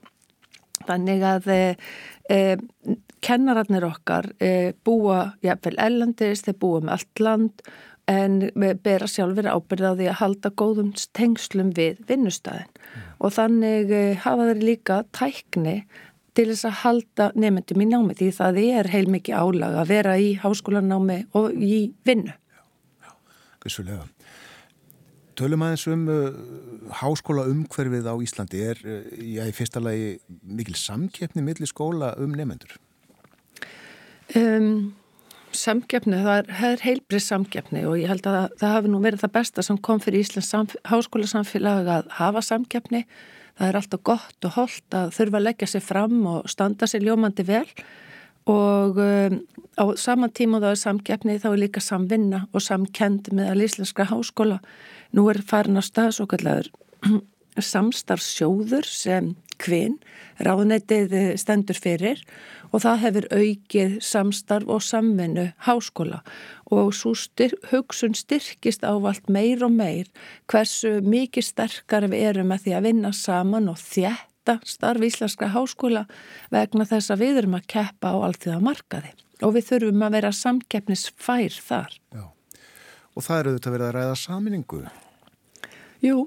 [0.87, 2.39] Þannig að e,
[3.25, 7.63] kennararnir okkar e, búa jafnvel ellandist, þeir búa með allt land
[8.09, 8.39] en
[8.83, 13.09] bera sjálfur ábyrða á því að halda góðum tengslum við vinnustæðin mm.
[13.21, 15.75] og þannig eh, hafa þeir líka tækni
[16.37, 20.31] til þess að halda nefndum í námi því það er heilmikið álag að vera í
[20.39, 22.33] háskólanámi og í vinnu.
[22.33, 22.63] Já,
[23.03, 23.11] já.
[23.65, 24.05] vissulega.
[25.39, 26.29] Tölum aðeins um uh,
[26.99, 32.33] háskóla umhverfið á Íslandi er, uh, já, í fyrsta lagi mikil samkeppni millir skóla um
[32.35, 32.75] nefendur?
[34.37, 34.93] Um,
[35.55, 39.65] samkeppni, það er, heilbrið samkeppni og ég held að það, hafi nú verið það besta
[39.65, 43.05] sem kom fyrir Íslands háskóla samfélag að hafa samkeppni.
[43.59, 47.03] Það er alltaf gott og holdt að þurfa að leggja sig fram og standa sig
[47.03, 47.65] ljómandi vel
[48.49, 49.41] og um,
[49.75, 54.61] á sama tíma þá er samkeppni þá er líka samvinna og samkend með Íslenska háskóla
[55.11, 56.67] Nú er farin á stað svo kallar
[57.73, 59.97] samstarfsjóður sem kvinn
[60.39, 66.21] ráðnættið stendur fyrir og það hefur aukið samstarf og samvinnu háskóla
[66.69, 70.09] og svo styr, hugsun styrkist ávalt meir og meir
[70.51, 76.05] hversu mikið sterkar við erum að því að vinna saman og þjætta starf íslenska háskóla
[76.53, 80.03] vegna þess að við erum að keppa á allt því að markaði og við þurfum
[80.05, 81.95] að vera samkeppnisfær þar.
[82.13, 82.27] Já
[83.19, 84.81] og það eru auðvitað verið að ræða saminningu.
[85.99, 86.17] Jú,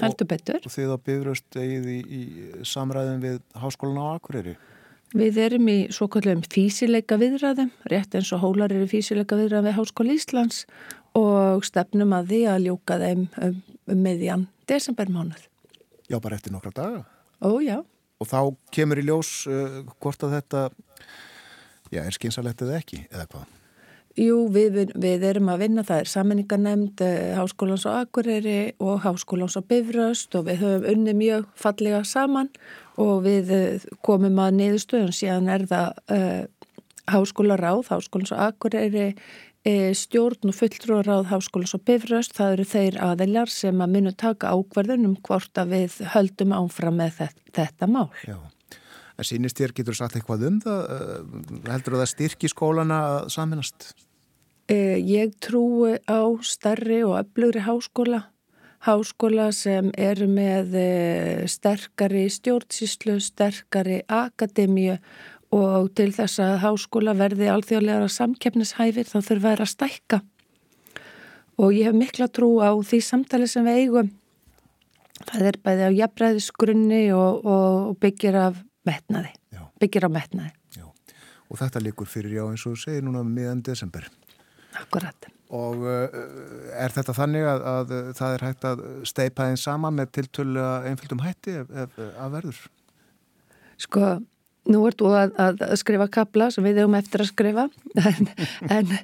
[0.00, 0.60] heldur betur.
[0.64, 2.20] Og þið á byrjast eigið í, í
[2.66, 4.54] samræðum við Háskólan á Akureyri.
[5.10, 9.78] Við erum í svo kallum físileika viðræðum, rétt eins og hólar eru físileika viðræðum við
[9.80, 10.60] Háskóla Íslands
[11.18, 13.56] og stefnum að því að ljúka þeim um,
[13.90, 15.48] um meðjan desembermánuð.
[16.06, 17.02] Já, bara eftir nokkra daga.
[17.42, 17.80] Ó, já.
[18.22, 18.38] Og þá
[18.70, 20.62] kemur í ljós uh, hvort að þetta,
[21.90, 23.59] já, er skynsalegt eða ekki, eða hvað?
[24.18, 29.54] Jú, við, við erum að vinna, það er saminningarnemnd eh, Háskólans á Akureyri og Háskólans
[29.54, 32.50] á Bifröst og við höfum unni mjög fallega saman
[32.98, 36.42] og við eh, komum að niðurstöðun síðan er það uh,
[37.10, 39.12] Háskólaráð, Háskólans á Akureyri,
[39.94, 45.18] stjórn og fulltrúaráð Háskólans á Bifröst, það eru þeir aðeljar sem að munu taka ákverðunum
[45.22, 48.08] hvort að við höldum áfram með þetta, þetta mál.
[48.26, 48.40] Já.
[49.20, 50.78] En sínist þér, getur sagt eitthvað um það?
[51.68, 53.90] Heldur þú það styrki skólana að saminast?
[54.70, 58.22] Eh, ég trúi á starri og öflugri háskóla.
[58.86, 64.96] Háskóla sem eru með eh, sterkari stjórnsíslu, sterkari akademíu
[65.52, 70.22] og til þess að háskóla verði alþjóðlega samkeppnishæfir þá þurfa að stækka.
[71.60, 74.14] Og ég hef mikla trú á því samtali sem við eigum.
[75.28, 79.64] Það er bæði á jafnræðisgrunni og, og byggir af metnaði, já.
[79.82, 80.54] byggir á metnaði.
[80.76, 80.86] Já,
[81.48, 84.08] og þetta likur fyrir já eins og segir núna meðan desember.
[84.78, 85.30] Akkurat.
[85.50, 86.18] Og uh,
[86.78, 91.24] er þetta þannig að, að það er hægt að steipa einn sama með tiltölu einfjöldum
[91.24, 92.60] hætti ef, ef að verður?
[93.80, 94.12] Sko,
[94.70, 97.66] nú ert þú að, að skrifa kabla sem við hefum eftir að skrifa
[98.10, 98.30] en,
[98.76, 98.94] en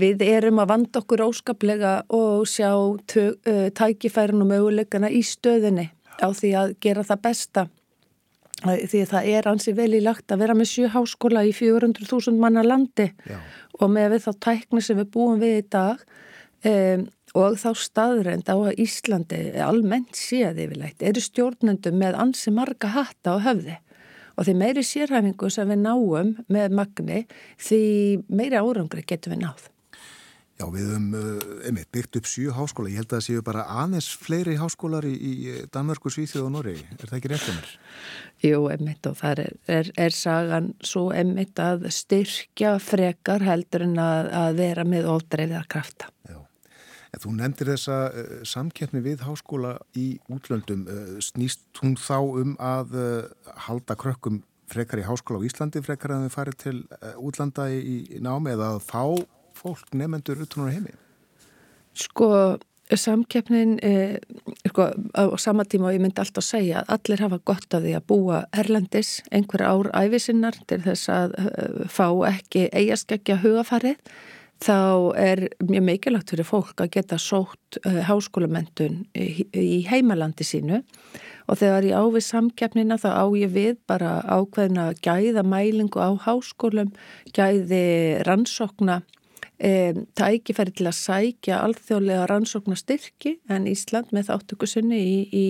[0.00, 6.28] við erum að vanda okkur óskaplega og sjá uh, tækifærin og möguleikana í stöðinni á
[6.32, 7.66] því að gera það besta
[8.64, 12.64] því það er ansi vel í lagt að vera með sjö háskóla í 400.000 manna
[12.64, 13.36] landi Já.
[13.80, 16.00] og með við þá tækni sem við búum við í dag
[16.64, 17.06] um,
[17.36, 23.36] og þá staðrænt á að Íslandi almennt séð yfirleitt eru stjórnendum með ansi marga hatta
[23.36, 23.76] á höfði
[24.36, 27.24] og því meiri sérhæfingu sem við náum með magni
[27.60, 27.82] því
[28.28, 29.68] meiri árangri getum við náð.
[30.56, 31.08] Já, við höfum
[31.68, 32.88] einmitt byggt upp sjú háskóla.
[32.88, 35.34] Ég held að það séu bara aðeins fleiri háskólar í, í
[35.68, 36.78] Danmörku, Svíþjóð og Norri.
[36.96, 37.74] Er það ekki rétt um þér?
[38.46, 44.00] Jú, einmitt og það er, er, er sagan svo einmitt að styrkja frekar heldur en
[44.00, 46.08] að, að vera með ódreiðar krafta.
[46.24, 46.40] Já,
[47.12, 50.88] en þú nefndir þessa uh, samkeppni við háskóla í útlöndum.
[50.88, 54.40] Uh, snýst hún þá um að uh, halda krökkum
[54.72, 56.78] frekar í háskóla á Íslandi frekar en þau farið til
[57.22, 59.02] útlanda í, í námi eða að fá
[59.56, 60.94] fólk nefnendur utan á heimi?
[61.96, 62.28] Sko,
[62.94, 64.18] samkeppnin eh,
[64.68, 67.96] sko, á sama tíma og ég myndi alltaf segja að allir hafa gott af því
[67.98, 73.98] að búa Erlandis einhver ár æfisinnar til þess að uh, fá ekki eigaskeggja hugafarið
[74.62, 80.80] þá er mjög mikilvægt fyrir fólk að geta sótt uh, háskólamendun í, heimalandi sínu
[81.46, 86.94] og þegar ég ávið samkeppnina þá á ég við bara ákveðina gæða mælingu á háskólum,
[87.34, 89.02] gæði rannsokna
[89.56, 95.46] Um, tækifæri til að sækja alþjóðlega rannsóknastyrki en Ísland með þáttökusunni í, í,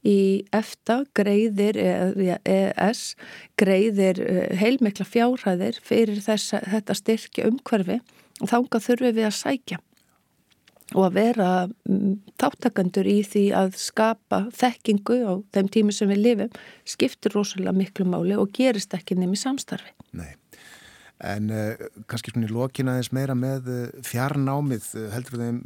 [0.00, 0.18] í
[0.56, 3.02] EFTA greiðir EES
[3.60, 7.98] greiðir uh, heilmikla fjárhæðir fyrir þessa, þetta styrki umhverfi
[8.40, 9.80] og þánga þurfum við að sækja
[10.94, 11.48] og að vera
[11.88, 16.56] um, þáttakandur í því að skapa þekkingu á þeim tími sem við lifum
[16.88, 19.92] skiptir rosalega miklu máli og gerist ekki nefnir samstarfi.
[20.16, 20.32] Nei.
[21.22, 25.60] En uh, kannski svona í lokina eins meira með uh, fjarnámið uh, heldur þeim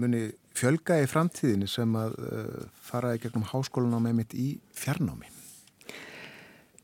[0.00, 0.24] muni
[0.56, 2.14] fjölga í framtíðinu sem að
[2.86, 5.33] fara í gegnum háskólanámi mitt í fjarnámi?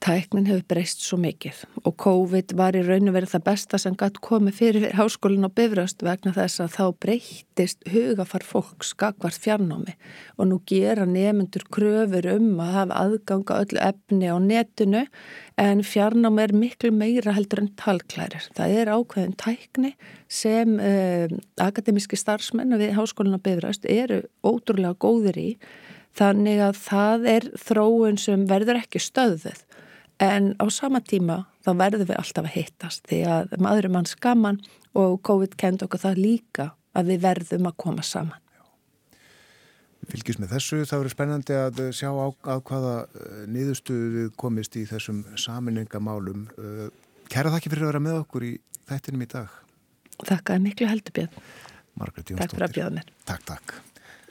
[0.01, 3.97] Tæknin hefur breyst svo mikið og COVID var í raun og verið það besta sem
[3.99, 9.97] gætt komið fyrir háskólinn á Bifröst vegna þess að þá breytist hugafar fólks skakvart fjarnámi.
[10.41, 15.05] Og nú gera nefnendur kröfur um að hafa aðganga öllu efni á netinu
[15.61, 18.49] en fjarnámi er miklu meira heldur en talklærir.
[18.57, 19.95] Það er ákveðin tækni
[20.29, 21.29] sem eh,
[21.61, 25.51] akademíski starfsmenn við háskólinn á Bifröst eru ótrúlega góðir í.
[26.17, 29.61] Þannig að það er þróun sem verður ekki stöðuð
[30.21, 34.09] En á sama tíma þá verðum við alltaf að hittast því að maður er mann
[34.09, 34.59] skaman
[35.01, 38.43] og COVID kend okkur það líka að við verðum að koma saman.
[40.01, 40.81] Við fylgjum með þessu.
[40.85, 46.47] Það verður spennandi að sjá á, að hvaða eh, niðurstuðu komist í þessum saminningamálum.
[46.57, 46.83] Eh,
[47.33, 48.53] kæra þakki fyrir að vera með okkur í
[48.91, 49.55] þættinum í dag.
[50.21, 51.47] Þakkaði miklu heldurbjörn.
[52.01, 52.43] Margret Jónsdóttir.
[52.45, 53.15] Takk fyrir að bjóða mér.
[53.29, 53.75] Takk, takk.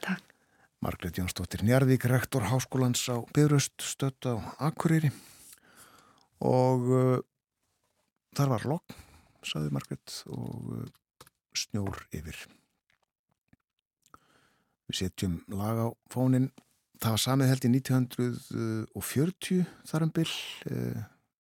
[0.06, 0.38] Takk.
[0.86, 5.14] Margret Jónsdóttir Njarvík, rektor Háskólans á Byrust, stött á Akureyri
[6.45, 7.20] og uh,
[8.38, 8.95] þar var lokk,
[9.45, 10.88] saði Margret og uh,
[11.57, 12.40] snjór yfir.
[14.90, 16.49] Við setjum lag á fónin,
[17.02, 20.36] það var samið held í 1940 þar um byll,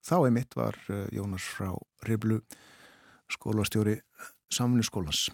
[0.05, 1.71] þá einmitt var uh, Jónas frá
[2.07, 2.41] Riblu
[3.29, 3.99] skólastjóri
[4.49, 5.27] samfunni skólans.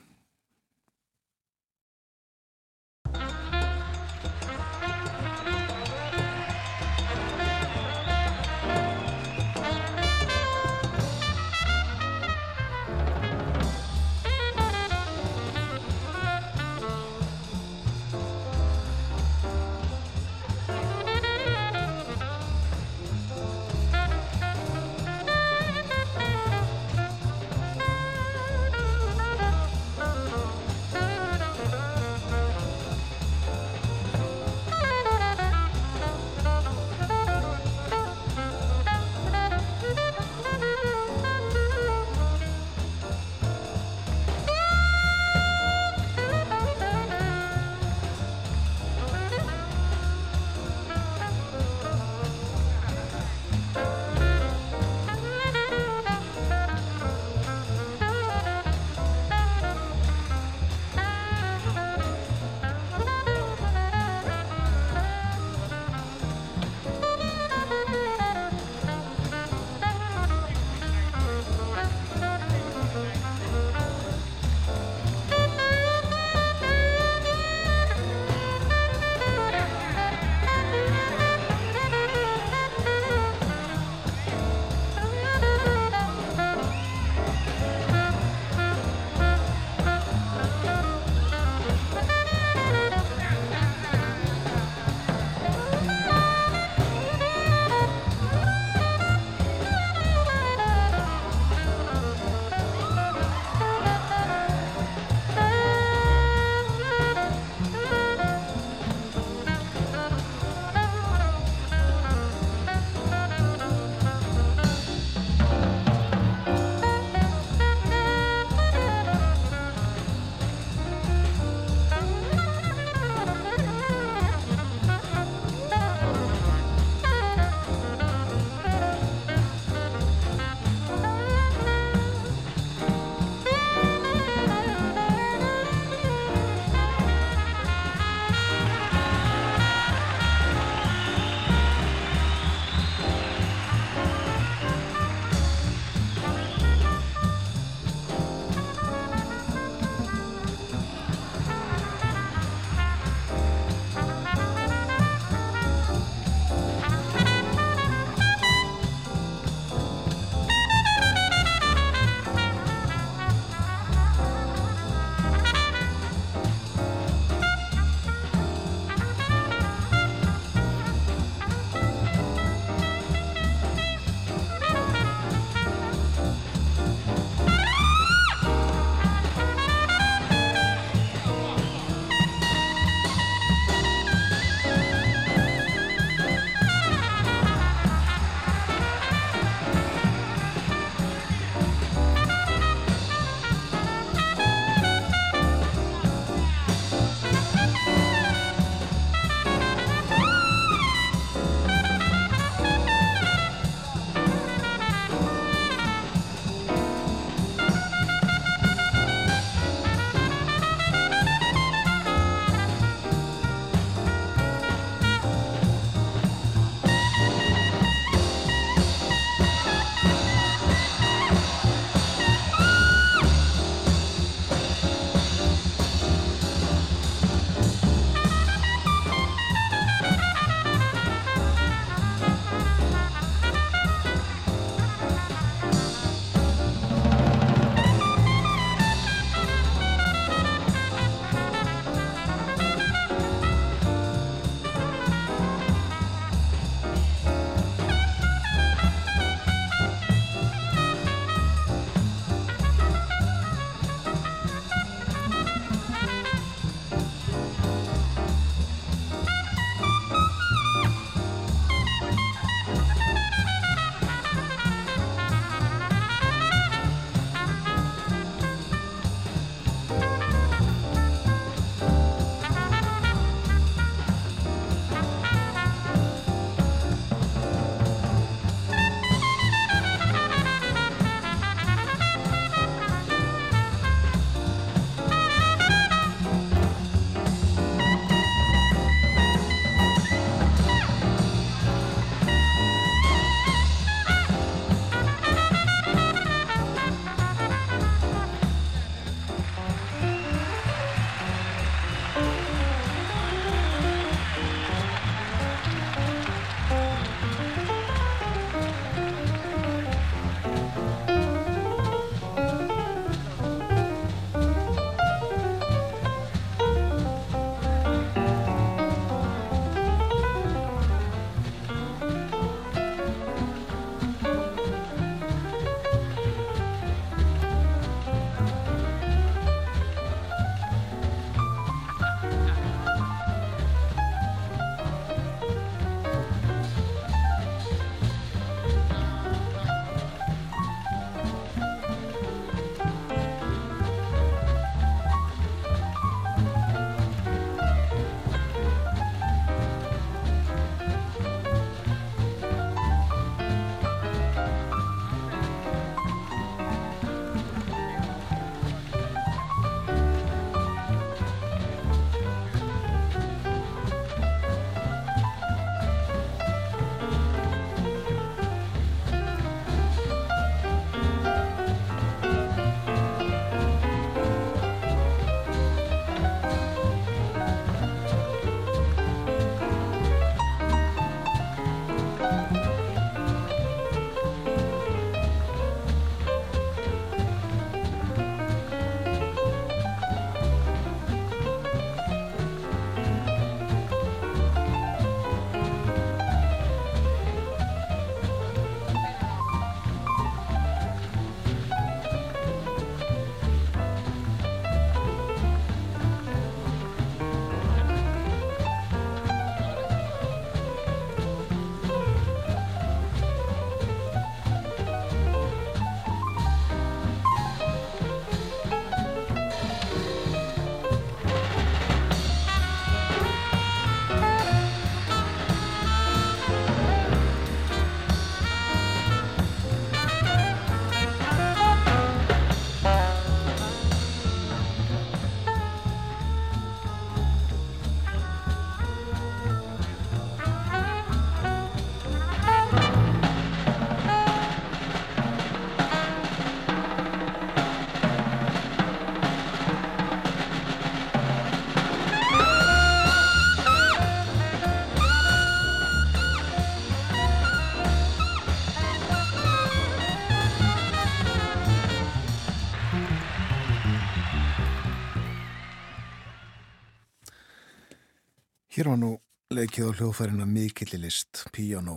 [468.76, 469.10] Hér var nú
[469.56, 471.93] leikið á hljóðfærina mikilli list, piano,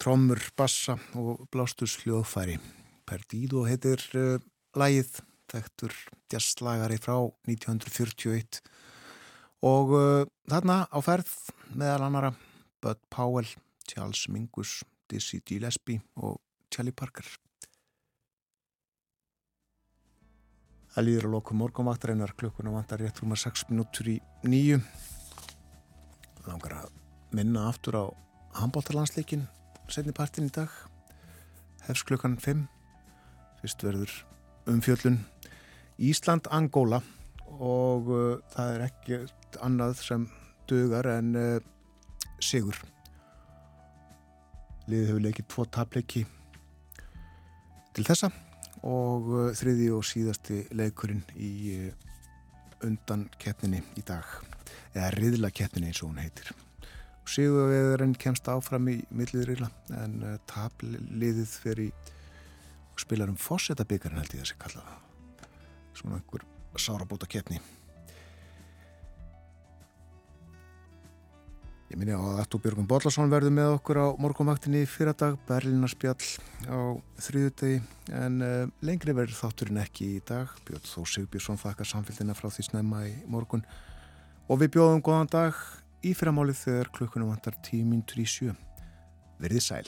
[0.00, 2.54] trommur, bassa og blástus hljóðfæri.
[3.04, 4.40] Perdido heitir uh,
[4.72, 5.10] lægið,
[5.52, 5.98] þekktur
[6.32, 8.62] jazzslagari frá 1941
[9.68, 11.36] og uh, þarna á ferð
[11.76, 12.32] meðal annara
[12.80, 13.52] Bud Powell,
[13.84, 14.78] Charles Mingus,
[15.12, 16.40] Dizzy Gillespie og
[16.72, 17.28] Charlie Parker.
[20.96, 24.80] Það líður að loku morgunvaktarinnar klukkuna vantar rétt rúma 6 minútur í nýju.
[26.48, 26.92] Langar að
[27.36, 28.04] minna aftur á
[28.58, 29.46] handbóltarlandsleikin
[29.92, 30.70] setni partin í dag.
[31.86, 32.64] Hefs klukkan 5.
[33.60, 34.12] Fyrst verður
[34.70, 35.20] umfjöllun
[36.02, 37.02] Ísland-Angóla
[37.62, 39.18] og uh, það er ekki
[39.62, 40.28] annað sem
[40.70, 41.58] dugar en uh,
[42.42, 42.78] sigur.
[44.88, 46.24] Liðið hefur leikið tvo tapleiki
[47.94, 48.32] til þessa
[48.82, 51.92] og uh, þriði og síðasti leikurinn í uh,
[52.82, 54.26] undan keppninni í dag
[54.92, 56.52] eða riðla keppninni eins og hún heitir.
[57.28, 59.68] Sigur veðurinn kemst áfram í milliðriðla
[60.02, 61.92] en uh, tapliðið fyrir
[62.98, 64.82] spilar um fósettabíkarinn held ég þessi kalla
[65.96, 66.44] svona einhver
[66.80, 67.60] sárabóta keppni
[71.92, 76.24] Ég minni á að Atto Björgum Bollarsson verður með okkur á morgunvaktinni í fyrradag, Berlinarspjall
[76.64, 77.82] á þriðudegi
[78.16, 80.48] en uh, lengri verður þátturinn ekki í dag.
[80.64, 83.66] Björn Þó Sigbjörnsson þakkar samfélgina frá því snemma í morgun
[84.52, 85.60] og við bjóðum góðan dag
[86.04, 88.52] í fyrramálið þegar klukkunum vantar tíminn 37.
[89.40, 89.86] Verðið sæl.